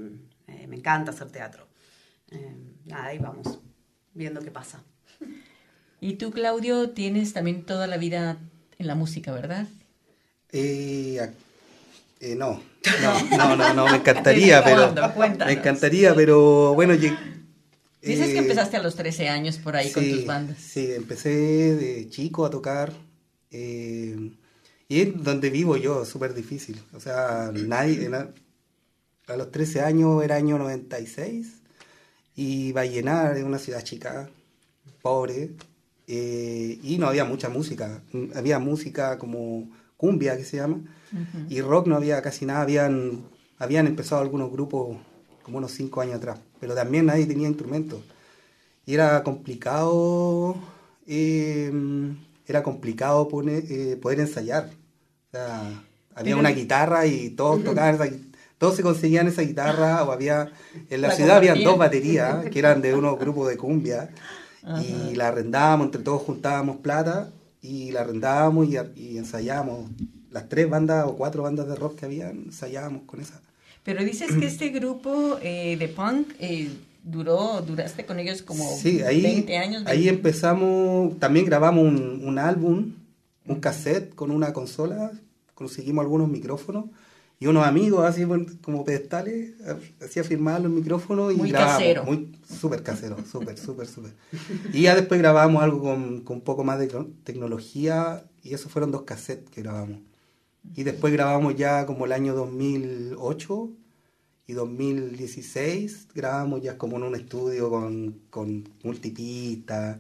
eh, 0.47 0.67
me 0.67 0.75
encanta 0.77 1.11
hacer 1.11 1.29
teatro. 1.31 1.67
Eh, 2.29 2.55
nada, 2.85 3.05
ahí 3.07 3.17
vamos, 3.17 3.59
viendo 4.13 4.41
qué 4.41 4.51
pasa. 4.51 4.83
Y 5.99 6.13
tú, 6.13 6.31
Claudio, 6.31 6.91
tienes 6.91 7.33
también 7.33 7.63
toda 7.63 7.87
la 7.87 7.97
vida 7.97 8.37
en 8.79 8.87
la 8.87 8.95
música, 8.95 9.31
¿verdad? 9.31 9.67
Eh, 10.51 11.31
eh, 12.21 12.35
no, 12.35 12.61
no, 13.01 13.37
no, 13.37 13.55
no, 13.57 13.73
no, 13.73 13.85
me 13.89 13.97
encantaría, 13.97 14.63
pero 14.63 14.93
me 15.45 15.51
encantaría, 15.53 16.13
pero 16.15 16.73
bueno, 16.73 16.93
Dices 18.01 18.29
que 18.29 18.35
eh, 18.35 18.39
empezaste 18.39 18.77
a 18.77 18.81
los 18.81 18.95
13 18.95 19.29
años 19.29 19.57
por 19.57 19.75
ahí 19.75 19.91
con 19.91 20.03
tus 20.09 20.25
bandas. 20.25 20.57
Sí, 20.57 20.91
empecé 20.93 21.29
de 21.75 22.09
chico 22.09 22.45
a 22.45 22.49
tocar. 22.49 22.91
eh, 23.51 24.31
y 24.87 25.01
es 25.01 25.23
donde 25.23 25.49
vivo 25.49 25.77
yo, 25.77 26.03
súper 26.03 26.33
difícil. 26.33 26.81
O 26.93 26.99
sea, 26.99 27.51
nadie. 27.53 28.09
na- 28.09 28.29
a 29.27 29.37
los 29.37 29.51
13 29.51 29.81
años 29.81 30.21
era 30.23 30.35
año 30.35 30.57
96 30.57 31.61
y 32.35 32.71
Vallenar 32.73 33.37
es 33.37 33.43
una 33.43 33.59
ciudad 33.59 33.81
chica, 33.83 34.29
pobre, 35.01 35.51
eh, 36.07 36.77
y 36.83 36.97
no 36.97 37.07
había 37.07 37.23
mucha 37.23 37.47
música. 37.49 38.01
Había 38.35 38.59
música 38.59 39.17
como 39.17 39.69
cumbia, 40.01 40.35
que 40.35 40.43
se 40.43 40.57
llama, 40.57 40.79
y 41.49 41.61
rock 41.61 41.85
no 41.87 41.95
había 41.95 42.21
casi 42.21 42.45
nada. 42.45 42.61
Habían, 42.61 43.21
habían 43.59 43.85
empezado 43.85 44.21
algunos 44.21 44.51
grupos 44.51 44.97
como 45.43 45.57
unos 45.59 45.71
5 45.71 46.01
años 46.01 46.15
atrás, 46.15 46.39
pero 46.59 46.73
también 46.73 47.05
nadie 47.05 47.25
tenía 47.27 47.47
instrumentos. 47.47 47.99
Y 48.85 48.93
era 48.95 49.21
complicado, 49.23 50.55
eh, 51.07 51.71
era 52.47 52.63
complicado 52.63 53.27
poner, 53.27 53.63
eh, 53.69 53.95
poder 54.01 54.19
ensayar. 54.21 54.69
O 55.27 55.31
sea, 55.31 55.61
había 56.15 56.31
Pero- 56.35 56.39
una 56.39 56.49
guitarra 56.49 57.05
y 57.05 57.29
todos 57.31 57.63
tocaban 57.63 57.95
esa 57.95 58.05
gui- 58.07 58.27
todos 58.57 58.75
se 58.75 58.83
conseguían 58.83 59.27
esa 59.27 59.41
guitarra 59.43 60.03
o 60.03 60.11
había 60.11 60.51
en 60.89 61.01
la, 61.01 61.09
La 61.09 61.15
ciudad 61.15 61.37
habían 61.37 61.63
dos 61.63 61.77
baterías 61.79 62.45
que 62.49 62.59
eran 62.59 62.81
de 62.81 62.93
unos 62.95 63.17
grupos 63.19 63.47
de 63.49 63.57
cumbia 63.57 64.09
y 64.83 65.15
la 65.15 65.29
arrendábamos 65.29 65.85
entre 65.87 66.03
todos 66.03 66.21
juntábamos 66.21 66.77
plata 66.77 67.31
y 67.61 67.91
la 67.91 68.01
arrendábamos 68.01 68.67
y, 68.67 68.77
y 68.95 69.17
ensayábamos 69.17 69.89
las 70.31 70.49
tres 70.49 70.69
bandas 70.69 71.05
o 71.07 71.15
cuatro 71.15 71.43
bandas 71.43 71.67
de 71.67 71.75
rock 71.75 71.99
que 71.99 72.05
habían 72.05 72.45
ensayábamos 72.45 73.03
con 73.03 73.21
esa 73.21 73.39
Pero 73.83 74.03
dices 74.03 74.31
que 74.35 74.45
este 74.45 74.69
grupo 74.69 75.37
eh, 75.41 75.77
de 75.77 75.87
punk 75.87 76.29
eh, 76.39 76.69
duró, 77.03 77.61
duraste 77.61 78.05
con 78.05 78.19
ellos 78.19 78.41
como 78.41 78.63
Sí, 78.77 79.01
ahí, 79.01 79.21
20 79.21 79.57
años. 79.57 79.83
ahí 79.85 80.05
20. 80.05 80.09
empezamos, 80.09 81.19
también 81.19 81.45
grabamos 81.45 81.85
un, 81.85 82.21
un 82.25 82.39
álbum, 82.39 82.93
un 83.45 83.59
cassette 83.59 84.13
con 84.15 84.31
una 84.31 84.53
consola, 84.53 85.11
conseguimos 85.53 86.03
algunos 86.03 86.29
micrófonos 86.29 86.85
y 87.41 87.47
unos 87.47 87.65
amigos 87.65 88.05
así 88.05 88.23
como 88.61 88.85
pedestales, 88.85 89.55
hacía 89.99 90.23
firmar 90.23 90.61
los 90.61 90.71
micrófonos 90.71 91.33
y 91.33 91.37
Muy 91.37 91.49
grabábamos. 91.49 91.79
casero. 91.81 92.03
Muy 92.05 92.31
súper 92.47 92.83
casero, 92.83 93.17
súper, 93.29 93.57
súper, 93.57 93.87
súper. 93.87 94.13
Y 94.71 94.83
ya 94.83 94.95
después 94.95 95.19
grabamos 95.19 95.61
algo 95.61 95.81
con, 95.81 96.21
con 96.21 96.37
un 96.37 96.41
poco 96.43 96.63
más 96.63 96.79
de 96.79 96.87
tecno- 96.87 97.11
tecnología 97.25 98.23
y 98.43 98.53
esos 98.53 98.71
fueron 98.71 98.91
dos 98.91 99.01
cassettes 99.03 99.49
que 99.49 99.61
grabamos. 99.63 99.97
Y 100.75 100.83
después 100.83 101.11
grabamos 101.11 101.55
ya 101.55 101.85
como 101.87 102.05
el 102.05 102.11
año 102.13 102.35
2008 102.35 103.71
y 104.47 104.53
2016 104.53 106.07
grabamos 106.13 106.61
ya 106.61 106.77
como 106.77 106.97
en 106.97 107.03
un 107.03 107.15
estudio 107.15 107.69
con, 107.71 108.19
con 108.29 108.69
multipista 108.83 109.99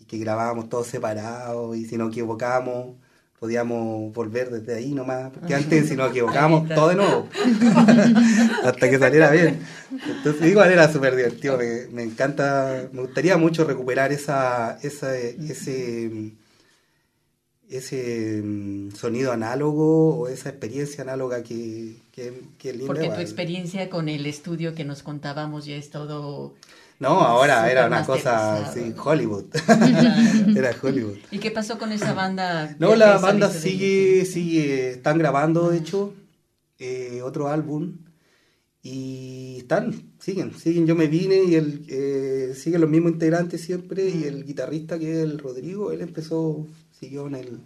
y 0.00 0.04
que 0.04 0.18
grabábamos 0.18 0.68
todos 0.68 0.88
separados 0.88 1.76
y 1.76 1.84
si 1.86 1.96
nos 1.96 2.08
equivocábamos 2.10 2.96
podíamos 3.42 4.12
volver 4.12 4.50
desde 4.50 4.76
ahí 4.76 4.94
nomás, 4.94 5.32
porque 5.32 5.52
antes 5.56 5.88
si 5.88 5.96
nos 5.96 6.10
equivocábamos 6.10 6.68
todo 6.68 6.90
de 6.90 6.94
nuevo. 6.94 7.28
Hasta 8.64 8.88
que 8.88 9.00
saliera 9.00 9.32
bien. 9.32 9.58
Entonces 9.90 10.48
igual 10.48 10.70
era 10.70 10.92
súper 10.92 11.16
divertido, 11.16 11.58
me, 11.58 11.88
me 11.90 12.04
encanta, 12.04 12.88
me 12.92 13.00
gustaría 13.00 13.36
mucho 13.36 13.64
recuperar 13.64 14.12
esa, 14.12 14.78
esa 14.80 15.16
ese 15.16 16.34
ese 17.68 18.42
mm, 18.44 18.92
sonido 18.92 19.32
análogo 19.32 20.20
o 20.20 20.28
esa 20.28 20.50
experiencia 20.50 21.02
análoga 21.02 21.42
que, 21.42 21.96
que, 22.12 22.42
que 22.58 22.70
es 22.70 22.76
linda 22.76 22.94
Porque 22.94 23.08
tu 23.08 23.20
experiencia 23.20 23.90
con 23.90 24.08
el 24.08 24.24
estudio 24.26 24.72
que 24.76 24.84
nos 24.84 25.02
contábamos 25.02 25.64
ya 25.64 25.74
es 25.74 25.90
todo... 25.90 26.54
No, 27.02 27.20
ahora 27.20 27.68
era 27.68 27.88
una 27.88 28.06
cosa 28.06 28.64
así, 28.64 28.94
Hollywood. 28.96 29.46
era 30.56 30.70
Hollywood. 30.80 31.18
¿Y 31.32 31.38
qué 31.38 31.50
pasó 31.50 31.76
con 31.76 31.90
esa 31.90 32.14
banda? 32.14 32.76
No, 32.78 32.94
la 32.94 33.18
banda 33.18 33.50
sigue, 33.50 34.24
sigue, 34.24 34.92
están 34.92 35.18
grabando 35.18 35.70
de 35.70 35.78
hecho 35.78 36.14
eh, 36.78 37.20
otro 37.24 37.48
álbum 37.48 37.96
y 38.84 39.56
están, 39.58 40.12
siguen, 40.20 40.54
siguen. 40.56 40.86
Yo 40.86 40.94
me 40.94 41.08
vine 41.08 41.42
y 41.42 41.56
el, 41.56 41.84
eh, 41.88 42.54
siguen 42.54 42.80
los 42.80 42.90
mismos 42.90 43.10
integrantes 43.10 43.62
siempre 43.62 44.08
y 44.08 44.22
el 44.22 44.44
guitarrista 44.44 44.96
que 44.96 45.10
es 45.10 45.24
el 45.24 45.40
Rodrigo, 45.40 45.90
él 45.90 46.02
empezó, 46.02 46.68
siguió 46.92 47.26
en, 47.26 47.34
el, 47.34 47.58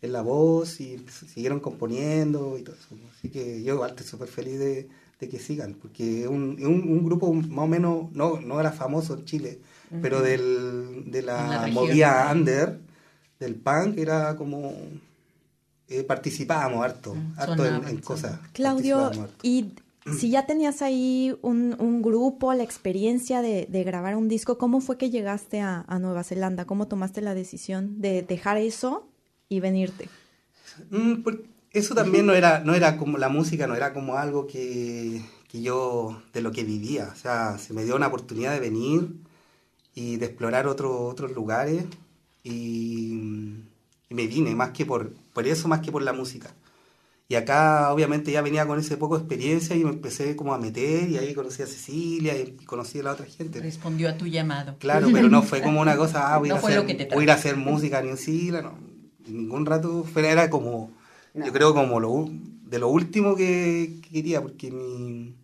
en 0.00 0.12
la 0.12 0.22
voz 0.22 0.80
y 0.80 1.04
siguieron 1.34 1.58
componiendo 1.58 2.56
y 2.56 2.62
todo 2.62 2.76
eso. 2.76 2.96
Así 3.18 3.30
que 3.30 3.64
yo 3.64 3.74
igual 3.74 3.90
estoy 3.90 4.06
súper 4.06 4.28
feliz 4.28 4.60
de, 4.60 4.88
de 5.20 5.28
que 5.28 5.38
sigan, 5.38 5.74
porque 5.74 6.22
es 6.22 6.28
un, 6.28 6.56
un, 6.62 6.88
un 6.88 7.04
grupo 7.04 7.32
más 7.32 7.64
o 7.64 7.66
menos, 7.66 8.12
no, 8.12 8.40
no 8.40 8.60
era 8.60 8.72
famoso 8.72 9.14
en 9.14 9.24
Chile, 9.24 9.58
pero 10.02 10.20
del, 10.20 11.04
de 11.10 11.20
En 11.20 11.26
la 11.26 11.48
la 11.48 11.58
región. 11.64 11.74
movida 11.86 12.32
under, 12.32 12.78
del 13.40 13.54
punk, 13.56 13.98
era 13.98 14.36
como 14.36 14.72
eh, 15.88 16.02
participábamos 16.02 16.84
harto, 16.84 17.14
Mm, 17.14 17.38
harto 17.38 17.64
en, 17.64 17.74
sonaban, 17.74 17.88
en 17.88 17.98
cosas. 17.98 18.38
Claudio, 18.52 19.10
y 19.42 19.66
si 20.18 20.30
ya 20.30 20.46
tenías 20.46 20.82
ahí 20.82 21.36
un, 21.42 21.74
un 21.78 22.00
grupo, 22.02 22.52
la 22.54 22.62
experiencia 22.62 23.42
de, 23.42 23.66
de 23.68 23.84
grabar 23.84 24.16
un 24.16 24.28
disco, 24.28 24.56
¿cómo 24.58 24.80
fue 24.80 24.98
que 24.98 25.10
llegaste 25.10 25.60
a, 25.60 25.84
a 25.88 25.98
Nueva 25.98 26.22
Zelanda? 26.24 26.64
¿Cómo 26.64 26.86
tomaste 26.86 27.22
la 27.22 27.34
decisión 27.34 28.00
de 28.00 28.22
dejar 28.22 28.56
eso 28.56 29.08
y 29.48 29.60
venirte? 29.60 30.08
Mm, 30.90 31.22
por- 31.22 31.42
eso 31.78 31.94
también 31.94 32.26
no 32.26 32.32
era, 32.34 32.60
no 32.60 32.74
era 32.74 32.96
como 32.96 33.18
la 33.18 33.28
música, 33.28 33.66
no 33.66 33.74
era 33.74 33.92
como 33.92 34.16
algo 34.16 34.46
que, 34.46 35.22
que 35.48 35.62
yo, 35.62 36.22
de 36.32 36.40
lo 36.42 36.52
que 36.52 36.64
vivía. 36.64 37.10
O 37.12 37.16
sea, 37.16 37.58
se 37.58 37.72
me 37.74 37.84
dio 37.84 37.96
una 37.96 38.08
oportunidad 38.08 38.52
de 38.52 38.60
venir 38.60 39.08
y 39.94 40.16
de 40.16 40.26
explorar 40.26 40.66
otro- 40.66 41.06
otros 41.06 41.32
lugares 41.32 41.84
y, 42.44 43.12
y 44.08 44.14
me 44.14 44.26
vine 44.26 44.54
más 44.54 44.70
que 44.70 44.86
por, 44.86 45.12
por 45.32 45.46
eso, 45.46 45.68
más 45.68 45.80
que 45.80 45.92
por 45.92 46.02
la 46.02 46.12
música. 46.12 46.50
Y 47.28 47.34
acá 47.34 47.92
obviamente 47.92 48.30
ya 48.30 48.40
venía 48.40 48.66
con 48.66 48.78
ese 48.78 48.96
poco 48.96 49.16
de 49.18 49.24
experiencia 49.24 49.74
y 49.74 49.82
me 49.82 49.90
empecé 49.90 50.36
como 50.36 50.54
a 50.54 50.58
meter 50.58 51.10
y 51.10 51.18
ahí 51.18 51.34
conocí 51.34 51.60
a 51.62 51.66
Cecilia 51.66 52.36
y 52.38 52.52
conocí 52.66 53.00
a 53.00 53.02
la 53.02 53.12
otra 53.12 53.26
gente. 53.26 53.60
Respondió 53.60 54.08
a 54.08 54.16
tu 54.16 54.26
llamado. 54.28 54.76
Claro, 54.78 55.08
pero 55.12 55.28
no 55.28 55.42
fue 55.42 55.60
como 55.60 55.80
una 55.80 55.96
cosa, 55.96 56.32
ah, 56.32 56.38
voy, 56.38 56.50
a, 56.50 56.54
No 56.54 56.56
a 56.56 56.62
hacer, 56.68 57.08
voy 57.14 57.28
a 57.28 57.34
hacer 57.34 57.56
música 57.56 58.00
ni 58.00 58.10
en 58.10 58.16
Sila, 58.16 58.62
no. 58.62 58.78
Ningún 59.26 59.66
rato 59.66 60.06
era 60.14 60.48
como, 60.50 60.92
yo 61.44 61.52
creo 61.52 61.74
como 61.74 62.00
lo, 62.00 62.28
de 62.64 62.78
lo 62.78 62.88
último 62.88 63.36
que, 63.36 64.00
que 64.02 64.08
quería, 64.10 64.40
porque 64.42 64.70
mi, 64.70 65.34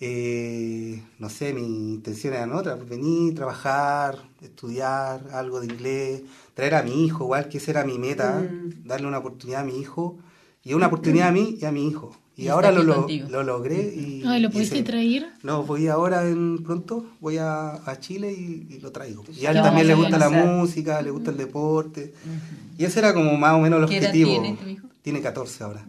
eh, 0.00 1.02
no 1.18 1.28
sé, 1.28 1.52
mi 1.52 1.62
intención 1.94 2.32
era 2.34 2.56
otra, 2.56 2.76
pues 2.76 2.88
venir, 2.88 3.34
trabajar, 3.34 4.18
estudiar 4.40 5.28
algo 5.32 5.60
de 5.60 5.66
inglés, 5.66 6.22
traer 6.54 6.74
a 6.74 6.82
mi 6.82 7.04
hijo, 7.04 7.24
igual 7.24 7.48
que 7.48 7.58
esa 7.58 7.72
era 7.72 7.84
mi 7.84 7.98
meta, 7.98 8.42
darle 8.84 9.06
una 9.06 9.18
oportunidad 9.18 9.60
a 9.62 9.64
mi 9.64 9.78
hijo, 9.78 10.18
y 10.62 10.74
una 10.74 10.86
oportunidad 10.86 11.28
a 11.28 11.32
mí 11.32 11.58
y 11.60 11.64
a 11.64 11.72
mi 11.72 11.86
hijo. 11.88 12.12
Y, 12.36 12.48
ahora 12.48 12.72
lo, 12.72 12.82
lo, 12.82 13.06
lo 13.28 13.42
logré 13.42 13.94
y... 13.94 14.22
Ay, 14.26 14.40
¿lo 14.40 14.48
y 14.48 14.52
pudiste 14.52 14.76
se- 14.78 14.82
traer? 14.82 15.26
no, 15.42 15.62
voy 15.64 15.88
ahora 15.88 16.26
en 16.26 16.62
pronto, 16.62 17.04
voy 17.20 17.36
a, 17.36 17.72
a 17.74 18.00
Chile 18.00 18.32
y, 18.32 18.66
y 18.70 18.80
lo 18.80 18.90
traigo. 18.92 19.24
Y 19.38 19.44
a 19.44 19.50
él 19.50 19.56
¿Qué 19.58 19.62
también 19.62 19.86
le 19.88 19.94
gusta 19.94 20.16
la 20.16 20.30
música, 20.30 21.02
le 21.02 21.10
gusta 21.10 21.30
el 21.32 21.36
deporte. 21.36 22.14
Y 22.78 22.84
ese 22.86 23.00
era 23.00 23.12
como 23.12 23.36
más 23.36 23.54
o 23.54 23.58
menos 23.58 23.80
el 23.82 23.86
¿Qué 23.88 23.98
edad 23.98 24.06
objetivo. 24.08 24.40
tiene 24.40 24.56
tu 24.56 24.68
hijo? 24.68 24.89
Tiene 25.02 25.20
14 25.20 25.64
ahora. 25.64 25.84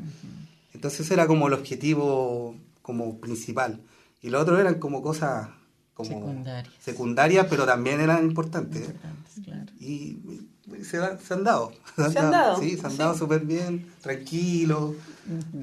Entonces 0.73 1.09
era 1.11 1.27
como 1.27 1.47
el 1.47 1.53
objetivo 1.53 2.55
como 2.81 3.19
principal. 3.19 3.81
Y 4.21 4.29
lo 4.29 4.39
otro 4.39 4.59
eran 4.59 4.79
como 4.79 5.01
cosas 5.01 5.49
como 5.93 6.09
Secundarias. 6.09 6.73
secundarias, 6.79 7.47
pero 7.49 7.65
también 7.65 7.99
eran 7.99 8.23
importantes. 8.23 8.81
Importantes, 8.81 9.43
claro. 9.43 9.71
Y 9.79 10.17
se, 10.83 10.97
da- 10.97 11.17
se 11.17 11.33
han 11.33 11.43
dado. 11.43 11.71
¿Se 11.95 12.19
han 12.19 12.31
dado? 12.31 12.59
Sí, 12.59 12.77
se 12.77 12.87
han 12.87 12.97
dado 12.97 13.17
súper 13.17 13.41
bien, 13.41 13.85
tranquilo. 14.01 14.95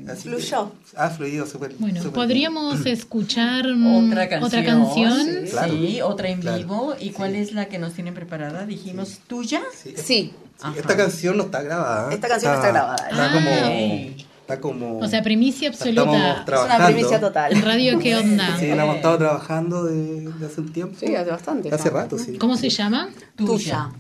Así 0.09 0.23
que 0.29 0.37
Fluyó. 0.37 0.73
ha 0.97 1.11
fluido 1.11 1.45
súper 1.47 1.75
Bueno, 1.79 2.01
podríamos 2.13 2.87
escuchar 2.87 3.67
Otra 3.67 4.29
canción. 4.29 4.43
otra 4.45 4.65
canción. 4.65 5.21
Sí, 5.45 5.51
Claro. 5.51 5.73
sí, 5.75 6.01
otra 6.03 6.29
en 6.31 6.41
Claro. 6.41 6.59
vivo. 6.59 6.95
¿Y 6.99 7.11
cuál 7.11 7.33
Sí. 7.33 7.39
es 7.39 7.53
la 7.53 7.67
que 7.67 7.79
nos 7.79 7.93
tienen 7.95 8.15
preparada? 8.15 8.65
Dijimos, 8.67 9.19
¿tuya? 9.27 9.63
Sí, 9.97 10.33
Ajá. 10.61 10.75
esta 10.79 10.97
canción 10.97 11.37
no 11.37 11.45
está 11.45 11.63
grabada. 11.63 12.11
¿eh? 12.11 12.15
Esta 12.15 12.29
canción 12.29 12.53
no 12.53 12.59
está 12.59 12.69
grabada. 12.73 13.09
Está 13.11 13.25
Ah. 13.25 13.33
como. 13.35 14.29
Está 14.41 14.61
como. 14.61 14.99
O 15.01 15.09
sea, 15.09 15.23
primicia 15.23 15.69
estamos 15.69 15.99
absoluta. 15.99 16.39
Es 16.39 16.45
trabajando. 16.47 16.77
una 16.77 16.87
primicia 16.95 17.21
total. 17.21 17.53
En 17.53 17.63
radio, 17.63 17.99
¿qué 17.99 18.17
onda? 18.17 18.57
Sí, 18.59 18.67
la 18.69 18.85
hemos 18.85 18.97
estado 18.97 19.19
trabajando 19.19 19.85
de, 19.85 20.21
de 20.31 20.47
hace 20.47 20.61
un 20.63 20.73
tiempo. 20.73 20.97
Sí, 20.99 21.15
hace 21.15 21.31
bastante. 21.31 21.75
Hace 21.75 21.91
rato, 21.91 22.17
sí. 22.17 22.39
¿Cómo 22.39 22.57
se 22.57 22.71
llama? 22.71 23.11
Tuya. 23.37 23.91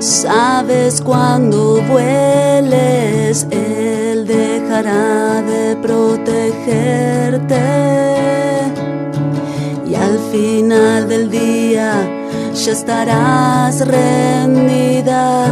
Sabes 0.00 1.00
cuando 1.00 1.82
vueles, 1.88 3.46
Él 3.50 4.26
dejará 4.26 5.42
de 5.42 5.76
protegerte. 5.76 7.56
Y 9.86 9.94
al 9.94 10.18
final 10.30 11.08
del 11.08 11.30
día 11.30 11.92
ya 12.54 12.72
estarás 12.72 13.86
rendida, 13.86 15.46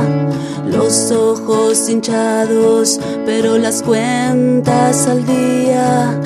los 0.66 1.10
ojos 1.10 1.88
hinchados, 1.88 3.00
pero 3.24 3.58
las 3.58 3.82
cuentas 3.82 5.06
al 5.06 5.24
día 5.24 6.20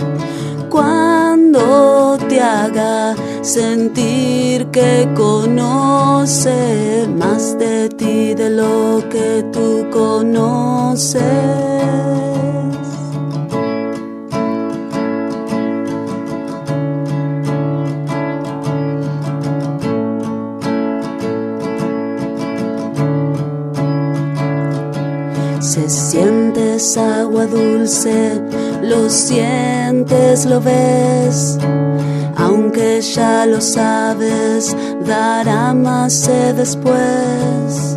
cuando 0.70 2.16
te 2.28 2.40
haga 2.40 3.14
sentir 3.42 4.66
que 4.66 5.08
conoce 5.16 7.08
más 7.16 7.58
de 7.58 7.88
ti 7.88 8.34
de 8.34 8.50
lo 8.50 9.02
que 9.08 9.44
tú 9.52 9.86
conoces. 9.90 11.22
Se 25.60 25.88
sientes 25.88 26.96
agua 26.96 27.46
dulce, 27.46 28.42
lo 28.82 29.08
sientes, 29.10 30.46
lo 30.46 30.60
ves. 30.60 31.58
Aunque 32.36 33.00
ya 33.00 33.46
lo 33.46 33.60
sabes, 33.60 34.76
dará 35.06 35.74
más 35.74 36.26
después. 36.56 37.96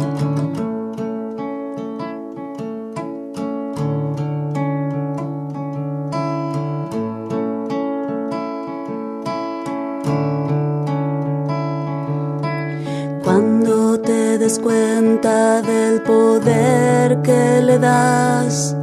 Cuando 13.23 13.99
te 13.99 14.37
des 14.37 14.59
cuenta 14.59 15.61
del 15.61 16.01
poder 16.01 17.21
que 17.21 17.61
le 17.61 17.79
das, 17.79 18.75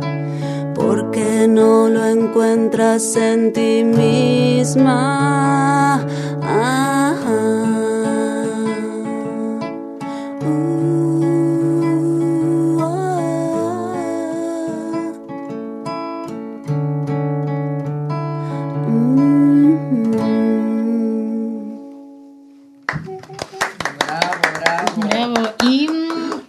no 1.61 1.91
lo 1.91 2.07
encuentras 2.07 3.17
en 3.17 3.53
ti 3.53 3.85
misma. 3.85 4.97
Uh, 6.41 6.43
ah. 6.43 7.15
mm-hmm. 24.97 25.91
mm, 25.91 26.41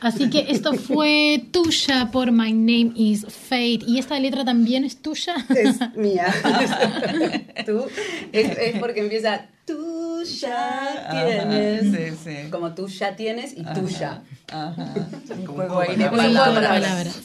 así 0.00 0.28
que 0.28 0.40
esto 0.50 0.74
fue 0.74 1.47
tuya 1.62 2.10
por 2.12 2.30
My 2.30 2.52
Name 2.52 2.92
is 2.94 3.26
Fate. 3.28 3.80
¿Y 3.86 3.98
esta 3.98 4.18
letra 4.20 4.44
también 4.44 4.84
es 4.84 5.02
tuya? 5.02 5.34
Es 5.50 5.78
mía. 5.96 6.26
Tú, 7.66 7.86
es, 8.32 8.56
es 8.58 8.78
porque 8.78 9.00
empieza 9.00 9.46
tú 9.66 10.22
ya 10.24 11.08
tienes. 11.10 11.82
sí, 12.14 12.16
sí. 12.24 12.50
Como 12.50 12.74
tú 12.74 12.86
ya 12.88 13.16
tienes 13.16 13.52
y 13.56 13.64
tuya. 13.64 14.22
Ajá. 14.50 14.94
Un 15.30 15.44
Como 15.44 15.56
juego 15.58 15.76
un 15.78 15.82
ahí 15.82 15.96
de 15.96 16.08
juego 16.08 16.22
Juego 16.22 16.44
de 16.60 16.66
palabras. 16.66 17.20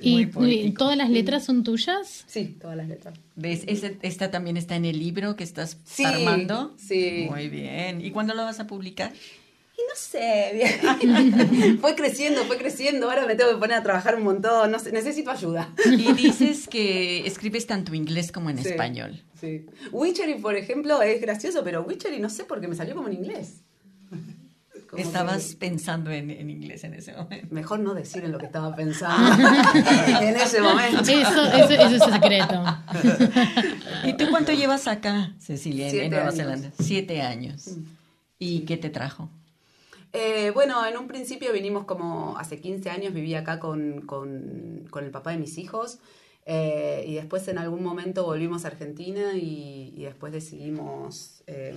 ¿Y 0.00 0.26
poético. 0.26 0.78
todas 0.78 0.96
las 0.96 1.10
letras 1.10 1.44
son 1.44 1.64
tuyas? 1.64 2.24
Sí, 2.28 2.56
todas 2.60 2.76
las 2.76 2.86
letras. 2.86 3.18
¿Ves? 3.34 3.64
Ese- 3.66 3.98
esta 4.02 4.30
también 4.30 4.56
está 4.56 4.76
en 4.76 4.84
el 4.84 4.96
libro 4.98 5.34
que 5.34 5.42
estás 5.42 5.78
Sí, 5.84 6.04
armando. 6.04 6.74
sí. 6.78 7.26
Muy 7.28 7.48
bien. 7.48 8.00
¿Y 8.04 8.10
cuándo 8.12 8.34
lo 8.34 8.44
vas 8.44 8.60
a 8.60 8.66
publicar? 8.68 9.12
Y 9.78 9.80
no 9.82 9.94
sé, 9.94 10.50
bien. 11.00 11.78
fue 11.80 11.94
creciendo, 11.94 12.44
fue 12.46 12.58
creciendo. 12.58 13.08
Ahora 13.08 13.26
me 13.26 13.36
tengo 13.36 13.50
que 13.52 13.58
poner 13.58 13.76
a 13.78 13.82
trabajar 13.84 14.16
un 14.16 14.24
montón. 14.24 14.72
No 14.72 14.78
sé, 14.80 14.90
necesito 14.90 15.30
ayuda. 15.30 15.72
Y 15.86 16.12
dices 16.14 16.66
que 16.66 17.24
escribes 17.26 17.66
tanto 17.68 17.94
inglés 17.94 18.32
como 18.32 18.50
en 18.50 18.58
Sí, 18.58 18.70
español. 18.70 19.22
Sí. 19.40 19.66
Witchery, 19.92 20.34
por 20.40 20.56
ejemplo, 20.56 21.00
es 21.00 21.20
gracioso, 21.20 21.62
pero 21.62 21.82
Witchery 21.82 22.18
no 22.18 22.28
sé 22.28 22.42
por 22.44 22.60
qué 22.60 22.66
me 22.66 22.74
salió 22.74 22.96
como 22.96 23.06
en 23.06 23.14
inglés. 23.14 23.60
Como 24.90 25.00
Estabas 25.02 25.54
pensando 25.54 26.10
en, 26.10 26.30
en 26.30 26.48
inglés 26.50 26.82
en 26.82 26.94
ese 26.94 27.12
momento. 27.12 27.46
Mejor 27.54 27.78
no 27.78 27.94
decir 27.94 28.24
en 28.24 28.32
lo 28.32 28.38
que 28.38 28.46
estaba 28.46 28.74
pensando 28.74 29.44
en 30.22 30.34
ese 30.36 30.60
momento. 30.62 31.02
Eso, 31.02 31.44
eso, 31.44 31.72
eso 31.74 32.04
es 32.06 32.12
secreto. 32.14 32.64
¿Y 34.04 34.14
tú 34.14 34.24
cuánto 34.30 34.52
llevas 34.52 34.88
acá, 34.88 35.34
Cecilia, 35.38 35.88
en- 35.90 36.10
Nueva 36.10 36.24
años. 36.28 36.36
Zelanda? 36.36 36.70
Siete 36.80 37.20
años. 37.22 37.68
¿Y 38.38 38.60
qué 38.60 38.76
te 38.78 38.88
trajo? 38.88 39.28
Eh, 40.12 40.50
bueno, 40.54 40.84
en 40.86 40.96
un 40.96 41.06
principio 41.06 41.52
vinimos 41.52 41.84
como 41.84 42.38
hace 42.38 42.60
15 42.60 42.90
años, 42.90 43.12
viví 43.12 43.34
acá 43.34 43.58
con, 43.58 44.02
con- 44.02 44.86
con 44.90 45.04
el 45.04 45.10
papá 45.10 45.32
de 45.32 45.38
mis 45.38 45.58
hijos. 45.58 45.98
eh, 46.50 47.04
y 47.06 47.14
después 47.14 47.46
en 47.48 47.58
algún 47.58 47.82
momento 47.82 48.24
volvimos 48.24 48.64
a 48.64 48.68
Argentina 48.68 49.34
y, 49.34 49.92
y 49.94 50.04
después 50.04 50.32
decidimos 50.32 51.42
eh, 51.46 51.76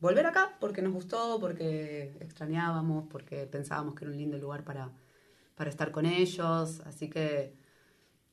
volver 0.00 0.26
acá 0.26 0.56
porque 0.60 0.82
nos 0.82 0.92
gustó, 0.92 1.38
porque 1.40 2.16
extrañábamos, 2.20 3.04
porque 3.08 3.46
pensábamos 3.46 3.94
que 3.94 4.04
era 4.04 4.10
un 4.12 4.18
lindo 4.18 4.38
lugar 4.38 4.64
para, 4.64 4.90
para 5.56 5.70
estar 5.70 5.92
con 5.92 6.06
ellos. 6.06 6.80
Así 6.86 7.08
que 7.10 7.54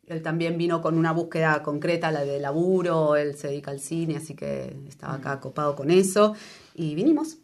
él 0.07 0.21
también 0.23 0.57
vino 0.57 0.81
con 0.81 0.97
una 0.97 1.13
búsqueda 1.13 1.63
concreta, 1.63 2.11
la 2.11 2.25
de 2.25 2.39
laburo, 2.39 3.15
él 3.15 3.35
se 3.35 3.49
dedica 3.49 3.71
al 3.71 3.79
cine, 3.79 4.17
así 4.17 4.35
que 4.35 4.75
estaba 4.87 5.15
acá 5.15 5.39
copado 5.39 5.75
con 5.75 5.91
eso. 5.91 6.35
Y 6.75 6.95
vinimos. 6.95 7.37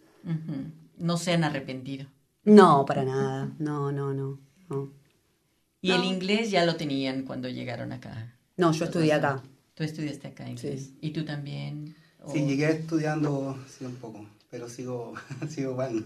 No 0.97 1.17
se 1.17 1.33
han 1.33 1.43
arrepentido. 1.43 2.07
No, 2.43 2.85
para 2.85 3.03
nada. 3.03 3.49
No, 3.59 3.91
no, 3.91 4.13
no. 4.13 4.39
No, 4.69 4.89
¿Y 5.81 5.91
el 5.91 5.99
No. 6.01 6.05
inglés 6.05 6.49
ya 6.51 6.65
lo 6.65 6.75
tenían 6.75 7.23
cuando 7.23 7.47
llegaron 7.49 7.91
acá? 7.91 8.33
No, 8.57 8.71
yo 8.71 8.85
estudié 8.85 9.13
acá. 9.13 9.41
Tú 9.75 9.83
estudiaste 9.83 10.27
acá 10.29 10.49
inglés. 10.49 10.81
Sí. 10.85 10.97
¿Y 11.01 11.11
tú 11.11 11.25
también? 11.25 11.95
¿O- 12.23 12.31
Sí, 12.31 12.39
llegué 12.45 12.71
estudiando 12.71 13.57
sí, 13.67 13.85
un 13.85 13.95
poco, 13.95 14.25
pero 14.49 14.67
sigo, 14.69 15.13
sigo 15.49 15.71
igual. 15.71 16.03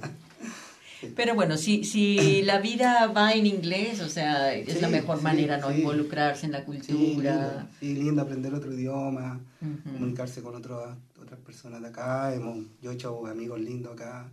Pero 1.15 1.33
bueno, 1.33 1.55
si, 1.55 1.85
si 1.85 2.41
la 2.41 2.59
vida 2.59 3.07
va 3.07 3.31
en 3.31 3.45
inglés, 3.45 4.01
o 4.01 4.09
sea, 4.09 4.53
es 4.53 4.73
Sí, 4.73 4.79
la 4.81 4.89
mejor 4.89 5.19
sí, 5.19 5.23
manera, 5.23 5.57
¿no? 5.57 5.69
sí. 5.71 5.79
Involucrarse 5.79 6.45
en 6.47 6.51
la 6.51 6.65
Sí, 6.65 6.71
lindo, 6.71 7.13
cultura. 7.15 7.67
sí, 7.79 7.93
lindo 7.93 8.21
aprender 8.21 8.53
otro 8.53 8.73
idioma, 8.73 9.39
Ujú. 9.61 9.93
comunicarse 9.93 10.41
con 10.41 10.55
otro- 10.55 10.97
otras 11.21 11.39
personas 11.39 11.81
de 11.81 11.87
acá. 11.87 12.33
Hemos, 12.35 12.57
yo 12.81 12.91
he 12.91 12.95
hecho 12.95 13.25
amigos 13.27 13.61
lindos 13.61 13.93
acá, 13.93 14.27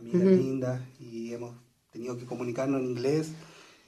amigas 0.00 0.22
Ujú. 0.26 0.36
lindas, 0.36 0.80
y 0.98 1.32
hemos 1.32 1.54
tenido 1.92 2.16
que 2.18 2.24
comunicarnos 2.24 2.80
en 2.80 2.86
inglés. 2.86 3.32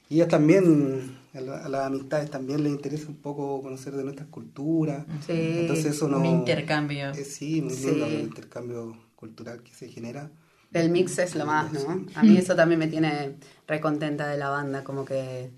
Y 0.09 0.17
ellas 0.17 0.29
también, 0.29 1.17
a, 1.35 1.41
la- 1.41 1.65
a 1.65 1.69
las 1.69 1.87
amistades 1.87 2.31
también 2.31 2.63
les 2.63 2.73
interesa 2.73 3.09
un 3.09 3.17
poco 3.17 3.63
conocer 3.63 3.95
de 3.97 4.05
nuestras 4.05 4.29
culturas. 4.29 5.07
Sí. 5.27 5.33
Entonces 5.33 5.87
eso 5.97 6.09
no... 6.09 6.19
Un 6.21 6.27
intercambio. 6.27 7.11
Eh, 7.13 7.25
sí, 7.25 7.63
muy 7.63 7.75
Sí. 7.75 7.87
lindo 7.87 8.07
el 8.07 8.21
intercambio 8.21 8.97
cultural 9.17 9.63
que 9.63 9.73
se 9.73 9.89
genera. 9.89 10.31
El 10.73 10.91
mix 10.91 11.19
es 11.19 11.35
lo 11.35 11.45
más, 11.47 11.73
¿no? 11.73 12.07
A 12.15 12.23
mí 12.23 12.37
eso 12.37 12.55
también 12.57 12.79
me 12.79 12.87
tiene 12.89 13.37
recontenta 13.67 14.27
de 14.29 14.39
la 14.39 14.49
banda, 14.49 14.83
como 14.85 15.05
que 15.05 15.51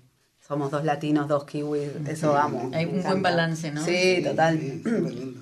somos 0.45 0.71
dos 0.71 0.83
latinos, 0.83 1.27
dos 1.27 1.45
kiwis, 1.45 1.89
eso 2.07 2.35
amo. 2.37 2.69
Hay 2.73 2.85
un 2.85 3.01
buen 3.01 3.21
balance, 3.21 3.71
¿no? 3.71 3.83
Sí, 3.83 4.21
total. 4.23 4.59
Sí, 4.59 4.81
lindo. 5.15 5.41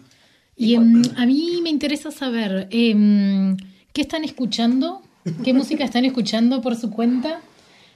Y 0.55 0.75
em, 0.75 1.01
a 1.17 1.25
mí 1.25 1.59
me 1.63 1.69
interesa 1.71 2.11
saber, 2.11 2.67
em, 2.71 3.57
¿qué 3.93 4.01
están 4.01 4.23
escuchando? 4.23 5.01
¿Qué 5.43 5.53
música 5.53 5.83
están 5.85 6.03
escuchando 6.05 6.61
por 6.61 6.75
su 6.75 6.89
cuenta? 6.91 7.39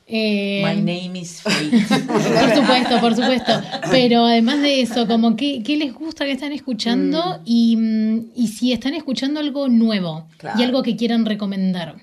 Eh, 0.10 0.62
My 0.64 0.78
name 0.80 1.20
is 1.20 1.42
Fate. 1.42 1.70
Por 2.08 2.56
supuesto, 2.56 3.02
por 3.02 3.14
supuesto. 3.16 3.52
Pero 3.92 4.24
además 4.26 4.62
de 4.62 4.82
eso, 4.82 5.06
como 5.06 5.36
qué, 5.36 5.62
qué 5.64 5.76
les 5.76 5.94
gusta 5.94 6.24
que 6.24 6.32
están 6.32 6.54
escuchando 6.54 7.42
y, 7.44 7.76
mm, 7.76 8.32
y 8.36 8.48
si 8.48 8.72
están 8.72 8.94
escuchando 8.94 9.42
algo 9.42 9.68
nuevo 9.68 10.28
Claro. 10.38 10.58
y 10.60 10.64
algo 10.64 10.82
que 10.84 10.96
quieran 10.96 11.26
recomendar. 11.26 11.96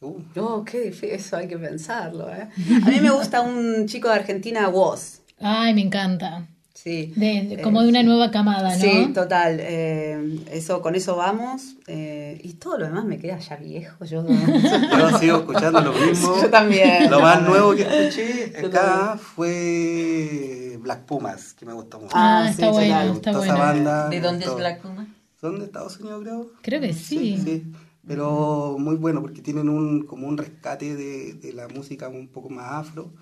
Uh, 0.00 0.20
Oh, 0.36 0.64
qué 0.64 0.80
difícil, 0.80 1.10
eso 1.10 1.36
hay 1.36 1.48
que 1.48 1.58
pensarlo, 1.58 2.30
¿eh? 2.32 2.48
A 2.84 2.88
mí 2.90 3.00
me 3.00 3.10
gusta 3.10 3.40
un 3.42 3.86
chico 3.86 4.08
de 4.08 4.14
Argentina, 4.14 4.68
Woz. 4.68 5.20
Ay, 5.40 5.74
me 5.74 5.82
encanta. 5.82 6.46
Sí. 6.86 7.12
De, 7.16 7.42
de- 7.56 7.62
como 7.62 7.82
de 7.82 7.88
una 7.88 8.04
nueva 8.04 8.30
camada, 8.30 8.76
¿no? 8.76 8.80
Sí, 8.80 9.10
total. 9.12 9.58
eh, 9.60 10.38
eso, 10.52 10.80
con 10.82 10.94
eso 10.94 11.16
vamos. 11.16 11.74
eh, 11.88 12.40
y 12.44 12.52
todo 12.52 12.78
lo 12.78 12.86
demás 12.86 13.04
me 13.04 13.18
queda 13.18 13.38
ya 13.40 13.56
viejo. 13.56 14.04
Yo, 14.04 14.24
yo 14.98 15.18
sigo 15.18 15.38
escuchando 15.38 15.80
lo 15.80 15.92
mismo. 16.06 16.40
Yo 16.40 16.48
también. 16.48 17.10
Lo 17.10 17.20
más 17.20 17.42
nuevo 17.42 17.74
que 17.74 17.82
escuché 17.82 18.52
Yo 18.62 18.68
acá 18.68 19.18
fue 19.20 20.78
Black 20.80 21.04
Pumas, 21.06 21.54
que 21.54 21.66
me 21.66 21.72
gustó 21.72 21.98
mucho. 21.98 22.12
Ah, 22.16 22.44
Ah, 22.44 22.50
está 22.50 22.66
sí, 22.66 22.72
bueno, 22.72 23.12
está 23.14 23.32
bueno. 23.36 23.58
banda. 23.58 24.08
¿De 24.08 24.20
dónde 24.20 24.44
es. 24.44 24.54
Black 24.54 24.80
Puma? 24.80 25.08
Son 25.40 25.58
de 25.58 25.64
Estados 25.64 25.98
Unidos, 25.98 26.20
creo. 26.22 26.50
Creo 26.62 26.80
que 26.80 26.92
sí. 26.92 27.36
Sí, 27.44 27.64
Pero 28.06 28.76
muy 28.78 28.94
bueno 28.94 29.20
porque 29.22 29.42
tienen 29.42 29.68
un 29.68 30.06
como 30.06 30.28
un 30.28 30.38
rescate 30.38 30.94
de, 30.94 31.34
de 31.34 31.52
la 31.52 31.66
música 31.66 32.08
un 32.08 32.28
poco 32.28 32.48
más 32.48 32.72
afro. 32.86 33.12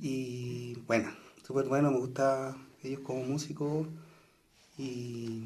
Y 0.00 0.74
bueno, 0.88 1.10
súper 1.46 1.66
bueno, 1.66 1.90
me 1.92 1.98
gusta 1.98 2.56
ellos 2.82 3.00
como 3.04 3.22
músicos. 3.24 3.86
Y 4.76 5.42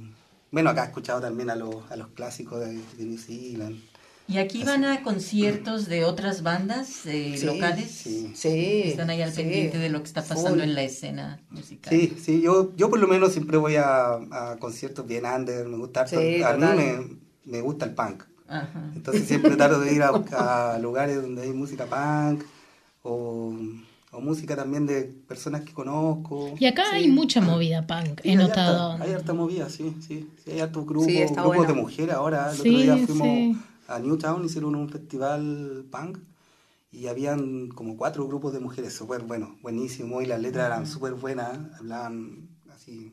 bueno, 0.50 0.70
acá 0.70 0.84
he 0.84 0.86
escuchado 0.88 1.20
también 1.20 1.50
a 1.50 1.56
los, 1.56 1.90
a 1.90 1.96
los 1.96 2.08
clásicos 2.08 2.60
de, 2.60 2.74
de 2.74 3.04
New 3.04 3.18
Zealand. 3.18 3.80
¿Y 4.28 4.38
aquí 4.38 4.62
van 4.64 4.84
a 4.84 5.02
conciertos 5.02 5.86
de 5.88 6.04
otras 6.04 6.42
bandas 6.42 7.04
eh, 7.06 7.34
Sí, 7.36 7.44
locales? 7.44 7.90
sí. 7.90 8.32
Sí. 8.34 8.82
Están 8.86 9.10
ahí 9.10 9.20
al 9.20 9.30
sí. 9.32 9.38
pendiente 9.42 9.78
de 9.78 9.88
lo 9.90 9.98
que 10.00 10.06
está 10.06 10.22
pasando 10.22 10.50
Full. 10.50 10.60
en 10.60 10.74
la 10.74 10.82
escena 10.84 11.40
musical. 11.50 11.92
Sí, 11.92 12.16
sí, 12.22 12.40
yo, 12.40 12.74
yo 12.76 12.88
por 12.88 13.00
lo 13.00 13.08
menos 13.08 13.32
siempre 13.32 13.56
voy 13.56 13.76
a, 13.76 14.14
a 14.14 14.56
conciertos 14.58 15.06
bien 15.06 15.26
under, 15.26 15.66
me 15.68 15.76
gusta 15.76 16.02
harto. 16.02 16.18
Sí, 16.20 16.42
a 16.42 16.52
mí 16.56 16.64
me, 16.64 17.18
me 17.44 17.60
gusta 17.60 17.84
el 17.84 17.94
punk. 17.94 18.22
Ajá. 18.48 18.92
Entonces 18.94 19.26
siempre 19.26 19.56
trato 19.56 19.80
de 19.80 19.92
ir 19.92 20.02
a, 20.02 20.10
a 20.74 20.78
lugares 20.78 21.20
donde 21.20 21.42
hay 21.42 21.52
música 21.52 21.86
punk 21.86 22.44
o, 23.02 23.54
o 24.12 24.20
música 24.20 24.54
también 24.54 24.86
de 24.86 25.04
personas 25.26 25.62
que 25.62 25.72
conozco. 25.72 26.54
Y 26.58 26.66
acá 26.66 26.84
hay 26.92 27.08
mucha 27.08 27.40
movida 27.40 27.86
punk, 27.86 28.20
Sí, 28.22 28.28
he 28.28 28.30
hay 28.30 28.36
notado. 28.36 28.92
Harta, 28.92 29.04
hay 29.04 29.12
harta 29.12 29.32
movida, 29.32 29.68
sí, 29.68 29.94
sí. 30.06 30.28
sí 30.44 30.50
hay 30.50 30.60
hartos 30.60 30.84
Sí, 31.04 31.16
está 31.18 31.42
grupos 31.42 31.56
bueno. 31.56 31.74
de 31.74 31.80
mujeres 31.80 32.14
ahora. 32.14 32.50
El 32.50 32.56
Sí, 32.58 32.68
otro 32.68 32.82
día 32.82 32.96
fuimos 33.06 33.26
sí. 33.28 33.56
a 33.88 33.98
Newtown, 33.98 34.44
hicieron 34.44 34.74
un 34.76 34.88
festival 34.88 35.86
punk 35.90 36.18
y 36.92 37.06
habían 37.06 37.68
como 37.68 37.96
cuatro 37.96 38.26
grupos 38.26 38.52
de 38.52 38.60
mujeres 38.60 38.92
súper 38.92 39.22
buenos, 39.22 39.60
buenísimo, 39.62 40.20
y 40.22 40.26
las 40.26 40.40
letras 40.40 40.66
eran 40.66 40.86
súper 40.86 41.14
buenas, 41.14 41.58
hablaban 41.78 42.48
así 42.74 43.12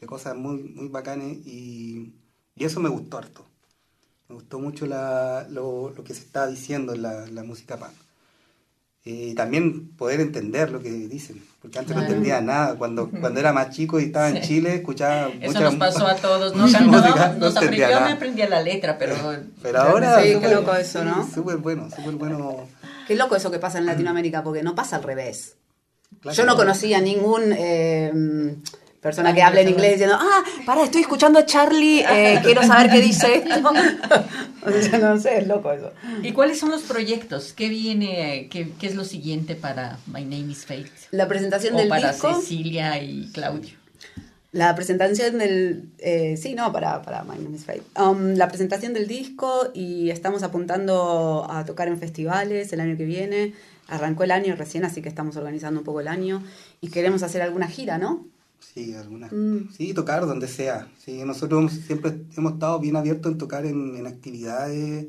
de 0.00 0.06
cosas 0.06 0.36
muy, 0.36 0.62
muy 0.64 0.88
bacanes 0.88 1.38
y, 1.46 2.12
y 2.56 2.64
eso 2.64 2.80
me 2.80 2.88
gustó 2.90 3.18
harto. 3.18 3.46
Me 4.28 4.34
gustó 4.36 4.58
mucho 4.60 4.86
la, 4.86 5.46
lo, 5.50 5.90
lo 5.90 6.04
que 6.04 6.14
se 6.14 6.20
está 6.22 6.46
diciendo 6.46 6.94
en 6.94 7.02
la, 7.02 7.26
la 7.28 7.42
música 7.44 7.78
punk. 7.78 7.92
Eh, 9.06 9.28
Y 9.30 9.34
también 9.34 9.88
poder 9.96 10.20
entender 10.20 10.70
lo 10.70 10.80
que 10.82 10.90
dicen, 10.90 11.40
porque 11.62 11.78
antes 11.78 11.94
no 11.96 12.02
entendía 12.02 12.40
nada. 12.40 12.74
Cuando, 12.74 13.08
cuando 13.08 13.38
era 13.40 13.52
más 13.52 13.70
chico 13.70 14.00
y 14.00 14.04
estaba 14.06 14.28
en 14.30 14.42
Sí. 14.42 14.48
Chile, 14.48 14.74
escuchaba 14.74 15.28
Eso 15.28 15.46
mucha- 15.52 15.60
nos 15.60 15.74
pasó 15.76 16.06
a 16.08 16.16
todos. 16.16 16.54
Nos 16.56 16.72
música, 16.80 17.28
no 17.34 17.38
nos 17.38 17.56
aprendí, 17.56 17.76
entendía 17.76 17.88
yo 17.90 17.94
me 17.94 18.00
nada. 18.00 18.12
aprendía 18.14 18.48
la 18.48 18.62
letra, 18.62 18.98
pero... 18.98 19.14
Pero 19.62 19.80
ahora... 19.82 20.20
Sí, 20.22 20.36
qué 20.40 20.48
loco 20.48 20.74
eso, 20.74 21.04
¿no? 21.04 21.26
Súper 21.32 21.58
bueno, 21.58 21.88
súper 21.88 22.14
bueno. 22.16 22.66
Qué 23.06 23.14
loco 23.14 23.36
eso 23.36 23.50
que 23.52 23.60
pasa 23.60 23.78
en 23.78 23.86
Latinoamérica, 23.86 24.42
porque 24.42 24.62
no 24.64 24.74
pasa 24.74 24.96
al 24.96 25.04
revés. 25.04 25.54
Claro. 26.20 26.36
Yo 26.36 26.44
no 26.44 26.56
conocía 26.56 27.00
ningún 27.00 27.52
eh, 27.56 28.56
persona 29.06 29.32
que 29.32 29.42
hable 29.42 29.60
en 29.60 29.68
inglés 29.68 29.92
diciendo, 29.92 30.18
ah, 30.20 30.42
pará, 30.66 30.82
estoy 30.82 31.02
escuchando 31.02 31.38
a 31.38 31.46
Charlie, 31.46 32.00
eh, 32.00 32.40
quiero 32.44 32.62
saber 32.64 32.90
qué 32.90 33.00
dice 33.00 33.36
esto. 33.36 33.70
o 34.66 34.82
sea, 34.82 34.98
no 34.98 35.18
sé, 35.18 35.38
es 35.38 35.46
loco 35.46 35.70
eso. 35.72 35.92
¿Y 36.22 36.32
cuáles 36.32 36.58
son 36.58 36.70
los 36.70 36.82
proyectos? 36.82 37.52
¿Qué 37.52 37.68
viene? 37.68 38.48
¿Qué, 38.50 38.72
qué 38.78 38.86
es 38.88 38.96
lo 38.96 39.04
siguiente 39.04 39.54
para 39.54 39.98
My 40.06 40.24
Name 40.24 40.50
is 40.52 40.66
Fate? 40.66 40.90
La 41.12 41.28
presentación 41.28 41.74
O 41.74 41.78
del 41.78 41.88
para 41.88 42.12
disco. 42.12 42.34
Cecilia 42.34 43.00
y 43.00 43.30
Claudio. 43.32 43.70
La 44.52 44.74
presentación 44.74 45.38
del... 45.38 45.90
eh, 45.98 46.36
sí, 46.36 46.54
no, 46.54 46.72
para, 46.72 47.02
para 47.02 47.22
My 47.24 47.36
Name 47.38 47.56
is 47.56 47.64
Fate. 47.64 47.82
Um, 48.00 48.34
la 48.34 48.48
presentación 48.48 48.92
del 48.94 49.06
disco 49.06 49.70
y 49.74 50.10
estamos 50.10 50.42
apuntando 50.42 51.46
a 51.48 51.64
tocar 51.64 51.88
en 51.88 51.98
festivales 51.98 52.72
el 52.72 52.80
año 52.80 52.96
que 52.96 53.04
viene. 53.04 53.52
arrancó 53.86 54.24
el 54.24 54.30
año 54.30 54.56
recién, 54.56 54.84
así 54.84 55.00
que 55.02 55.08
estamos 55.08 55.36
organizando 55.36 55.78
un 55.80 55.84
poco 55.84 56.00
el 56.00 56.08
año 56.08 56.42
y 56.80 56.88
queremos 56.88 57.22
hacer 57.22 57.42
alguna 57.42 57.68
gira, 57.68 57.98
¿no? 57.98 58.26
Sí, 58.60 58.94
algunas. 58.94 59.32
Mm. 59.32 59.70
Sí, 59.76 59.94
tocar 59.94 60.26
donde 60.26 60.48
sea. 60.48 60.90
Sí, 60.98 61.22
nosotros 61.24 61.60
hemos- 61.60 61.72
siempre 61.86 62.22
hemos 62.36 62.54
estado 62.54 62.80
bien 62.80 62.96
abiertos 62.96 63.32
en 63.32 63.38
tocar 63.38 63.66
en, 63.66 63.96
en 63.96 64.06
actividades 64.06 65.06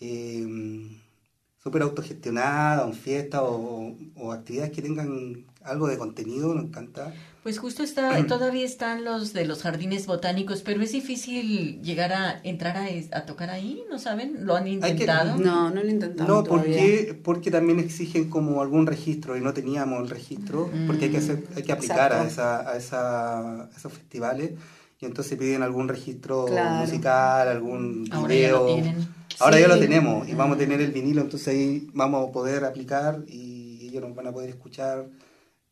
eh, 0.00 0.98
súper 1.62 1.82
autogestionadas, 1.82 2.86
en 2.86 2.94
fiestas, 2.94 3.42
o, 3.44 3.96
o 4.16 4.32
actividades 4.32 4.72
que 4.72 4.82
tengan 4.82 5.46
algo 5.62 5.88
de 5.88 5.98
contenido, 5.98 6.54
nos 6.54 6.64
encanta. 6.64 7.12
Pues 7.42 7.58
justo 7.58 7.82
está, 7.82 8.26
todavía 8.28 8.64
están 8.64 9.04
los 9.04 9.32
de 9.32 9.44
los 9.44 9.62
jardines 9.62 10.06
botánicos, 10.06 10.62
pero 10.62 10.82
es 10.82 10.92
difícil 10.92 11.80
llegar 11.82 12.12
a 12.12 12.40
entrar 12.44 12.76
a, 12.76 12.86
a 13.16 13.26
tocar 13.26 13.50
ahí, 13.50 13.82
¿no 13.90 13.98
saben? 13.98 14.46
¿Lo 14.46 14.56
han 14.56 14.64
que- 14.64 14.70
intentado? 14.70 15.36
No, 15.38 15.70
no 15.70 15.82
lo 15.82 15.88
intentamos 15.88 16.28
No, 16.32 16.44
porque, 16.44 17.18
porque 17.22 17.50
también 17.50 17.78
exigen 17.80 18.28
como 18.30 18.62
algún 18.62 18.86
registro 18.86 19.36
y 19.36 19.40
no 19.40 19.52
teníamos 19.52 20.00
el 20.02 20.10
registro, 20.10 20.70
porque 20.86 21.06
hay 21.06 21.10
que 21.10 21.18
hacer, 21.18 21.44
hay 21.56 21.62
que 21.62 21.72
aplicar 21.72 22.12
a, 22.12 22.24
esa, 22.26 22.68
a, 22.70 22.76
esa, 22.76 23.64
a 23.64 23.70
esos 23.76 23.92
festivales 23.92 24.52
y 25.00 25.06
entonces 25.06 25.38
piden 25.38 25.62
algún 25.62 25.88
registro 25.88 26.44
Claro. 26.46 26.76
musical, 26.84 27.48
algún 27.48 28.06
Ahora 28.12 28.34
ya 28.34 28.40
video. 28.40 28.66
lo 28.66 28.74
tienen. 28.74 29.08
Ahora 29.38 29.56
Sí. 29.56 29.62
ya 29.62 29.68
lo 29.68 29.78
tenemos 29.78 30.28
y 30.28 30.34
vamos 30.34 30.56
a 30.56 30.58
tener 30.58 30.82
el 30.82 30.90
vinilo, 30.90 31.22
entonces 31.22 31.48
ahí 31.48 31.88
vamos 31.94 32.28
a 32.28 32.32
poder 32.32 32.64
aplicar 32.66 33.22
y 33.26 33.88
ellos 33.88 34.02
nos 34.02 34.14
van 34.14 34.26
a 34.26 34.32
poder 34.32 34.50
escuchar 34.50 35.06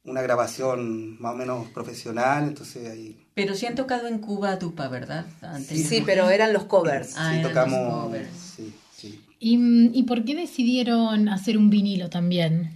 una 0.04 0.22
grabación 0.22 1.20
más 1.20 1.34
o 1.34 1.36
menos 1.36 1.68
profesional, 1.68 2.48
entonces 2.48 2.88
ahí 2.88 3.26
Pero 3.34 3.54
sí 3.54 3.66
han 3.66 3.74
tocado 3.74 4.08
en 4.08 4.18
Cuba 4.18 4.56
Dupa, 4.56 4.88
¿verdad? 4.88 5.26
Antes. 5.42 5.86
Sí, 5.88 6.02
pero 6.04 6.30
eran 6.30 6.52
los 6.52 6.64
covers. 6.64 7.14
Ah, 7.16 7.30
sí 7.30 7.38
eran 7.40 7.42
los 7.42 7.50
tocamos. 7.52 8.04
covers. 8.06 8.28
Sí, 8.56 8.74
sí. 8.96 9.20
¿Y, 9.38 9.56
mm, 9.58 9.90
¿Y 9.94 10.02
por 10.04 10.24
qué 10.24 10.34
decidieron 10.34 11.28
hacer 11.28 11.56
un 11.58 11.70
vinilo 11.70 12.08
también? 12.10 12.70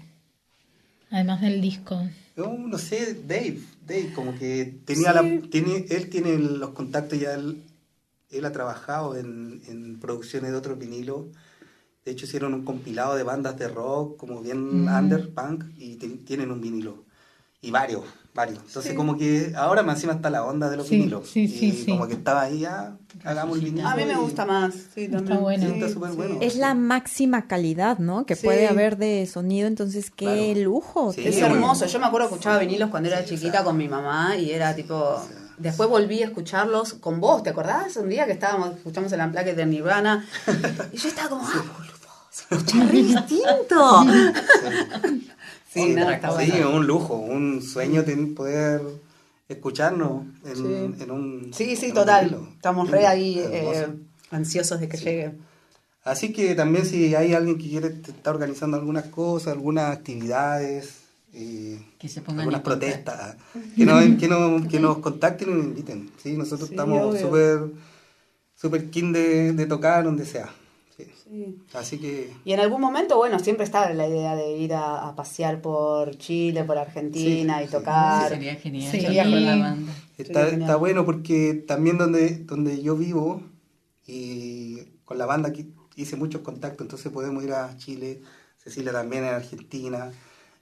Además 1.11 1.41
del 1.41 1.61
disco. 1.61 2.01
Yo 2.37 2.47
no 2.57 2.79
sé, 2.79 3.14
Dave, 3.27 3.59
Dave, 3.87 4.12
como 4.14 4.35
que 4.39 4.75
tenía 4.87 5.12
la, 5.12 5.23
tiene, 5.51 5.87
él 5.91 6.09
tiene 6.09 6.39
los 6.39 6.70
contactos 6.70 7.18
ya, 7.20 7.35
él, 7.35 7.62
él 8.31 8.45
ha 8.47 8.53
trabajado 8.53 9.16
en, 9.18 9.61
en 9.68 10.01
producciones 10.01 10.51
de 10.51 10.57
otros 10.57 10.79
vinilos. 10.79 11.27
De 12.05 12.12
hecho, 12.12 12.25
hicieron 12.25 12.55
un 12.55 12.64
compilado 12.64 13.14
de 13.16 13.23
bandas 13.23 13.59
de 13.59 13.68
rock, 13.68 14.16
como 14.16 14.41
bien 14.41 14.89
under, 14.89 15.33
punk, 15.35 15.64
y 15.77 15.97
te- 15.97 16.09
tienen 16.09 16.51
un 16.51 16.61
vinilo. 16.61 17.05
Y 17.65 17.71
varios, 17.71 18.03
varios. 18.35 18.59
Entonces, 18.67 18.93
como 18.95 19.17
que 19.17 19.53
ahora 19.57 19.83
más 19.85 19.95
encima 19.97 20.15
está 20.15 20.31
la 20.31 20.45
onda 20.45 20.69
de 20.69 20.77
los 20.77 20.89
Sí, 20.89 20.97
vinilos. 20.97 21.29
sí, 21.29 21.47
sí, 21.47 21.67
y 21.69 21.73
sí. 21.73 21.87
como 21.87 22.09
que 22.09 22.15
estaba 22.15 22.43
ahí, 22.43 22.61
ya, 22.61 22.97
hagamos 23.25 23.57
el 23.59 23.65
vinilo. 23.67 23.87
A 23.89 23.95
mí 23.95 24.05
me 24.05 24.17
gusta 24.17 24.45
más. 24.45 24.75
Sí, 24.93 25.07
también. 25.09 25.41
bueno. 25.41 25.65
Sí, 25.69 25.73
está 25.75 25.89
súper 25.89 26.11
bueno. 26.11 26.39
Es 26.41 26.57
la 26.57 26.75
máxima 26.75 27.47
calidad, 27.47 27.99
¿no? 27.99 28.27
Que 28.27 28.35
Sí. 28.35 28.45
puede 28.47 28.67
haber 28.67 28.97
de 28.97 29.27
sonido, 29.33 29.69
entonces 29.69 30.11
qué 30.11 30.51
Claro. 30.55 30.61
lujo. 30.71 31.13
Sí. 31.13 31.23
Es 31.25 31.39
hermoso. 31.39 31.87
Yo 31.87 32.01
me 32.01 32.07
acuerdo 32.07 32.29
que 32.29 32.35
escuchaba 32.35 32.59
vinilos 32.59 32.91
cuando 32.91 33.09
era 33.09 33.25
chiquita 33.25 33.63
con 33.63 33.77
mi 33.77 33.87
mamá 33.89 34.37
y 34.37 34.51
era 34.51 34.75
tipo. 34.75 35.23
Después 35.59 35.89
volví 35.89 36.21
a 36.23 36.27
escucharlos 36.27 36.95
con 36.95 37.21
vos, 37.21 37.45
¿te 37.45 37.51
acordás? 37.51 37.97
Un 37.97 38.09
día 38.09 38.27
que 38.27 38.33
estábamos, 38.33 38.77
escuchamos 38.79 39.13
el 39.13 39.21
Unplugged 39.21 39.55
de 39.55 39.67
Nirvana 39.67 40.27
y 40.93 40.97
yo 40.97 41.09
estaba 41.09 41.29
como, 41.29 41.43
ah, 41.47 41.65
boludo, 41.79 41.93
se 42.31 42.43
escucha 42.55 42.85
re 42.87 43.03
distinto. 43.03 44.03
Sí, 45.73 45.95
sí, 46.39 46.61
un 46.61 46.87
lujo, 46.87 47.14
un 47.14 47.62
sueño 47.62 48.05
poder 48.35 48.83
escucharnos 49.49 50.25
en, 50.45 50.57
Sí. 50.57 51.03
en 51.03 51.11
un 51.11 51.51
Sí, 51.53 51.77
sí, 51.77 51.93
total. 51.93 52.39
Estamos 52.55 52.91
re 52.91 53.07
ahí 53.07 53.39
eh, 53.39 53.87
ansiosos 54.31 54.81
de 54.81 54.89
que 54.89 54.97
llegue. 54.97 55.33
Así 56.05 56.33
que 56.33 56.55
también 56.55 56.85
si 56.85 57.14
hay 57.14 57.33
alguien 57.33 57.59
que 57.59 57.68
quiere 57.68 57.87
estar 57.89 58.35
organizando 58.35 58.77
algunas 58.77 59.05
cosas, 59.07 59.53
algunas 59.53 59.97
actividades, 59.97 60.99
eh, 61.33 61.81
Que 61.99 62.09
se 62.09 62.20
pongan 62.20 62.41
algunas 62.41 62.61
protestas, 62.62 63.37
que, 63.77 63.87
nos, 63.87 64.05
que, 64.18 64.29
nos, 64.29 64.66
que 64.70 64.81
nos 64.81 64.99
contacten 64.99 65.49
y 65.49 65.53
nos 65.55 65.64
inviten. 65.64 66.11
¿sí? 66.23 66.37
Nosotros 66.37 66.68
Sí, 66.68 66.75
estamos 66.75 67.18
súper 67.18 67.61
super 68.55 68.91
keen 68.91 69.12
de, 69.12 69.53
de 69.53 69.66
tocar 69.66 70.05
donde 70.05 70.27
sea. 70.27 70.51
Sí. 71.33 71.45
Sí. 71.45 71.62
Así 71.72 71.99
que 71.99 72.33
Y 72.45 72.53
en 72.53 72.61
algún 72.61 72.80
momento, 72.80 73.16
bueno, 73.16 73.39
siempre 73.39 73.64
estaba 73.64 73.89
la 73.95 74.07
idea 74.07 74.37
de 74.37 74.53
ir 74.59 74.74
a, 74.74 75.09
a 75.09 75.14
pasear 75.16 75.62
por 75.62 76.16
Chile, 76.18 76.62
por 76.64 76.76
Argentina 76.78 77.59
Sí, 77.59 77.64
y 77.64 77.66
sí. 77.68 77.72
tocar. 77.72 78.28
Sería 78.28 78.55
genial. 78.57 78.93
Sí. 78.93 79.01
Sería 79.01 79.22
con 79.24 79.45
la 79.47 79.57
banda. 79.57 79.93
Está, 80.18 80.24
Sería 80.35 80.45
genial. 80.51 80.61
está 80.62 80.76
bueno 80.76 81.05
porque 81.07 81.55
también 81.66 81.97
donde, 81.99 82.37
donde 82.45 82.83
yo 82.83 82.97
vivo 82.97 83.43
y 84.07 84.78
con 85.05 85.18
la 85.18 85.26
banda 85.26 85.49
aquí 85.49 85.72
hice 85.97 86.16
muchos 86.16 86.43
contactos, 86.43 86.83
entonces 86.85 87.11
podemos 87.12 87.43
ir 87.45 87.53
a 87.53 87.76
Chile, 87.76 88.22
Cecilia 88.59 88.93
también 88.93 89.24
en 89.24 89.35
Argentina, 89.35 90.11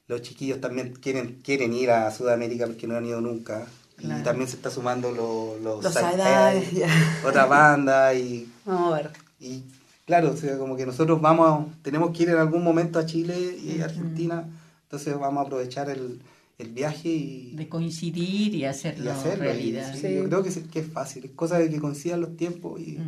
los 0.09 0.23
chiquillos 0.23 0.61
también 0.61 0.93
quieren, 0.95 1.41
quieren 1.43 1.73
ir 1.73 1.91
a 1.91 2.11
Sudamérica 2.11 2.67
porque 2.67 2.87
no 2.87 2.97
han 2.97 3.07
ido 3.07 3.21
nunca. 3.21 3.67
Claro. 3.97 4.21
Y 4.21 4.25
también 4.25 4.49
se 4.49 4.57
está 4.57 4.71
sumando 4.71 5.13
lo- 5.13 5.57
los, 5.63 5.85
Los 5.85 5.95
Eye, 5.97 6.59
Eye, 6.81 6.87
otra 7.27 7.45
banda 7.47 8.15
y, 8.15 8.51
Vamos 8.65 8.93
a 8.95 8.97
ver. 8.97 9.11
y 9.39 9.63
claro, 10.11 10.33
o 10.33 10.37
sea, 10.37 10.59
como 10.59 10.75
que 10.77 10.85
nosotros 10.87 11.21
vamos, 11.21 11.47
a- 11.49 11.83
tenemos 11.83 12.11
que 12.11 12.25
ir 12.25 12.31
en 12.31 12.37
algún 12.39 12.65
momento 12.65 12.99
a 12.99 13.07
Chile 13.07 13.37
y 13.65 13.81
Argentina, 13.81 14.45
entonces 14.83 15.17
vamos 15.19 15.39
a 15.43 15.47
aprovechar 15.47 15.89
el, 15.89 16.21
el 16.59 16.69
viaje 16.71 17.09
y, 17.09 17.53
De 17.55 17.69
coincidir 17.69 18.53
y 18.55 18.59
y 18.59 18.65
hacerlo, 18.65 19.05
y 19.05 19.37
realidad. 19.37 19.93
sí, 19.95 20.01
Sí. 20.01 20.15
Yo 20.15 20.25
creo 20.25 20.43
que, 20.43 20.49
es- 20.49 20.67
que 20.73 20.81
es 20.81 20.89
fácil, 20.89 21.25
es 21.27 21.31
cosa 21.31 21.59
de 21.59 21.71
que 21.71 21.79
coincidan 21.79 22.21
los 22.21 22.37
tiempos 22.37 22.81
y 22.81 22.99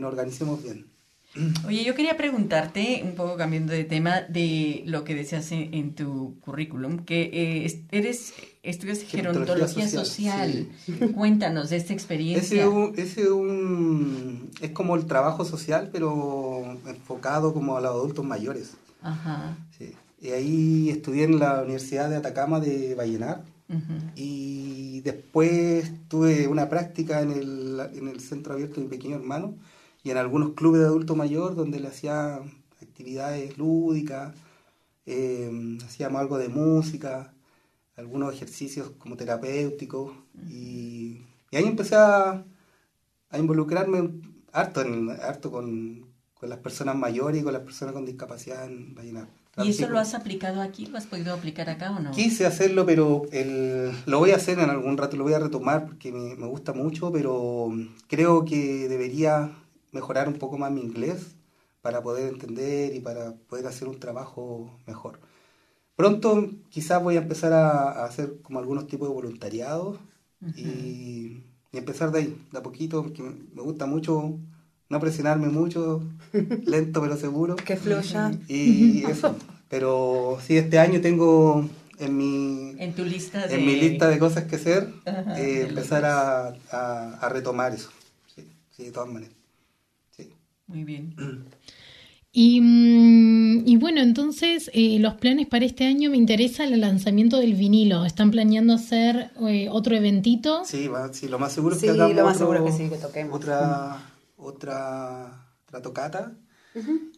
nos 0.00 0.08
organicemos 0.12 0.62
bien. 0.62 0.86
Oye, 1.66 1.84
yo 1.84 1.94
quería 1.94 2.16
preguntarte, 2.16 3.02
un 3.04 3.14
poco 3.14 3.36
cambiando 3.36 3.72
de 3.72 3.84
tema, 3.84 4.20
de 4.22 4.82
lo 4.86 5.04
que 5.04 5.14
decías 5.14 5.50
en, 5.52 5.74
en 5.74 5.94
tu 5.94 6.38
currículum, 6.40 6.98
que 7.04 7.22
eh, 7.32 7.64
es- 7.64 7.78
eres 7.90 8.34
estudias 8.62 9.02
Gerontología 9.02 9.88
social, 9.88 10.68
social. 10.86 11.12
Cuéntanos 11.14 11.70
de 11.70 11.76
esta 11.76 11.92
experiencia. 11.92 12.62
es 12.62 12.68
un- 12.68 12.92
ese 12.96 13.22
es 13.22 13.28
un- 13.28 14.50
es 14.60 14.70
como 14.70 14.96
el 14.96 15.06
trabajo 15.06 15.44
social, 15.44 15.90
pero 15.92 16.78
enfocado 16.86 17.52
como 17.52 17.76
a 17.76 17.80
los 17.80 17.90
adultos 17.90 18.24
mayores. 18.24 18.72
Ajá. 19.02 19.56
sí. 19.78 19.92
Y 20.22 20.30
ahí 20.30 20.88
estudié 20.88 21.24
en 21.24 21.38
la 21.38 21.60
Universidad 21.62 22.08
de 22.08 22.16
Atacama 22.16 22.58
de 22.58 22.94
Vallenar 22.94 23.42
ujú. 23.68 23.92
y 24.16 25.00
después 25.00 25.92
tuve 26.08 26.48
una 26.48 26.70
práctica 26.70 27.20
en 27.20 27.32
el, 27.32 27.78
en 27.94 28.08
el 28.08 28.20
Centro 28.20 28.54
Abierto 28.54 28.76
de 28.76 28.82
mi 28.84 28.88
Pequeño 28.88 29.16
Hermano 29.16 29.54
y 30.04 30.10
en 30.10 30.18
algunos 30.18 30.52
clubes 30.52 30.82
de 30.82 30.86
adulto 30.86 31.16
mayor 31.16 31.56
donde 31.56 31.80
le 31.80 31.88
hacía 31.88 32.40
actividades 32.80 33.56
lúdicas, 33.58 34.34
eh, 35.06 35.78
hacíamos 35.84 36.20
algo 36.20 36.38
de 36.38 36.48
música, 36.50 37.32
algunos 37.96 38.34
ejercicios 38.34 38.92
como 38.98 39.16
terapéuticos 39.16 40.12
y, 40.48 41.22
y 41.50 41.56
ahí 41.56 41.64
empecé 41.64 41.96
a, 41.96 42.44
a 43.30 43.38
involucrarme 43.38 44.10
harto, 44.52 44.82
en, 44.82 45.10
harto 45.10 45.50
con, 45.50 46.06
con 46.34 46.48
las 46.50 46.58
personas 46.58 46.96
mayores 46.96 47.40
y 47.40 47.44
con 47.44 47.54
las 47.54 47.62
personas 47.62 47.94
con 47.94 48.04
discapacidad 48.04 48.66
en 48.66 48.94
Vallenar. 48.94 49.26
¿Y 49.56 49.70
eso 49.70 49.88
lo 49.88 50.00
has 50.00 50.14
aplicado 50.14 50.60
aquí? 50.60 50.86
¿Lo 50.86 50.98
has 50.98 51.06
podido 51.06 51.32
aplicar 51.32 51.70
acá 51.70 51.92
o 51.92 52.00
no? 52.00 52.10
Quise 52.10 52.44
hacerlo, 52.44 52.84
pero 52.84 53.22
el, 53.30 53.92
lo 54.04 54.18
voy 54.18 54.32
a 54.32 54.36
hacer 54.36 54.58
en 54.58 54.68
algún 54.68 54.96
rato, 54.96 55.16
lo 55.16 55.22
voy 55.22 55.34
a 55.34 55.38
retomar 55.38 55.86
porque 55.86 56.10
me, 56.10 56.34
me 56.34 56.46
gusta 56.46 56.72
mucho, 56.72 57.12
pero 57.12 57.68
creo 58.08 58.44
que 58.44 58.88
debería 58.88 59.52
mejorar 59.94 60.28
un 60.28 60.34
poco 60.34 60.58
más 60.58 60.70
mi 60.70 60.82
inglés 60.82 61.36
para 61.80 62.02
poder 62.02 62.32
entender 62.32 62.94
y 62.94 63.00
para 63.00 63.34
poder 63.48 63.66
hacer 63.66 63.88
un 63.88 64.00
trabajo 64.00 64.70
mejor. 64.86 65.20
Pronto 65.96 66.50
quizás 66.70 67.02
voy 67.02 67.16
a 67.16 67.20
empezar 67.20 67.52
a, 67.52 67.90
a 67.90 68.04
hacer 68.04 68.40
como 68.42 68.58
algunos 68.58 68.86
tipos 68.86 69.08
de 69.08 69.14
voluntariado 69.14 69.98
y, 70.56 71.42
y 71.72 71.78
empezar 71.78 72.10
de 72.10 72.18
ahí, 72.18 72.46
de 72.52 72.58
a 72.58 72.62
poquito, 72.62 73.02
porque 73.02 73.22
me, 73.22 73.62
gusta 73.62 73.86
mucho 73.86 74.38
no 74.88 75.00
presionarme 75.00 75.48
mucho, 75.48 76.02
lento 76.64 77.00
pero 77.00 77.16
seguro. 77.16 77.56
Que 77.56 77.76
fluya. 77.76 78.32
Y 78.48 79.04
eso. 79.04 79.36
Pero 79.68 80.38
sí, 80.44 80.56
este 80.56 80.78
año 80.78 81.00
tengo 81.00 81.68
en 81.98 82.16
mi, 82.16 82.74
En 82.78 82.94
tu 82.94 83.04
lista 83.04 83.46
de... 83.46 83.54
en 83.54 83.66
mi 83.66 83.76
lista 83.76 84.08
de 84.08 84.18
cosas 84.18 84.44
que 84.44 84.56
hacer, 84.56 84.92
Ajá, 85.04 85.40
eh, 85.40 85.66
empezar 85.68 86.04
a, 86.04 86.48
a, 86.70 87.14
a 87.20 87.28
retomar 87.28 87.72
eso. 87.72 87.90
Sí, 88.34 88.48
sí, 88.70 88.84
de 88.84 88.90
todas 88.92 89.08
maneras. 89.08 89.43
Sí. 90.74 90.78
Muy 90.78 90.84
bien. 90.84 91.14
Y, 92.36 92.60
mm, 92.60 93.62
y 93.64 93.76
bueno, 93.76 94.00
entonces 94.00 94.68
eh, 94.74 94.98
los 94.98 95.14
planes 95.14 95.46
para 95.46 95.64
este 95.64 95.86
año 95.86 96.10
me 96.10 96.16
interesa 96.16 96.64
el 96.64 96.80
lanzamiento 96.80 97.38
del 97.38 97.54
vinilo. 97.54 98.04
¿Están 98.04 98.32
planeando 98.32 98.72
hacer 98.74 99.30
eh, 99.48 99.68
otro 99.70 99.94
eventito? 99.94 100.64
Sí, 100.64 100.88
va- 100.88 101.12
sí, 101.12 101.28
lo 101.28 101.38
más 101.38 101.52
seguro 101.52 101.76
es 101.76 101.80
Sí, 101.80 101.86
que 101.86 101.92
hagamos 101.92 102.16
lo 102.16 102.24
más 102.24 102.34
otro- 102.40 102.48
seguro 102.52 102.64
que 102.64 102.72
sí, 102.72 102.88
que 102.90 102.96
toquemos. 102.96 103.36
Otra, 103.36 103.98
otra, 104.36 105.46
otra 105.68 105.80
tocata. 105.80 106.32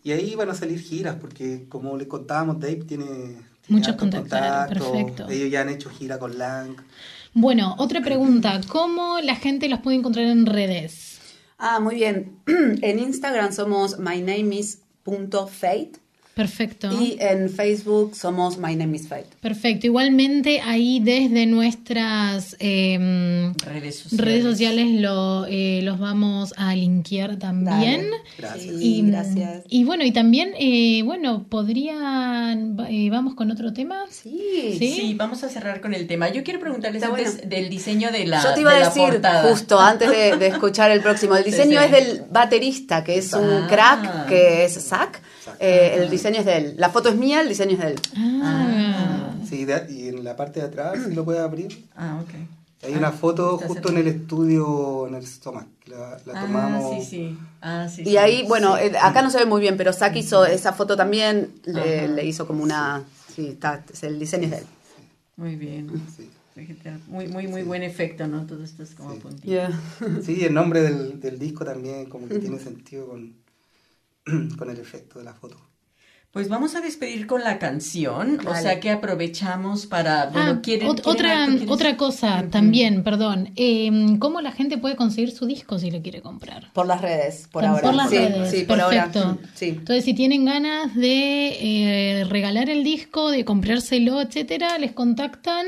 Y 0.04 0.12
ahí 0.12 0.34
van 0.34 0.50
a 0.50 0.54
salir 0.54 0.80
giras, 0.80 1.16
porque 1.18 1.64
como 1.70 1.96
les 1.96 2.08
contábamos, 2.08 2.60
Dave 2.60 2.84
tiene, 2.86 3.06
tiene 3.06 3.38
Muchos 3.68 3.96
contactos. 3.96 4.38
perfecto. 4.68 5.30
Ellos 5.30 5.50
ya 5.50 5.62
han 5.62 5.70
hecho 5.70 5.88
gira 5.88 6.18
con 6.18 6.36
Lang. 6.36 6.76
Bueno, 7.32 7.74
otra 7.78 8.02
pregunta. 8.02 8.60
¿Cómo 8.68 9.18
la 9.22 9.36
gente 9.36 9.70
los 9.70 9.80
puede 9.80 9.96
encontrar 9.96 10.26
en 10.26 10.44
redes? 10.44 11.15
Ah, 11.58 11.80
muy 11.80 11.96
bien. 11.96 12.42
En 12.46 12.98
Instagram 12.98 13.52
somos 13.52 13.98
my 13.98 14.22
Perfecto. 16.36 16.90
Y 17.02 17.16
en 17.18 17.48
Facebook 17.48 18.14
somos 18.14 18.58
My 18.58 18.76
Name 18.76 18.94
is 18.94 19.08
Fate. 19.08 19.24
Perfecto. 19.40 19.86
Igualmente 19.86 20.60
ahí 20.60 21.00
desde 21.00 21.46
nuestras 21.46 22.54
eh, 22.60 23.54
Redes 23.64 24.00
sociales. 24.00 24.24
redes 24.26 24.44
sociales 24.44 25.00
lo, 25.00 25.46
eh, 25.48 25.80
los 25.82 25.98
vamos 25.98 26.52
a 26.58 26.74
linkear 26.74 27.38
también. 27.38 28.02
Dale. 28.10 28.22
Gracias. 28.36 28.76
Sí, 28.78 29.02
gracias. 29.06 29.62
Y 29.70 29.84
bueno, 29.84 30.04
y 30.04 30.12
también, 30.12 30.50
eh, 30.58 31.00
bueno, 31.04 31.46
podrían, 31.48 32.76
eh, 32.90 33.08
vamos 33.10 33.34
con 33.34 33.50
otro 33.50 33.72
tema. 33.72 34.04
Sí. 34.10 34.76
¿Sí? 34.78 34.92
Sí, 34.94 35.14
vamos 35.14 35.42
a 35.42 35.48
cerrar 35.48 35.80
con 35.80 35.94
el 35.94 36.06
tema. 36.06 36.28
Yo 36.28 36.44
quiero 36.44 36.60
preguntarles 36.60 37.02
Está 37.02 37.14
antes 37.16 37.36
bueno. 37.36 37.48
del 37.48 37.70
diseño 37.70 38.12
de 38.12 38.26
la 38.26 38.42
Yo 38.42 38.52
te 38.52 38.60
iba 38.60 38.72
de 38.72 38.76
a 38.76 38.80
la 38.80 38.86
decir 38.88 39.04
portada. 39.04 39.48
justo 39.50 39.80
antes 39.80 40.10
de, 40.10 40.36
de 40.36 40.48
escuchar 40.48 40.90
el 40.90 41.00
próximo. 41.00 41.34
El 41.34 41.44
diseño 41.44 41.80
sí. 41.80 41.86
es 41.86 41.90
del 41.92 42.22
baterista, 42.30 43.02
que 43.04 43.16
es 43.16 43.32
un 43.32 43.46
Ah. 43.48 43.66
crack, 43.70 44.26
que 44.28 44.66
es 44.66 44.74
Zach. 44.86 45.18
Eh, 45.60 45.92
el 45.96 46.10
diseño 46.10 46.40
es 46.40 46.46
de 46.46 46.56
él. 46.56 46.74
La 46.76 46.90
foto 46.90 47.08
es 47.08 47.16
mía, 47.16 47.40
el 47.40 47.48
diseño 47.48 47.72
es 47.72 47.78
de 47.78 47.86
él. 47.88 48.00
Ah, 48.16 49.30
Sí, 49.48 49.64
de- 49.64 49.86
y 49.90 50.08
en 50.08 50.24
la 50.24 50.34
parte 50.36 50.60
de 50.60 50.66
atrás, 50.66 50.98
si 51.08 51.14
lo 51.14 51.24
puedes 51.24 51.40
abrir, 51.40 51.84
Ah, 51.96 52.20
ok. 52.22 52.34
hay 52.84 52.94
una 52.94 53.12
foto 53.12 53.58
justo 53.58 53.90
en 53.90 53.98
el 53.98 54.08
estudio, 54.08 55.06
en 55.06 55.14
el 55.14 55.24
Stomach, 55.26 55.66
que 55.84 55.92
la, 55.92 56.18
la 56.26 56.40
tomamos. 56.40 56.82
Ah, 56.84 57.00
sí, 57.00 57.06
sí. 57.08 57.38
Ah, 57.60 57.88
sí, 57.88 58.02
Y 58.02 58.04
sí. 58.06 58.16
ahí, 58.16 58.44
bueno, 58.48 58.76
eh, 58.76 58.92
acá 59.00 59.22
no 59.22 59.30
se 59.30 59.38
ve 59.38 59.46
muy 59.46 59.60
bien, 59.60 59.76
pero 59.76 59.92
Zach 59.92 60.14
hizo 60.16 60.44
esa 60.46 60.72
foto 60.72 60.96
también, 60.96 61.52
le, 61.64 62.08
le 62.08 62.24
hizo 62.26 62.46
como 62.46 62.62
una... 62.62 63.04
Sí, 63.34 63.48
está, 63.48 63.84
es- 63.92 64.02
el 64.02 64.18
diseño 64.18 64.44
es 64.44 64.50
de 64.50 64.56
él. 64.58 64.64
Muy 65.36 65.54
bien. 65.56 65.88
Sí. 66.16 66.28
Muy, 67.08 67.28
muy, 67.28 67.46
muy 67.48 67.62
buen 67.64 67.82
efecto, 67.82 68.26
¿no? 68.26 68.46
Todo 68.46 68.64
esto 68.64 68.82
es 68.82 68.94
como 68.94 69.14
puntito. 69.16 69.60
Sí, 70.24 70.42
el 70.42 70.54
nombre 70.54 70.80
del, 70.80 71.20
del 71.20 71.38
disco 71.38 71.66
también 71.66 72.06
como 72.06 72.26
que 72.28 72.38
tiene 72.38 72.58
sentido 72.58 73.08
con, 73.08 73.34
con 74.58 74.70
el 74.70 74.78
efecto 74.78 75.18
de 75.18 75.24
la 75.24 75.34
foto. 75.34 75.56
Pues 76.32 76.50
vamos 76.50 76.74
a 76.74 76.82
despedir 76.82 77.26
con 77.26 77.42
la 77.42 77.58
canción, 77.58 78.46
o 78.46 78.54
sea 78.54 78.78
que 78.78 78.90
aprovechamos 78.90 79.86
para, 79.86 80.26
bueno, 80.26 80.50
Ah, 80.56 80.60
¿quieren, 80.62 80.88
ot- 80.88 81.00
quieren 81.00 81.62
otra, 81.62 81.72
otra 81.72 81.96
cosa 81.96 82.44
también, 82.50 83.02
perdón. 83.02 83.52
Eh, 83.56 83.90
¿Cómo 84.18 84.42
la 84.42 84.52
gente 84.52 84.76
puede 84.76 84.96
conseguir 84.96 85.30
su 85.30 85.46
disco 85.46 85.78
si 85.78 85.90
lo 85.90 86.02
quiere 86.02 86.20
comprar? 86.20 86.70
Por 86.74 86.86
las 86.86 87.00
redes, 87.00 87.48
por 87.50 87.62
Por 87.62 87.70
ahora. 87.70 87.92
las 87.92 88.10
sí, 88.10 88.18
redes, 88.18 88.50
sí, 88.50 88.64
por 88.64 88.76
perfecto. 88.76 89.18
ahora. 89.20 89.38
Sí. 89.54 89.68
Entonces, 89.68 90.04
si 90.04 90.12
tienen 90.12 90.44
ganas 90.44 90.94
de 90.94 92.20
eh, 92.20 92.24
regalar 92.24 92.68
el 92.68 92.84
disco, 92.84 93.30
de 93.30 93.46
comprárselo, 93.46 94.20
etcétera, 94.20 94.76
les 94.76 94.92
contactan 94.92 95.64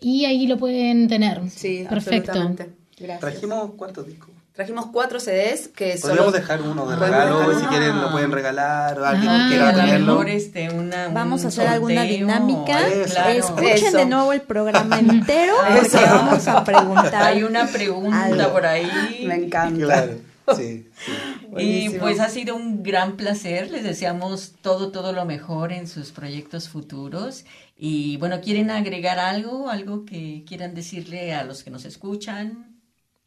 y 0.00 0.24
ahí 0.24 0.46
lo 0.46 0.56
pueden 0.56 1.08
tener. 1.08 1.42
Sí, 1.50 1.84
perfecto. 1.90 2.32
absolutamente. 2.32 2.74
Gracias. 2.98 3.20
¿Trajimos 3.20 3.72
cuántos 3.76 4.06
discos? 4.06 4.30
Trajimos 4.56 4.86
cuatro 4.86 5.20
CDs 5.20 5.68
que 5.68 5.98
Podríamos 6.00 6.08
solo... 6.16 6.30
dejar 6.32 6.62
uno 6.62 6.86
de 6.86 6.96
regalo, 6.96 7.60
si 7.60 7.66
quieren 7.66 8.00
lo 8.00 8.10
pueden 8.10 8.32
regalar, 8.32 8.98
o 8.98 9.04
alguien 9.04 9.28
Ah, 9.30 9.46
quiera 9.50 9.68
a 9.68 9.72
lo 9.72 9.78
tenerlo. 9.80 10.06
mejor 10.14 10.28
este, 10.30 10.70
una, 10.70 11.08
un 11.08 11.14
Vamos 11.14 11.44
a 11.44 11.48
hacer 11.48 11.66
alguna 11.68 12.04
dinámica. 12.04 12.88
Eso. 12.88 13.12
claro. 13.14 13.30
Escuchen 13.32 13.68
Eso. 13.88 13.96
de 13.98 14.06
nuevo 14.06 14.32
el 14.32 14.40
programa 14.40 14.98
entero 14.98 15.52
porque 15.68 15.86
Eso. 15.86 15.98
vamos 16.00 16.48
a 16.48 16.64
preguntar. 16.64 17.14
Hay 17.22 17.42
una 17.42 17.66
pregunta 17.66 18.24
Algo. 18.24 18.52
por 18.52 18.64
ahí. 18.64 19.24
Me 19.28 19.34
encanta. 19.34 19.84
Claro, 19.84 20.12
sí, 20.56 20.88
sí. 21.04 21.12
Y 21.58 21.90
pues 21.98 22.18
ha 22.20 22.30
sido 22.30 22.56
un 22.56 22.82
gran 22.82 23.16
placer. 23.18 23.70
Les 23.70 23.84
deseamos 23.84 24.52
todo, 24.62 24.90
todo 24.90 25.12
lo 25.12 25.26
mejor 25.26 25.70
en 25.72 25.86
sus 25.86 26.12
proyectos 26.12 26.70
futuros. 26.70 27.44
Y 27.76 28.16
bueno, 28.16 28.40
¿quieren 28.40 28.70
agregar 28.70 29.18
algo? 29.18 29.68
¿Algo 29.68 30.06
que 30.06 30.44
quieran 30.48 30.74
decirle 30.74 31.34
a 31.34 31.44
los 31.44 31.62
que 31.62 31.70
nos 31.70 31.84
escuchan? 31.84 32.75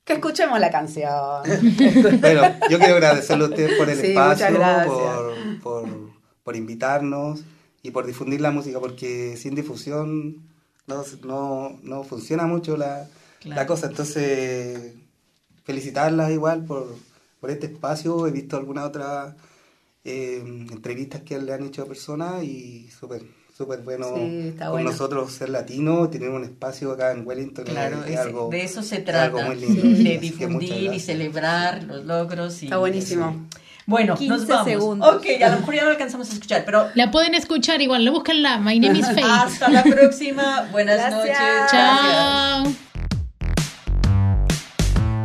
Que 0.04 0.14
escuchemos 0.14 0.60
la 0.60 0.72
canción. 0.72 1.44
Bueno, 2.22 2.42
yo 2.70 2.78
quiero 2.80 2.96
agradecerle 2.96 3.46
a 3.46 3.48
ustedes 3.50 3.78
por 3.78 3.90
el 3.90 3.98
Sí, 4.00 4.08
espacio, 4.08 4.48
por, 4.88 5.62
por, 5.62 5.90
por 6.44 6.56
invitarnos 6.56 7.42
y 7.84 7.92
por 7.92 8.06
difundir 8.08 8.42
la 8.42 8.52
música, 8.52 8.80
porque 8.80 9.38
sin 9.38 9.56
difusión 9.56 10.48
no, 10.88 11.04
no, 11.24 11.80
no 11.84 12.04
funciona 12.04 12.46
mucho 12.48 12.76
la, 12.78 13.08
Claro. 13.40 13.62
la 13.62 13.68
cosa. 13.68 13.88
Entonces, 13.88 14.96
felicitarlas 15.64 16.32
igual 16.32 16.66
por, 16.66 16.94
por 17.40 17.52
este 17.52 17.68
espacio. 17.68 18.28
He 18.28 18.32
visto 18.32 18.58
algunas 18.58 18.86
otras 18.88 19.36
eh, 20.04 20.42
entrevistas 20.72 21.22
que 21.22 21.40
le 21.40 21.54
han 21.54 21.64
hecho 21.66 21.84
a 21.84 21.86
personas 21.86 22.44
y 22.44 22.90
súper 22.90 23.24
súper 23.60 23.80
bueno 23.82 24.06
Sí, 24.16 24.48
está 24.54 24.66
con 24.68 24.72
bueno. 24.76 24.92
nosotros 24.92 25.34
ser 25.34 25.50
latinos, 25.50 26.10
tener 26.10 26.30
un 26.30 26.46
espacio 26.46 26.94
acá 26.94 27.12
en 27.12 27.28
Wellington. 27.28 27.66
Claro, 27.66 28.06
es 28.06 28.12
es- 28.14 28.18
algo- 28.20 28.48
de 28.50 28.64
eso 28.64 28.82
se 28.82 29.00
trata. 29.00 29.26
algo 29.26 29.42
muy 29.42 29.56
lindo. 29.58 29.82
De 29.82 29.90
Así 30.18 30.32
que 30.32 30.48
muchas 30.48 30.70
difundir 30.70 30.94
y 30.94 31.00
celebrar 31.02 31.84
los 31.84 32.06
logros. 32.06 32.62
Y, 32.64 32.66
Está 32.68 32.78
buenísimo. 32.78 33.48
Bueno, 33.86 34.16
15 34.16 34.38
nos 34.38 34.48
vamos. 34.48 34.66
segundos. 34.66 35.16
Ok, 35.16 35.26
a 35.44 35.50
lo 35.50 35.60
mejor 35.60 35.76
ya 35.76 35.84
no 35.84 35.90
alcanzamos 35.90 36.30
a 36.30 36.34
escuchar, 36.34 36.64
pero 36.64 36.88
La 36.96 37.12
pueden 37.12 37.36
escuchar 37.36 37.82
igual, 37.82 38.06
lo 38.06 38.14
buscanla. 38.14 38.60
My 38.60 38.80
name 38.80 38.98
is 38.98 39.08
Faith. 39.14 39.26
hasta 39.28 39.68
la 39.70 39.84
próxima. 39.84 40.70
Buenas 40.72 40.96
Gracias. 40.96 41.18
noches. 41.18 41.72
Chao. 41.72 42.64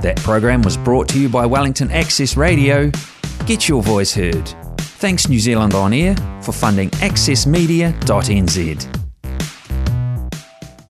That 0.02 0.16
program 0.24 0.62
was 0.64 0.76
brought 0.76 1.06
to 1.12 1.18
you 1.18 1.28
by 1.28 1.46
Wellington 1.46 1.90
Access 1.92 2.36
Radio. 2.36 2.90
Get 3.46 3.68
your 3.68 3.80
voice 3.80 4.12
heard. 4.18 4.63
Thanks 5.04 5.28
New 5.28 5.38
Zealand 5.38 5.74
On 5.74 5.92
Air 5.92 6.16
for 6.40 6.52
funding 6.52 6.88
accessmedia.nz. 7.02 9.03